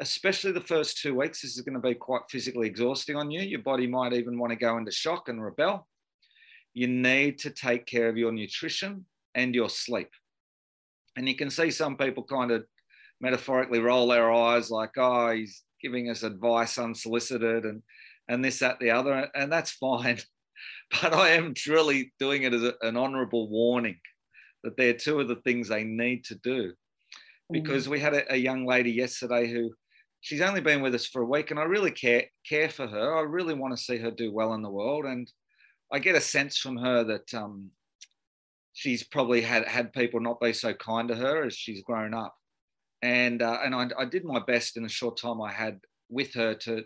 especially 0.00 0.52
the 0.52 0.60
first 0.60 0.98
two 0.98 1.14
weeks, 1.14 1.42
this 1.42 1.56
is 1.56 1.62
going 1.62 1.80
to 1.80 1.88
be 1.88 1.94
quite 1.94 2.22
physically 2.30 2.66
exhausting 2.66 3.16
on 3.16 3.30
you. 3.30 3.42
Your 3.42 3.62
body 3.62 3.86
might 3.86 4.12
even 4.12 4.38
want 4.38 4.50
to 4.50 4.56
go 4.56 4.78
into 4.78 4.90
shock 4.90 5.28
and 5.28 5.42
rebel. 5.42 5.86
You 6.72 6.86
need 6.86 7.38
to 7.40 7.50
take 7.50 7.86
care 7.86 8.08
of 8.08 8.16
your 8.16 8.32
nutrition 8.32 9.04
and 9.34 9.54
your 9.54 9.68
sleep. 9.68 10.08
And 11.16 11.28
you 11.28 11.36
can 11.36 11.50
see 11.50 11.70
some 11.70 11.96
people 11.96 12.22
kind 12.22 12.50
of 12.50 12.64
metaphorically 13.20 13.80
roll 13.80 14.08
their 14.08 14.32
eyes 14.32 14.70
like, 14.70 14.92
oh, 14.96 15.32
he's 15.32 15.62
giving 15.82 16.08
us 16.08 16.22
advice 16.22 16.78
unsolicited 16.78 17.64
and 17.64 17.82
and 18.28 18.44
this, 18.44 18.60
that, 18.60 18.78
the 18.78 18.92
other, 18.92 19.28
and 19.34 19.50
that's 19.50 19.70
fine. 19.72 20.18
But 21.02 21.14
I 21.14 21.30
am 21.30 21.52
truly 21.54 22.12
doing 22.18 22.44
it 22.44 22.54
as 22.54 22.62
a, 22.62 22.74
an 22.82 22.96
honourable 22.96 23.48
warning 23.48 23.98
that 24.62 24.76
they're 24.76 24.94
two 24.94 25.18
of 25.20 25.26
the 25.26 25.36
things 25.36 25.68
they 25.68 25.84
need 25.84 26.24
to 26.26 26.36
do. 26.36 26.72
Because 27.50 27.86
mm. 27.86 27.90
we 27.90 28.00
had 28.00 28.14
a, 28.14 28.34
a 28.34 28.36
young 28.36 28.66
lady 28.66 28.92
yesterday 28.92 29.50
who 29.50 29.72
she's 30.20 30.40
only 30.40 30.60
been 30.60 30.82
with 30.82 30.94
us 30.94 31.06
for 31.06 31.22
a 31.22 31.26
week, 31.26 31.50
and 31.50 31.60
I 31.60 31.64
really 31.64 31.90
care 31.90 32.24
care 32.48 32.68
for 32.68 32.86
her. 32.86 33.16
I 33.16 33.22
really 33.22 33.54
want 33.54 33.76
to 33.76 33.82
see 33.82 33.98
her 33.98 34.10
do 34.10 34.32
well 34.32 34.54
in 34.54 34.62
the 34.62 34.70
world, 34.70 35.04
and 35.04 35.30
I 35.92 35.98
get 35.98 36.16
a 36.16 36.20
sense 36.20 36.58
from 36.58 36.76
her 36.76 37.04
that 37.04 37.34
um, 37.34 37.70
she's 38.72 39.02
probably 39.02 39.40
had 39.40 39.66
had 39.66 39.92
people 39.92 40.20
not 40.20 40.40
be 40.40 40.52
so 40.52 40.72
kind 40.74 41.08
to 41.08 41.16
her 41.16 41.44
as 41.44 41.54
she's 41.54 41.82
grown 41.82 42.14
up 42.14 42.34
and 43.02 43.42
uh, 43.42 43.58
and 43.64 43.74
I, 43.74 43.88
I, 43.98 44.04
did 44.04 44.24
my 44.24 44.40
best 44.40 44.76
in 44.76 44.82
the 44.82 44.88
short 44.88 45.16
time 45.16 45.40
I 45.40 45.52
had 45.52 45.80
with 46.08 46.34
her 46.34 46.54
to 46.54 46.84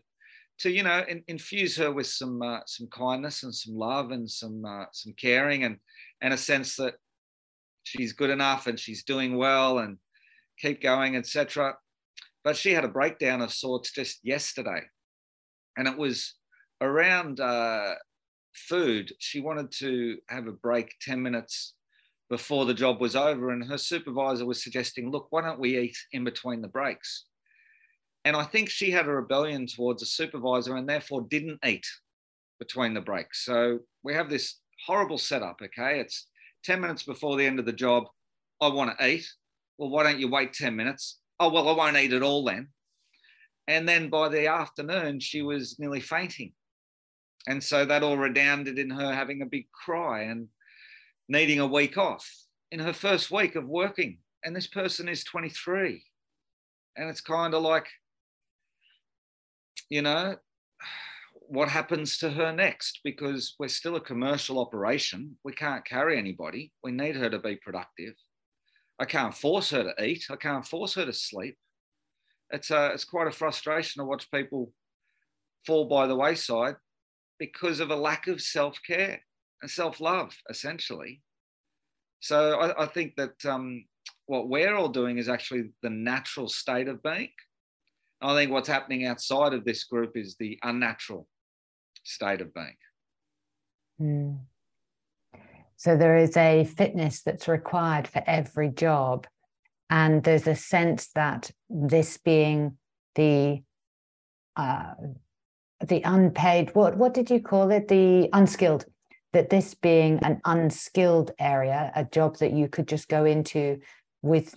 to 0.61 0.70
you 0.70 0.82
know 0.82 1.05
in, 1.09 1.22
infuse 1.26 1.76
her 1.76 1.93
with 1.93 2.07
some 2.07 2.41
uh, 2.43 2.61
some 2.66 2.87
kindness 2.89 3.43
and 3.43 3.55
some 3.55 3.74
love 3.74 4.11
and 4.11 4.30
some 4.30 4.64
uh, 4.64 4.85
some 4.93 5.12
caring 5.14 5.64
and 5.64 5.78
and 6.20 6.32
a 6.32 6.39
sense 6.39 6.76
that 6.76 6.95
she's 7.82 8.12
good 8.12 8.30
enough 8.30 8.66
and 8.66 8.78
she's 8.78 9.05
doing 9.05 9.37
well 9.37 9.80
and 9.80 9.99
keep 10.59 10.80
going 10.80 11.16
etc 11.16 11.74
but 12.45 12.57
she 12.57 12.72
had 12.72 12.84
a 12.84 12.88
breakdown 12.88 13.40
of 13.40 13.53
sorts 13.53 13.90
just 13.90 14.20
yesterday 14.22 14.82
and 15.76 15.88
it 15.88 15.97
was 15.97 16.34
around 16.80 17.40
uh, 17.40 17.95
food 18.55 19.12
she 19.18 19.40
wanted 19.40 19.70
to 19.72 20.18
have 20.28 20.47
a 20.47 20.53
break 20.53 20.95
10 21.03 21.20
minutes 21.20 21.74
before 22.30 22.64
the 22.64 22.74
job 22.74 23.01
was 23.01 23.16
over. 23.16 23.51
And 23.51 23.64
her 23.64 23.78
supervisor 23.78 24.47
was 24.47 24.62
suggesting, 24.62 25.11
look, 25.11 25.26
why 25.30 25.42
don't 25.42 25.61
we 25.61 25.78
eat 25.78 25.97
in 26.12 26.24
between 26.24 26.62
the 26.62 26.68
breaks? 26.68 27.26
And 28.24 28.36
I 28.36 28.45
think 28.45 28.70
she 28.70 28.90
had 28.90 29.07
a 29.07 29.12
rebellion 29.12 29.66
towards 29.66 30.03
a 30.03 30.07
supervisor 30.07 30.76
and 30.76 30.88
therefore 30.88 31.26
didn't 31.28 31.61
eat 31.66 31.86
between 32.59 32.95
the 32.95 33.01
breaks. 33.01 33.45
So 33.45 33.80
we 34.03 34.14
have 34.14 34.30
this 34.30 34.61
horrible 34.86 35.18
setup, 35.18 35.61
okay? 35.62 36.01
It's 36.01 36.28
10 36.64 36.80
minutes 36.80 37.03
before 37.03 37.36
the 37.36 37.45
end 37.45 37.59
of 37.59 37.66
the 37.66 37.72
job. 37.72 38.05
I 38.61 38.68
want 38.68 38.99
to 38.99 39.07
eat. 39.07 39.26
Well, 39.76 39.90
why 39.90 40.05
don't 40.05 40.20
you 40.20 40.28
wait 40.28 40.55
10 40.55 40.74
minutes? 40.74 41.18
Oh, 41.41 41.51
well, 41.51 41.68
I 41.68 41.72
won't 41.72 41.97
eat 41.97 42.12
at 42.12 42.22
all 42.22 42.45
then. 42.45 42.68
And 43.66 43.89
then 43.89 44.11
by 44.11 44.28
the 44.28 44.47
afternoon, 44.49 45.20
she 45.20 45.43
was 45.43 45.78
nearly 45.78 46.01
fainting. 46.01 46.53
And 47.47 47.62
so 47.62 47.85
that 47.85 48.03
all 48.03 48.16
redounded 48.16 48.78
in 48.78 48.91
her 48.91 49.12
having 49.12 49.43
a 49.43 49.47
big 49.47 49.66
cry. 49.72 50.22
And 50.22 50.49
needing 51.28 51.61
a 51.61 51.66
week 51.66 51.97
off 51.97 52.30
in 52.70 52.80
her 52.80 52.93
first 52.93 53.30
week 53.30 53.57
of 53.57 53.66
working. 53.66 54.18
And 54.45 54.55
this 54.55 54.66
person 54.66 55.09
is 55.09 55.24
23. 55.24 56.03
And 56.97 57.09
it's 57.09 57.20
kind 57.20 57.55
of 57.55 57.62
like, 57.62 57.87
you 59.89 60.03
know, 60.03 60.37
what 61.47 61.68
happens 61.68 62.18
to 62.18 62.30
her 62.30 62.53
next? 62.53 63.01
Because 63.05 63.55
we're 63.59 63.68
still 63.68 63.97
a 63.97 64.01
commercial 64.01 64.59
operation. 64.59 65.37
We 65.45 65.53
can't 65.53 65.85
carry 65.85 66.18
anybody. 66.18 66.72
We 66.82 66.93
need 66.93 67.16
her 67.16 67.30
to 67.30 67.39
be 67.39 67.57
productive. 67.57 68.14
I 68.99 69.05
can't 69.05 69.34
force 69.34 69.70
her 69.70 69.82
to 69.82 70.05
eat. 70.05 70.26
I 70.30 70.36
can't 70.36 70.66
force 70.66 70.95
her 70.95 71.05
to 71.05 71.12
sleep. 71.12 71.57
It's, 72.51 72.70
a, 72.70 72.92
it's 72.92 73.05
quite 73.05 73.26
a 73.26 73.32
frustration 73.32 74.01
to 74.01 74.07
watch 74.07 74.30
people 74.30 74.72
fall 75.66 75.86
by 75.86 76.07
the 76.07 76.14
wayside 76.14 76.76
because 77.38 77.80
of 77.80 77.90
a 77.90 77.97
lack 77.97 78.28
of 78.28 78.40
self 78.40 78.78
care 78.86 79.20
and 79.62 79.70
self 79.70 80.01
love, 80.01 80.36
essentially. 80.49 81.22
So 82.20 82.59
I, 82.61 82.84
I 82.84 82.86
think 82.86 83.16
that 83.16 83.45
um, 83.45 83.84
what 84.26 84.49
we're 84.49 84.74
all 84.74 84.88
doing 84.88 85.18
is 85.18 85.28
actually 85.28 85.70
the 85.82 85.90
natural 85.90 86.49
state 86.49 86.88
of 86.88 87.03
being. 87.03 87.32
I 88.20 88.34
think 88.34 88.51
what's 88.51 88.68
happening 88.68 89.05
outside 89.07 89.53
of 89.53 89.64
this 89.64 89.84
group 89.84 90.16
is 90.16 90.36
the 90.36 90.59
unnatural 90.62 91.28
state 92.05 92.40
of 92.40 92.55
being. 92.55 92.76
Mm. 94.01 94.38
So 95.77 95.97
there 95.97 96.16
is 96.16 96.37
a 96.37 96.64
fitness 96.64 97.22
that's 97.22 97.49
required 97.49 98.09
for 98.09 98.22
every 98.27 98.70
job. 98.70 99.27
And 99.91 100.22
there's 100.22 100.47
a 100.47 100.57
sense 100.57 101.09
that 101.14 101.51
this 101.68 102.16
being 102.16 102.79
the 103.14 103.62
uh, 104.57 104.95
the 105.85 106.01
unpaid 106.05 106.70
what 106.75 106.97
what 106.97 107.12
did 107.12 107.29
you 107.29 107.41
call 107.41 107.70
it 107.70 107.89
the 107.89 108.29
unskilled 108.33 108.87
that 109.35 109.51
this 109.51 109.75
being 109.75 110.20
an 110.22 110.41
unskilled 110.45 111.33
area, 111.39 111.93
a 111.95 112.05
job 112.05 112.39
that 112.39 112.53
you 112.53 112.68
could 112.68 112.89
just 112.89 113.09
go 113.09 113.25
into 113.25 113.81
with 114.22 114.55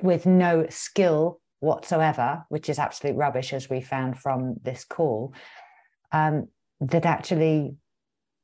with 0.00 0.26
no 0.26 0.66
skill 0.70 1.40
whatsoever, 1.58 2.44
which 2.48 2.68
is 2.68 2.78
absolute 2.78 3.16
rubbish, 3.16 3.52
as 3.52 3.68
we 3.68 3.80
found 3.80 4.18
from 4.18 4.54
this 4.62 4.84
call, 4.84 5.34
um, 6.12 6.48
that 6.80 7.04
actually 7.04 7.74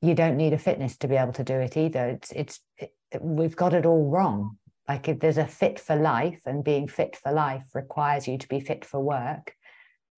you 0.02 0.14
don't 0.14 0.36
need 0.36 0.52
a 0.52 0.58
fitness 0.58 0.96
to 0.98 1.08
be 1.08 1.16
able 1.16 1.32
to 1.34 1.44
do 1.44 1.54
it 1.54 1.76
either. 1.76 2.06
It's 2.06 2.32
it's 2.32 2.60
it, 2.78 2.92
we've 3.20 3.56
got 3.56 3.74
it 3.74 3.86
all 3.86 4.10
wrong. 4.10 4.58
Like 4.88 5.08
if 5.08 5.18
there's 5.18 5.38
a 5.38 5.46
fit 5.46 5.80
for 5.80 5.96
life, 5.96 6.40
and 6.46 6.62
being 6.62 6.86
fit 6.88 7.16
for 7.16 7.32
life 7.32 7.64
requires 7.74 8.28
you 8.28 8.38
to 8.38 8.48
be 8.48 8.60
fit 8.60 8.84
for 8.84 9.00
work, 9.00 9.54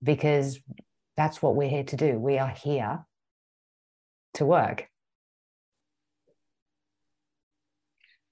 because 0.02 0.60
that's 1.16 1.40
what 1.42 1.56
we're 1.56 1.68
here 1.68 1.84
to 1.84 1.96
do. 1.96 2.18
We 2.18 2.38
are 2.38 2.50
here 2.50 3.04
to 4.34 4.44
work. 4.44 4.88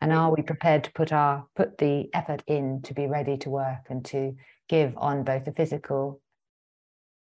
and 0.01 0.13
are 0.13 0.35
we 0.35 0.43
prepared 0.43 0.85
to 0.85 0.93
put 0.93 1.13
our 1.13 1.47
put 1.55 1.79
the 1.79 2.09
effort 2.13 2.43
in 2.47 2.83
to 2.83 2.95
be 2.95 3.07
ready 3.07 3.37
to 3.37 3.51
work 3.51 3.87
and 3.89 4.05
to 4.05 4.37
give 4.69 4.93
on 4.97 5.25
both 5.25 5.45
the 5.45 5.53
physical 5.53 6.21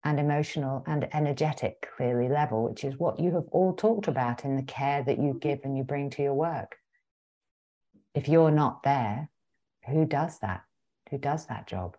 and 0.04 0.18
emotional 0.18 0.82
and 0.86 1.08
energetic 1.14 1.88
clearly 1.96 2.28
level 2.28 2.68
which 2.68 2.84
is 2.84 2.98
what 2.98 3.20
you 3.20 3.32
have 3.32 3.46
all 3.52 3.74
talked 3.74 4.08
about 4.08 4.44
in 4.44 4.56
the 4.56 4.62
care 4.62 5.02
that 5.02 5.18
you 5.18 5.38
give 5.40 5.60
and 5.64 5.76
you 5.76 5.84
bring 5.84 6.08
to 6.10 6.22
your 6.22 6.34
work 6.34 6.76
if 8.14 8.28
you're 8.28 8.50
not 8.50 8.82
there 8.82 9.28
who 9.86 10.04
does 10.06 10.38
that 10.40 10.62
who 11.10 11.18
does 11.18 11.46
that 11.46 11.66
job 11.66 11.96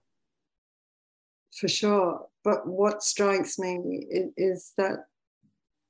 for 1.56 1.68
sure. 1.68 2.28
But 2.44 2.68
what 2.68 3.04
strikes 3.04 3.60
me 3.60 4.06
is, 4.38 4.74
that 4.78 5.06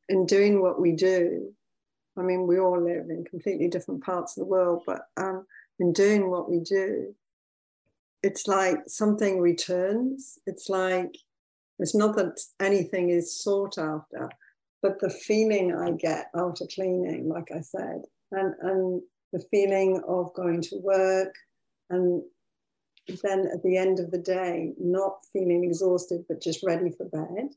in 0.10 0.26
doing 0.26 0.62
what 0.62 0.82
we 0.82 0.94
do, 0.94 1.54
I 2.18 2.22
mean, 2.24 2.46
we 2.46 2.60
all 2.60 2.82
live 2.82 3.10
in 3.10 3.24
completely 3.24 3.70
different 3.70 4.04
parts 4.04 4.36
of 4.36 4.42
the 4.42 4.50
world, 4.50 4.84
but 4.86 5.04
um, 5.16 5.46
in 5.80 5.94
doing 5.94 6.30
what 6.30 6.50
we 6.50 6.60
do, 6.60 7.16
it's 8.22 8.48
like 8.48 8.80
something 8.88 9.40
returns. 9.40 10.38
It's 10.46 10.68
like 10.68 11.16
it's 11.82 11.96
not 11.96 12.16
that 12.16 12.40
anything 12.60 13.10
is 13.10 13.42
sought 13.42 13.78
after, 13.78 14.30
but 14.82 15.00
the 15.00 15.10
feeling 15.10 15.76
I 15.76 15.92
get 15.92 16.28
after 16.36 16.66
cleaning, 16.74 17.30
like 17.30 17.52
I 17.52 17.62
said, 17.62 18.04
and 18.32 18.54
and 18.62 19.02
the 19.34 19.44
feeling 19.52 20.02
of 20.08 20.34
going 20.34 20.62
to 20.62 20.78
work 20.78 21.34
and 21.90 22.22
then 23.24 23.48
at 23.54 23.64
the 23.64 23.78
end 23.78 24.00
of 24.00 24.12
the 24.12 24.18
day, 24.18 24.74
not 24.80 25.26
feeling 25.34 25.64
exhausted, 25.64 26.24
but 26.28 26.42
just 26.42 26.64
ready 26.64 26.92
for 26.92 27.06
bed, 27.06 27.50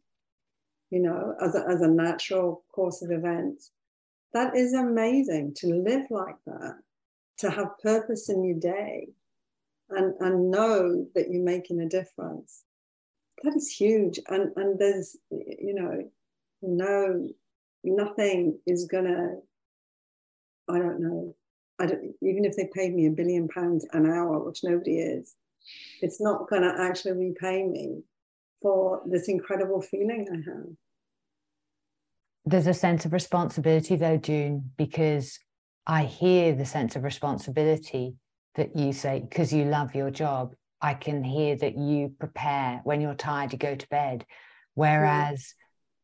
you 0.90 1.00
know, 1.00 1.34
as 1.40 1.54
a, 1.54 1.64
as 1.68 1.82
a 1.82 1.88
natural 1.88 2.64
course 2.72 3.02
of 3.02 3.10
events. 3.10 3.70
That 4.32 4.56
is 4.56 4.72
amazing 4.72 5.54
to 5.58 5.68
live 5.68 6.06
like 6.10 6.36
that, 6.46 6.78
to 7.38 7.50
have 7.50 7.78
purpose 7.82 8.28
in 8.28 8.42
your 8.42 8.58
day 8.58 9.08
and, 9.90 10.14
and 10.20 10.50
know 10.50 11.06
that 11.14 11.30
you're 11.30 11.44
making 11.44 11.80
a 11.80 11.88
difference. 11.88 12.64
That 13.42 13.56
is 13.56 13.70
huge. 13.70 14.20
And, 14.28 14.52
and 14.56 14.78
there's, 14.78 15.16
you 15.30 15.74
know, 15.74 16.10
no, 16.62 17.28
nothing 17.82 18.58
is 18.66 18.86
gonna, 18.90 19.36
I 20.68 20.78
don't 20.78 21.00
know, 21.00 21.34
I 21.78 21.86
don't, 21.86 22.14
even 22.22 22.44
if 22.44 22.56
they 22.56 22.70
paid 22.74 22.94
me 22.94 23.06
a 23.06 23.10
billion 23.10 23.48
pounds 23.48 23.86
an 23.92 24.06
hour, 24.06 24.38
which 24.38 24.62
nobody 24.62 24.98
is, 24.98 25.34
it's 26.00 26.20
not 26.20 26.48
going 26.48 26.62
to 26.62 26.74
actually 26.78 27.12
repay 27.12 27.64
me 27.64 28.02
for 28.62 29.02
this 29.06 29.28
incredible 29.28 29.82
feeling 29.82 30.26
I 30.30 30.36
have. 30.50 30.66
There's 32.46 32.66
a 32.66 32.74
sense 32.74 33.04
of 33.04 33.12
responsibility, 33.12 33.96
though, 33.96 34.18
June, 34.18 34.70
because 34.76 35.38
I 35.86 36.04
hear 36.04 36.54
the 36.54 36.66
sense 36.66 36.96
of 36.96 37.02
responsibility 37.02 38.16
that 38.54 38.76
you 38.76 38.92
say, 38.92 39.20
because 39.20 39.52
you 39.52 39.64
love 39.64 39.94
your 39.94 40.10
job. 40.10 40.54
I 40.84 40.92
can 40.92 41.24
hear 41.24 41.56
that 41.56 41.78
you 41.78 42.12
prepare 42.18 42.82
when 42.84 43.00
you're 43.00 43.14
tired, 43.14 43.54
you 43.54 43.58
go 43.58 43.74
to 43.74 43.88
bed. 43.88 44.18
Mm. 44.20 44.24
Whereas 44.74 45.54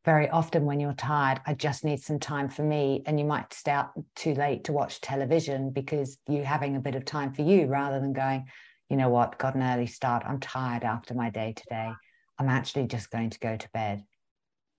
very 0.07 0.31
often 0.31 0.65
when 0.65 0.81
you're 0.81 0.95
tired, 0.95 1.43
I 1.47 1.53
just 1.53 1.85
need 1.85 2.01
some 2.01 2.19
time 2.19 2.49
for 2.49 2.63
me. 2.63 3.03
And 3.05 3.21
you 3.21 3.27
might 3.27 3.53
stay 3.53 3.73
up 3.73 3.93
too 4.17 4.33
late 4.33 4.65
to 4.65 4.73
watch 4.73 5.03
television 5.03 5.71
because 5.71 6.17
you're 6.27 6.45
having 6.45 6.77
a 6.77 6.81
bit 6.81 6.95
of 6.95 7.05
time 7.05 7.35
for 7.35 7.43
you 7.43 7.67
rather 7.67 8.01
than 8.01 8.15
going, 8.15 8.47
you 8.89 8.97
know 8.97 9.11
what, 9.11 9.39
got 9.39 9.55
an 9.55 9.63
early 9.63 9.87
start. 9.87 10.23
I'm 10.27 10.41
tired 10.41 10.83
after 10.83 11.13
my 11.13 11.29
day 11.29 11.53
today. 11.55 11.93
I'm 12.39 12.49
actually 12.49 12.87
just 12.87 13.11
going 13.11 13.29
to 13.29 13.39
go 13.39 13.59
to 13.59 13.69
bed. 13.75 14.03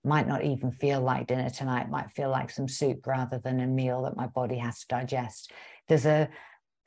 Might 0.03 0.27
not 0.27 0.43
even 0.43 0.71
feel 0.71 0.99
like 0.99 1.27
dinner 1.27 1.51
tonight, 1.51 1.91
might 1.91 2.09
feel 2.09 2.31
like 2.31 2.49
some 2.49 2.67
soup 2.67 3.05
rather 3.05 3.37
than 3.37 3.59
a 3.59 3.67
meal 3.67 4.01
that 4.01 4.17
my 4.17 4.25
body 4.25 4.57
has 4.57 4.79
to 4.79 4.87
digest. 4.87 5.51
There's 5.87 6.07
a, 6.07 6.27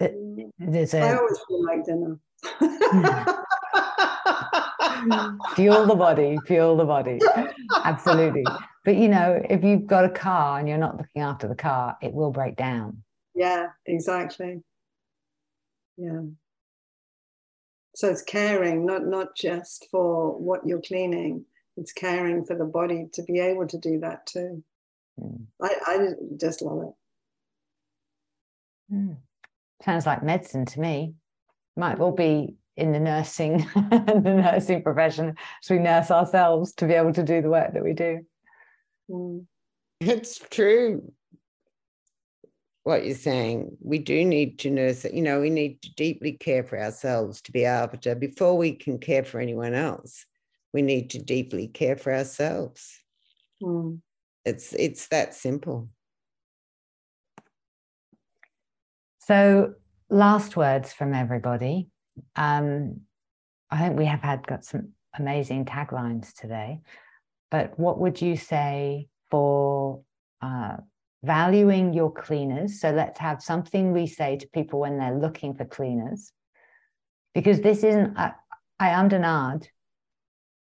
mm. 0.02 0.50
there's 0.58 0.94
a. 0.94 1.00
I 1.00 1.16
always 1.16 1.38
feel 1.46 1.64
like 1.64 1.84
dinner. 1.84 2.18
Fuel 5.54 5.86
the 5.86 5.94
body, 5.96 6.38
fuel 6.46 6.76
the 6.76 6.84
body. 6.84 7.18
Absolutely. 7.84 8.44
But 8.84 8.96
you 8.96 9.08
know, 9.08 9.40
if 9.48 9.64
you've 9.64 9.86
got 9.86 10.04
a 10.04 10.10
car 10.10 10.58
and 10.58 10.68
you're 10.68 10.78
not 10.78 10.96
looking 10.96 11.22
after 11.22 11.48
the 11.48 11.54
car, 11.54 11.96
it 12.02 12.12
will 12.12 12.30
break 12.30 12.56
down. 12.56 13.02
Yeah, 13.34 13.68
exactly. 13.86 14.62
Yeah. 15.96 16.20
So 17.94 18.10
it's 18.10 18.22
caring, 18.22 18.86
not 18.86 19.06
not 19.06 19.36
just 19.36 19.86
for 19.90 20.38
what 20.38 20.66
you're 20.66 20.80
cleaning. 20.80 21.44
It's 21.76 21.92
caring 21.92 22.44
for 22.44 22.56
the 22.56 22.64
body 22.64 23.08
to 23.14 23.22
be 23.22 23.40
able 23.40 23.66
to 23.68 23.78
do 23.78 24.00
that 24.00 24.26
too. 24.26 24.62
Mm. 25.20 25.46
I, 25.60 25.74
I 25.86 26.08
just 26.38 26.62
love 26.62 26.82
it. 26.82 28.94
Mm. 28.94 29.16
Sounds 29.82 30.06
like 30.06 30.22
medicine 30.22 30.66
to 30.66 30.80
me. 30.80 31.14
Might 31.76 31.98
well 31.98 32.12
be 32.12 32.56
in 32.76 32.92
the 32.92 33.00
nursing 33.00 33.58
the 33.74 34.20
nursing 34.24 34.82
profession 34.82 35.36
as 35.62 35.70
we 35.70 35.78
nurse 35.78 36.10
ourselves 36.10 36.72
to 36.72 36.86
be 36.86 36.94
able 36.94 37.12
to 37.12 37.22
do 37.22 37.40
the 37.40 37.50
work 37.50 37.72
that 37.72 37.84
we 37.84 37.92
do 37.92 38.20
mm. 39.08 39.44
it's 40.00 40.38
true 40.50 41.12
what 42.82 43.06
you're 43.06 43.14
saying 43.14 43.76
we 43.80 43.98
do 43.98 44.24
need 44.24 44.58
to 44.58 44.70
nurse 44.70 45.04
it 45.04 45.14
you 45.14 45.22
know 45.22 45.40
we 45.40 45.50
need 45.50 45.80
to 45.82 45.92
deeply 45.94 46.32
care 46.32 46.64
for 46.64 46.80
ourselves 46.80 47.40
to 47.40 47.52
be 47.52 47.64
able 47.64 47.96
to 47.98 48.14
before 48.16 48.56
we 48.56 48.72
can 48.72 48.98
care 48.98 49.24
for 49.24 49.40
anyone 49.40 49.74
else 49.74 50.26
we 50.72 50.82
need 50.82 51.10
to 51.10 51.18
deeply 51.18 51.68
care 51.68 51.96
for 51.96 52.12
ourselves 52.12 52.98
mm. 53.62 53.98
it's 54.44 54.72
it's 54.72 55.06
that 55.08 55.32
simple 55.32 55.88
so 59.20 59.74
last 60.14 60.56
words 60.56 60.92
from 60.92 61.14
everybody 61.14 61.88
um, 62.36 63.00
I 63.70 63.78
think 63.78 63.98
we 63.98 64.06
have 64.06 64.20
had 64.20 64.46
got 64.46 64.64
some 64.64 64.92
amazing 65.18 65.64
taglines 65.64 66.32
today. 66.32 66.80
But 67.50 67.78
what 67.78 67.98
would 67.98 68.20
you 68.20 68.36
say 68.36 69.08
for 69.30 70.02
uh, 70.42 70.76
valuing 71.22 71.92
your 71.92 72.12
cleaners? 72.12 72.80
So 72.80 72.90
let's 72.90 73.18
have 73.18 73.42
something 73.42 73.92
we 73.92 74.06
say 74.06 74.36
to 74.36 74.48
people 74.48 74.80
when 74.80 74.98
they're 74.98 75.18
looking 75.18 75.54
for 75.54 75.64
cleaners, 75.64 76.32
because 77.34 77.60
this 77.60 77.84
isn't. 77.84 78.16
I 78.16 78.32
am 78.80 79.08
denied 79.08 79.68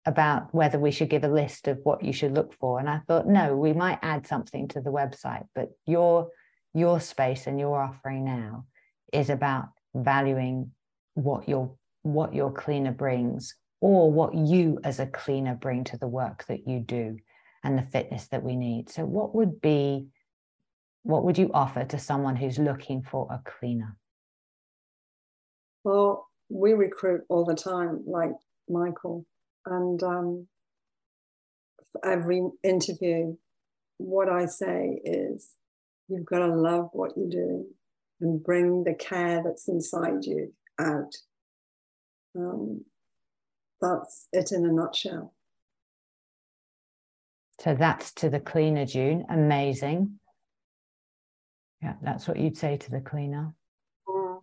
about 0.05 0.55
whether 0.55 0.79
we 0.79 0.91
should 0.91 1.09
give 1.09 1.25
a 1.25 1.29
list 1.29 1.69
of 1.69 1.79
what 1.85 2.05
you 2.05 2.13
should 2.13 2.35
look 2.35 2.55
for, 2.59 2.79
and 2.79 2.89
I 2.89 3.01
thought 3.07 3.27
no, 3.27 3.57
we 3.57 3.73
might 3.73 3.99
add 4.03 4.27
something 4.27 4.69
to 4.69 4.81
the 4.81 4.91
website. 4.91 5.47
But 5.55 5.71
your 5.87 6.29
your 6.75 7.01
space 7.01 7.47
and 7.47 7.61
your 7.61 7.81
offering 7.83 8.25
now 8.25 8.67
is 9.13 9.31
about 9.31 9.67
valuing 9.95 10.73
what 11.15 11.49
your 11.49 11.75
what 12.03 12.35
your 12.35 12.51
cleaner 12.51 12.93
brings 12.93 13.55
or 13.81 14.11
what 14.11 14.35
you 14.35 14.81
as 14.85 14.99
a 14.99 15.07
cleaner 15.07 15.55
bring 15.55 15.85
to 15.85 15.97
the 15.97 16.09
work 16.09 16.45
that 16.49 16.67
you 16.67 16.81
do 16.81 17.17
and 17.63 17.79
the 17.79 17.83
fitness 17.83 18.29
that 18.29 18.43
we 18.43 18.57
need. 18.57 18.91
So 18.91 19.05
what 19.05 19.35
would 19.35 19.61
be 19.61 20.07
what 21.05 21.25
would 21.25 21.39
you 21.39 21.51
offer 21.53 21.85
to 21.85 21.99
someone 21.99 22.37
who's 22.37 22.59
looking 22.59 23.03
for 23.03 23.29
a 23.31 23.41
cleaner? 23.45 23.97
Well 25.85 26.29
we 26.53 26.75
recruit 26.75 27.23
all 27.29 27.45
the 27.45 27.55
time 27.55 28.03
like 28.07 28.33
michael 28.69 29.25
and 29.67 30.03
um, 30.03 30.47
for 31.91 32.07
every 32.07 32.43
interview 32.63 33.35
what 33.99 34.29
i 34.29 34.45
say 34.45 35.01
is 35.05 35.51
you've 36.09 36.27
got 36.27 36.41
to 36.41 36.55
love 36.55 36.89
what 36.93 37.17
you 37.17 37.29
do 37.31 37.67
and 38.23 38.43
bring 38.43 38.85
the 38.85 38.95
care 38.95 39.43
that's 39.45 39.69
inside 39.69 40.25
you 40.25 40.55
out. 40.81 41.15
Um, 42.37 42.85
that's 43.81 44.29
it 44.33 44.53
in 44.53 44.65
a 44.65 44.73
nutshell. 44.73 45.35
So 47.61 47.75
that's 47.75 48.13
to 48.15 48.31
the 48.31 48.41
cleaner, 48.41 48.87
June. 48.87 49.27
Amazing. 49.29 50.19
Yeah, 51.83 51.95
that's 52.01 52.27
what 52.27 52.39
you'd 52.39 52.57
say 52.57 52.77
to 52.77 52.91
the 52.91 53.01
cleaner. 53.01 53.53
Mm. 54.09 54.41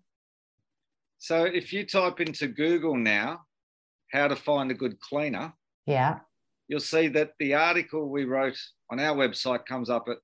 So 1.18 1.46
if 1.46 1.74
you 1.74 1.86
type 1.86 2.20
into 2.20 2.48
Google 2.48 2.96
now, 2.96 3.46
how 4.12 4.28
to 4.28 4.36
find 4.36 4.72
a 4.72 4.76
good 4.76 5.00
cleaner, 5.00 5.54
yeah, 5.86 6.20
you'll 6.68 6.80
see 6.80 7.08
that 7.10 7.34
the 7.40 7.56
article 7.56 8.10
we 8.10 8.26
wrote 8.26 8.58
on 8.92 9.00
our 9.00 9.16
website 9.16 9.66
comes 9.66 9.90
up 9.90 10.08
at 10.10 10.18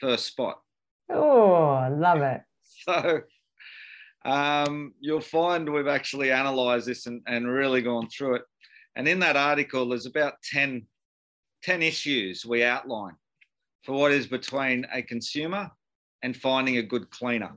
first 0.00 0.26
spot. 0.26 0.60
Oh, 1.08 1.66
I 1.66 1.88
love 1.88 2.20
it. 2.20 2.42
So 4.24 4.30
um, 4.30 4.94
you'll 5.00 5.20
find 5.20 5.72
we've 5.72 5.86
actually 5.86 6.30
analysed 6.30 6.86
this 6.86 7.06
and, 7.06 7.22
and 7.26 7.48
really 7.48 7.82
gone 7.82 8.08
through 8.08 8.36
it. 8.36 8.42
And 8.96 9.06
in 9.06 9.20
that 9.20 9.36
article, 9.36 9.88
there's 9.88 10.06
about 10.06 10.34
10, 10.42 10.86
10 11.62 11.82
issues 11.82 12.44
we 12.44 12.64
outline 12.64 13.14
for 13.84 13.92
what 13.92 14.12
is 14.12 14.26
between 14.26 14.86
a 14.92 15.02
consumer 15.02 15.70
and 16.22 16.36
finding 16.36 16.78
a 16.78 16.82
good 16.82 17.08
cleaner. 17.10 17.56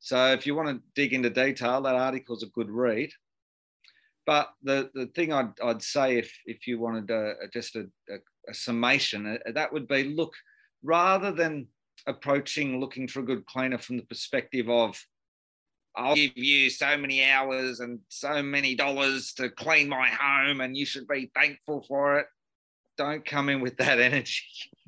So 0.00 0.32
if 0.32 0.46
you 0.46 0.54
want 0.54 0.68
to 0.68 0.82
dig 0.94 1.14
into 1.14 1.30
detail, 1.30 1.80
that 1.82 1.94
article 1.94 2.36
is 2.36 2.42
a 2.42 2.48
good 2.48 2.70
read. 2.70 3.10
But 4.26 4.50
the, 4.62 4.90
the 4.92 5.06
thing 5.06 5.32
I'd, 5.32 5.58
I'd 5.62 5.82
say 5.82 6.18
if, 6.18 6.30
if 6.44 6.66
you 6.66 6.78
wanted 6.78 7.10
a, 7.10 7.34
just 7.52 7.76
a, 7.76 7.86
a, 8.10 8.16
a 8.50 8.54
summation, 8.54 9.26
uh, 9.26 9.52
that 9.52 9.72
would 9.72 9.88
be 9.88 10.04
look, 10.04 10.34
rather 10.82 11.32
than 11.32 11.68
approaching 12.06 12.80
looking 12.80 13.08
for 13.08 13.20
a 13.20 13.24
good 13.24 13.46
cleaner 13.46 13.78
from 13.78 13.96
the 13.96 14.04
perspective 14.04 14.68
of 14.68 15.00
I'll 15.96 16.14
give 16.14 16.36
you 16.36 16.70
so 16.70 16.96
many 16.96 17.24
hours 17.24 17.80
and 17.80 18.00
so 18.08 18.42
many 18.42 18.74
dollars 18.74 19.32
to 19.34 19.48
clean 19.48 19.88
my 19.88 20.08
home, 20.08 20.60
and 20.60 20.76
you 20.76 20.84
should 20.84 21.06
be 21.06 21.30
thankful 21.34 21.84
for 21.86 22.18
it. 22.18 22.26
Don't 22.98 23.24
come 23.24 23.48
in 23.48 23.60
with 23.60 23.76
that 23.76 24.00
energy. 24.00 24.42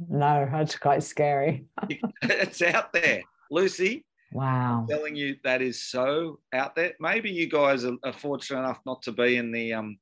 No, 0.08 0.48
that's 0.50 0.76
quite 0.76 1.02
scary. 1.02 1.66
it's 2.22 2.60
out 2.62 2.92
there, 2.92 3.22
Lucy. 3.50 4.04
Wow. 4.32 4.80
I'm 4.80 4.88
telling 4.88 5.14
you, 5.14 5.36
that 5.44 5.62
is 5.62 5.82
so 5.82 6.40
out 6.52 6.74
there. 6.74 6.94
Maybe 6.98 7.30
you 7.30 7.48
guys 7.48 7.84
are, 7.84 7.96
are, 8.04 8.12
fortunate 8.12 8.58
enough 8.58 8.80
not 8.84 9.02
to 9.02 9.12
be 9.12 9.36
in 9.36 9.52
the 9.52 9.74
um, 9.74 9.98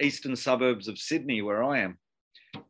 eastern 0.00 0.34
suburbs 0.34 0.88
of 0.88 0.98
Sydney 0.98 1.42
where 1.42 1.62
I 1.62 1.80
am, 1.80 1.98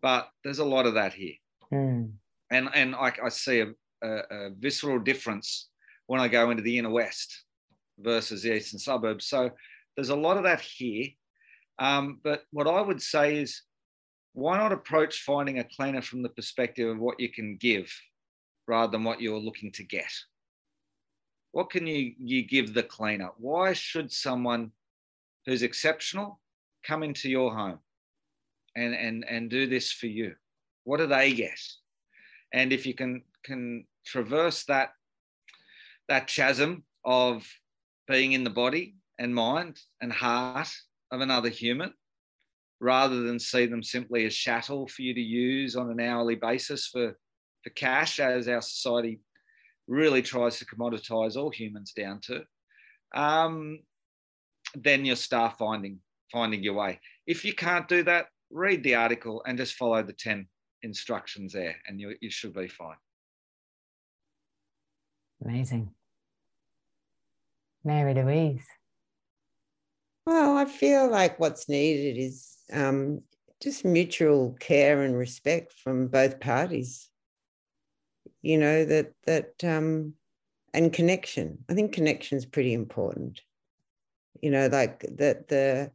but 0.03 0.29
there's 0.43 0.59
a 0.59 0.65
lot 0.65 0.87
of 0.87 0.95
that 0.95 1.15
here. 1.15 1.35
Mm. 1.73 2.13
And, 2.51 2.69
and 2.75 2.95
I, 2.95 3.13
I 3.25 3.29
see 3.29 3.61
a, 3.61 3.69
a, 4.03 4.09
a 4.31 4.51
visceral 4.59 4.99
difference 4.99 5.69
when 6.07 6.21
I 6.21 6.29
go 6.29 6.51
into 6.51 6.63
the 6.63 6.79
inner 6.79 6.91
west 6.91 7.45
versus 7.99 8.43
the 8.43 8.55
eastern 8.55 8.79
suburbs. 8.79 9.27
So 9.27 9.51
there's 9.97 10.09
a 10.09 10.17
lot 10.17 10.37
of 10.37 10.45
that 10.45 10.61
here. 10.61 11.09
Um, 11.79 12.21
but 12.25 12.45
what 12.51 12.67
I 12.67 12.81
would 12.81 13.03
say 13.03 13.39
is, 13.39 13.63
why 14.33 14.57
not 14.57 14.73
approach 14.73 15.23
finding 15.23 15.59
a 15.59 15.65
cleaner 15.65 16.03
from 16.03 16.23
the 16.23 16.29
perspective 16.29 16.89
of 16.89 16.99
what 16.99 17.19
you 17.19 17.29
can 17.29 17.57
give 17.57 17.93
rather 18.67 18.93
than 18.93 19.05
what 19.05 19.21
you're 19.21 19.39
looking 19.39 19.73
to 19.73 19.83
get? 19.83 20.13
What 21.53 21.71
can 21.71 21.87
you, 21.87 22.15
you 22.19 22.47
give 22.47 22.73
the 22.73 22.83
cleaner? 22.83 23.31
Why 23.39 23.73
should 23.73 24.13
someone 24.13 24.71
who's 25.45 25.63
exceptional 25.63 26.41
come 26.85 27.03
into 27.03 27.29
your 27.29 27.55
home 27.55 27.81
and, 28.77 28.95
and, 28.95 29.25
and 29.29 29.51
do 29.51 29.67
this 29.67 29.91
for 29.91 30.07
you? 30.07 30.35
What 30.85 30.99
do 30.99 31.07
they 31.07 31.33
get? 31.33 31.59
And 32.53 32.73
if 32.73 32.87
you 32.87 32.95
can, 32.95 33.23
can 33.45 33.85
traverse 34.07 34.65
that, 34.65 34.91
that 36.09 36.27
chasm 36.27 36.85
of 37.05 37.47
being 38.07 38.33
in 38.33 38.45
the 38.45 38.51
body 38.51 38.97
and 39.19 39.35
mind 39.35 39.79
and 40.01 40.13
heart 40.13 40.71
of 41.11 41.21
another 41.21 41.49
human 41.49 41.93
rather 42.81 43.23
than 43.23 43.39
see 43.39 43.67
them 43.67 43.83
simply 43.83 44.25
as 44.25 44.35
chattel 44.35 44.87
for 44.87 45.03
you 45.03 45.13
to 45.13 45.21
use 45.21 45.77
on 45.77 45.91
an 45.91 46.01
hourly 46.01 46.37
basis 46.37 46.87
for, 46.87 47.17
for 47.65 47.71
cash, 47.71 48.21
as 48.21 48.49
our 48.49 48.63
society 48.63 49.21
really 49.89 50.23
tries 50.23 50.59
to 50.59 50.67
commoditize 50.67 51.37
all 51.37 51.51
humans 51.51 51.93
down 51.93 52.21
to, 52.21 52.43
um, 53.15 53.81
then 54.75 55.05
you'll 55.05 55.17
start 55.17 55.59
finding 55.59 55.99
finding 56.31 56.63
your 56.63 56.75
way. 56.75 57.01
If 57.27 57.45
you 57.45 57.55
can't 57.55 57.89
do 57.89 58.03
that, 58.05 58.27
read 58.51 58.83
the 58.83 58.95
article 58.95 59.43
and 59.47 59.59
just 59.59 59.75
follow 59.75 60.03
the 60.03 60.13
10 60.13 60.47
instructions 60.83 61.53
there, 61.53 61.77
and 61.87 62.01
you, 62.01 62.15
you 62.21 62.31
should 62.31 62.55
be 62.55 62.69
fine. 62.69 62.97
Amazing. 65.45 65.91
Mary 67.85 68.15
Louise. 68.15 68.67
Well, 70.27 70.57
I 70.57 70.67
feel 70.67 71.11
like 71.11 71.41
what's 71.41 71.69
needed 71.69 72.19
is 72.19 72.59
um, 72.73 73.23
just 73.63 73.85
mutual 73.85 74.57
care 74.61 75.03
and 75.03 75.17
respect 75.17 75.73
from 75.73 76.09
both 76.09 76.39
parties. 76.41 77.09
You 78.43 78.59
know 78.59 78.85
that 78.85 79.13
that 79.27 79.55
um, 79.65 80.15
and 80.75 80.93
connection. 80.93 81.65
I 81.69 81.75
think 81.75 81.93
connection 81.93 82.37
is 82.37 82.47
pretty 82.47 82.75
important. 82.75 83.41
You 84.43 84.51
know, 84.51 84.67
like 84.67 85.01
that 85.17 85.49
the 85.49 85.93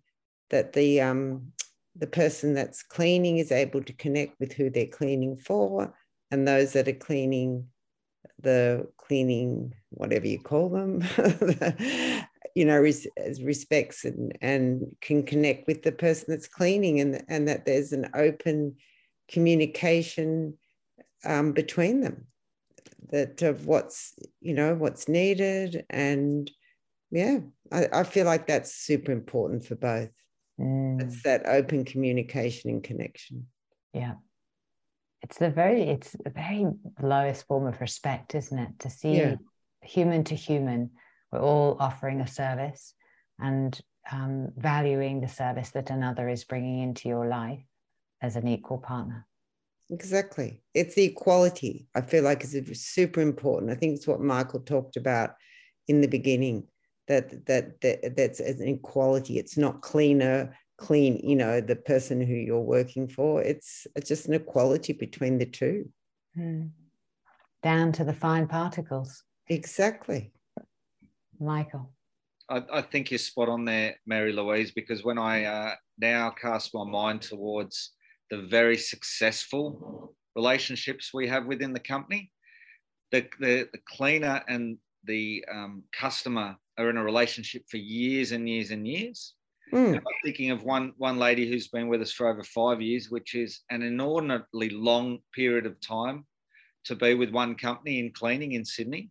that 0.49 0.73
the 0.73 1.01
um, 1.01 1.53
the 1.96 2.08
person 2.08 2.54
that's 2.54 2.84
cleaning 2.84 3.38
is 3.38 3.52
able 3.52 3.84
to 3.84 3.94
connect 3.94 4.39
with 4.39 4.54
who 4.54 4.70
they're 4.70 4.88
cleaning 4.88 5.38
for, 5.38 5.94
and 6.32 6.48
those 6.48 6.74
that 6.74 6.88
are 6.88 6.94
cleaning 6.94 7.68
the 8.39 8.88
cleaning 8.98 9.74
whatever 9.89 10.28
you 10.28 10.39
call 10.39 10.70
them 10.70 11.04
you 12.56 12.66
know 12.66 12.78
res- 12.78 13.08
respects 13.41 14.06
and, 14.06 14.38
and 14.41 14.84
can 15.02 15.24
connect 15.24 15.68
with 15.68 15.84
the 15.84 15.91
person 15.91 16.26
that's 16.28 16.48
cleaning 16.48 17.00
and, 17.00 17.24
and 17.28 17.48
that 17.48 17.66
there's 17.66 17.94
an 17.94 18.10
open 18.14 18.76
communication 19.30 20.58
um, 21.26 21.54
between 21.54 22.02
them 22.02 22.28
that 23.12 23.41
of 23.41 23.66
what's 23.66 24.14
you 24.41 24.54
know 24.54 24.74
what's 24.76 25.08
needed 25.08 25.86
and 25.89 26.52
yeah 27.12 27.39
I, 27.72 27.88
I 27.94 28.04
feel 28.04 28.26
like 28.26 28.48
that's 28.48 28.74
super 28.74 29.12
important 29.12 29.66
for 29.66 29.76
both 29.76 30.10
Mm. 30.60 31.01
it's 31.01 31.24
that 31.24 31.47
open 31.47 31.84
communication 31.84 32.70
and 32.70 32.84
connection 32.84 33.47
Yeah. 33.93 34.16
It's 35.24 35.38
the 35.38 35.49
very 35.49 35.84
it's 35.84 36.12
the 36.12 36.30
very 36.30 36.68
lowest 37.01 37.47
form 37.47 37.66
of 37.66 37.80
respect, 37.82 38.36
isn't 38.36 38.60
it? 38.60 38.80
To 38.80 38.89
see 38.89 39.14
Yeah. 39.18 39.36
human 39.82 40.24
to 40.26 40.36
human, 40.36 40.91
we're 41.32 41.39
all 41.39 41.78
offering 41.80 42.22
a 42.22 42.28
service 42.28 42.93
and 43.39 43.80
um, 44.12 44.51
valuing 44.58 45.22
the 45.22 45.28
service 45.28 45.70
that 45.72 45.89
another 45.89 46.28
is 46.30 46.43
bringing 46.43 46.80
into 46.80 47.08
your 47.08 47.26
life 47.28 47.64
as 48.22 48.36
an 48.36 48.47
equal 48.47 48.78
partner. 48.78 49.26
Exactly. 49.89 50.62
It's 50.74 50.95
the 50.95 51.06
equality. 51.06 51.88
I 51.95 52.01
feel 52.01 52.24
like 52.24 52.43
is 52.43 52.86
super 52.86 53.22
important. 53.22 53.72
I 53.72 53.76
think 53.76 53.95
it's 53.95 54.08
what 54.08 54.22
Michael 54.22 54.62
talked 54.62 54.97
about 54.97 55.32
in 55.88 56.01
the 56.01 56.08
beginning 56.08 56.68
that 57.08 57.45
that, 57.45 57.82
that 57.82 58.16
that's 58.16 58.39
an 58.39 58.68
equality. 58.68 59.38
It's 59.38 59.58
not 59.58 59.82
cleaner, 59.82 60.56
clean, 60.78 61.18
you 61.24 61.36
know, 61.36 61.62
the 61.62 61.76
person 61.76 62.22
who 62.22 62.34
you're 62.34 62.60
working 62.60 63.08
for. 63.08 63.41
It's 63.41 63.88
it's 63.95 64.08
just 64.08 64.28
an 64.28 64.34
equality 64.34 64.93
between 64.93 65.38
the 65.38 65.45
two. 65.45 65.89
Mm. 66.38 66.72
Down 67.62 67.91
to 67.93 68.04
the 68.04 68.14
fine 68.14 68.47
particles. 68.47 69.24
Exactly. 69.47 70.32
Michael. 71.39 71.93
I, 72.49 72.64
I 72.72 72.82
think 72.82 73.12
you're 73.12 73.18
spot 73.18 73.49
on 73.49 73.66
there, 73.66 73.95
Mary 74.06 74.34
Louise, 74.34 74.72
because 74.72 75.04
when 75.04 75.18
I 75.18 75.45
uh, 75.45 75.76
now 75.97 76.30
cast 76.32 76.74
my 76.74 76.84
mind 76.84 77.22
towards 77.22 77.91
the 78.30 78.41
very 78.41 78.78
successful 78.78 80.16
relationships 80.36 81.14
we 81.14 81.28
have 81.28 81.45
within 81.45 81.74
the 81.74 81.80
company, 81.80 82.32
the, 83.12 83.28
the, 83.39 83.70
the 83.72 83.80
cleaner 83.88 84.41
and 84.47 84.78
the 85.06 85.45
um, 85.51 85.84
customer 85.93 86.58
are 86.78 86.89
in 86.89 86.97
a 86.97 87.03
relationship 87.03 87.63
for 87.69 87.78
years 87.78 88.32
and 88.32 88.47
years 88.47 88.71
and 88.71 88.88
years. 88.88 89.34
Mm. 89.74 89.95
I'm 89.95 90.03
thinking 90.24 90.51
of 90.51 90.63
one 90.63 90.93
one 90.97 91.17
lady 91.17 91.49
who's 91.49 91.67
been 91.67 91.88
with 91.88 92.01
us 92.01 92.11
for 92.11 92.28
over 92.28 92.43
five 92.43 92.82
years, 92.82 93.09
which 93.09 93.34
is 93.34 93.61
an 93.69 93.82
inordinately 93.82 94.69
long 94.69 95.19
period 95.34 95.65
of 95.65 95.80
time 95.82 96.26
to 96.86 96.95
be 96.95 97.13
with 97.13 97.32
one 97.32 97.55
company 97.55 97.99
in 97.99 98.11
cleaning 98.11 98.51
in 98.53 98.65
Sydney. 98.65 99.09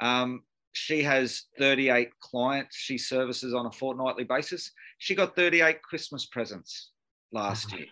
Um, 0.00 0.42
she 0.72 1.02
has 1.04 1.44
38 1.58 2.10
clients 2.18 2.76
she 2.76 2.98
services 2.98 3.54
on 3.54 3.66
a 3.66 3.70
fortnightly 3.70 4.24
basis. 4.24 4.72
She 4.98 5.14
got 5.14 5.36
38 5.36 5.80
Christmas 5.82 6.26
presents 6.26 6.90
last 7.30 7.72
year. 7.72 7.86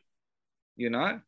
You 0.77 0.91
know, 0.91 1.21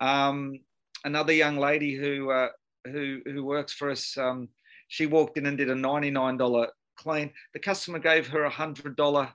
um, 0.00 0.60
another 1.04 1.32
young 1.32 1.56
lady 1.56 1.94
who 1.94 2.30
uh, 2.30 2.48
who 2.84 3.20
who 3.24 3.44
works 3.44 3.72
for 3.72 3.90
us. 3.90 4.16
Um, 4.18 4.48
she 4.88 5.06
walked 5.06 5.36
in 5.36 5.46
and 5.46 5.58
did 5.58 5.68
a 5.68 5.74
$99 5.74 6.68
clean. 6.98 7.30
The 7.54 7.60
customer 7.60 7.98
gave 7.98 8.26
her 8.28 8.44
a 8.44 8.50
hundred 8.50 8.96
dollar 8.96 9.32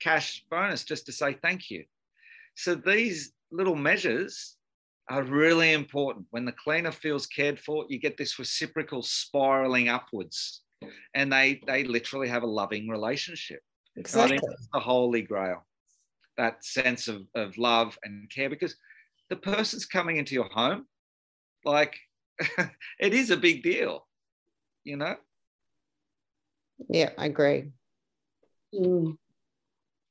cash 0.00 0.44
bonus 0.50 0.84
just 0.84 1.06
to 1.06 1.12
say 1.12 1.36
thank 1.42 1.70
you. 1.70 1.84
So 2.54 2.74
these 2.74 3.32
little 3.50 3.74
measures 3.74 4.56
are 5.08 5.22
really 5.22 5.72
important. 5.72 6.26
When 6.30 6.44
the 6.44 6.52
cleaner 6.52 6.92
feels 6.92 7.26
cared 7.26 7.58
for, 7.58 7.84
you 7.88 7.98
get 7.98 8.16
this 8.16 8.38
reciprocal 8.38 9.02
spiraling 9.02 9.88
upwards, 9.88 10.62
and 11.14 11.32
they 11.32 11.60
they 11.66 11.84
literally 11.84 12.28
have 12.28 12.42
a 12.42 12.46
loving 12.46 12.88
relationship. 12.88 13.60
And 13.96 14.06
I 14.06 14.28
think 14.28 14.42
that's 14.46 14.68
the 14.72 14.80
holy 14.80 15.22
grail, 15.22 15.66
that 16.36 16.64
sense 16.64 17.08
of, 17.08 17.22
of 17.34 17.58
love 17.58 17.98
and 18.04 18.30
care, 18.30 18.48
because 18.48 18.76
the 19.28 19.36
person's 19.36 19.84
coming 19.84 20.16
into 20.16 20.34
your 20.34 20.48
home, 20.48 20.86
like 21.64 21.98
it 22.98 23.14
is 23.14 23.30
a 23.30 23.36
big 23.36 23.62
deal, 23.62 24.06
you 24.84 24.96
know. 24.96 25.16
Yeah, 26.88 27.10
I 27.18 27.26
agree. 27.26 27.70
Mm, 28.74 29.16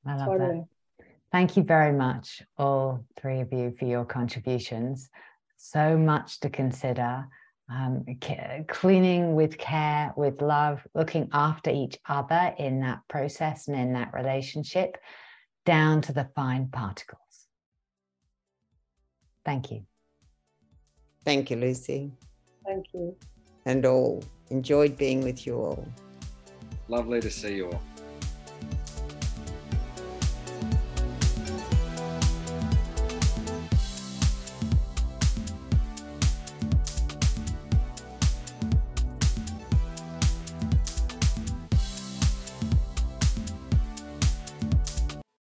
I 0.06 0.16
love 0.16 0.28
totally. 0.28 0.60
that. 0.60 1.06
Thank 1.32 1.58
you 1.58 1.64
very 1.64 1.94
much, 1.94 2.42
all 2.58 3.06
three 3.20 3.42
of 3.42 3.54
you, 3.54 3.76
for 3.78 3.86
your 3.86 4.06
contributions. 4.06 5.10
So 5.58 5.98
much 5.98 6.40
to 6.42 6.50
consider. 6.50 7.28
Um, 7.72 8.04
ca- 8.20 8.64
cleaning 8.68 9.36
with 9.36 9.60
care, 9.60 10.12
with 10.18 10.42
love, 10.42 10.82
looking 10.96 11.30
after 11.34 11.70
each 11.70 12.00
other 12.08 12.56
in 12.58 12.80
that 12.80 13.02
process 13.08 13.68
and 13.68 13.78
in 13.78 13.94
that 13.94 14.12
relationship, 14.12 14.98
down 15.66 16.02
to 16.02 16.14
the 16.14 16.28
fine 16.36 16.70
particles. 16.70 17.20
Thank 19.46 19.70
you. 19.70 19.86
Thank 21.26 21.52
you, 21.52 21.58
Lucy. 21.58 22.12
Thank 22.66 22.88
you. 22.94 23.16
And 23.66 23.86
all. 23.86 24.24
Enjoyed 24.50 24.98
being 24.98 25.22
with 25.22 25.46
you 25.46 25.58
all. 25.58 25.88
Lovely 26.90 27.22
to 27.22 27.30
see 27.30 27.56
you 27.58 27.68
all. 27.68 27.89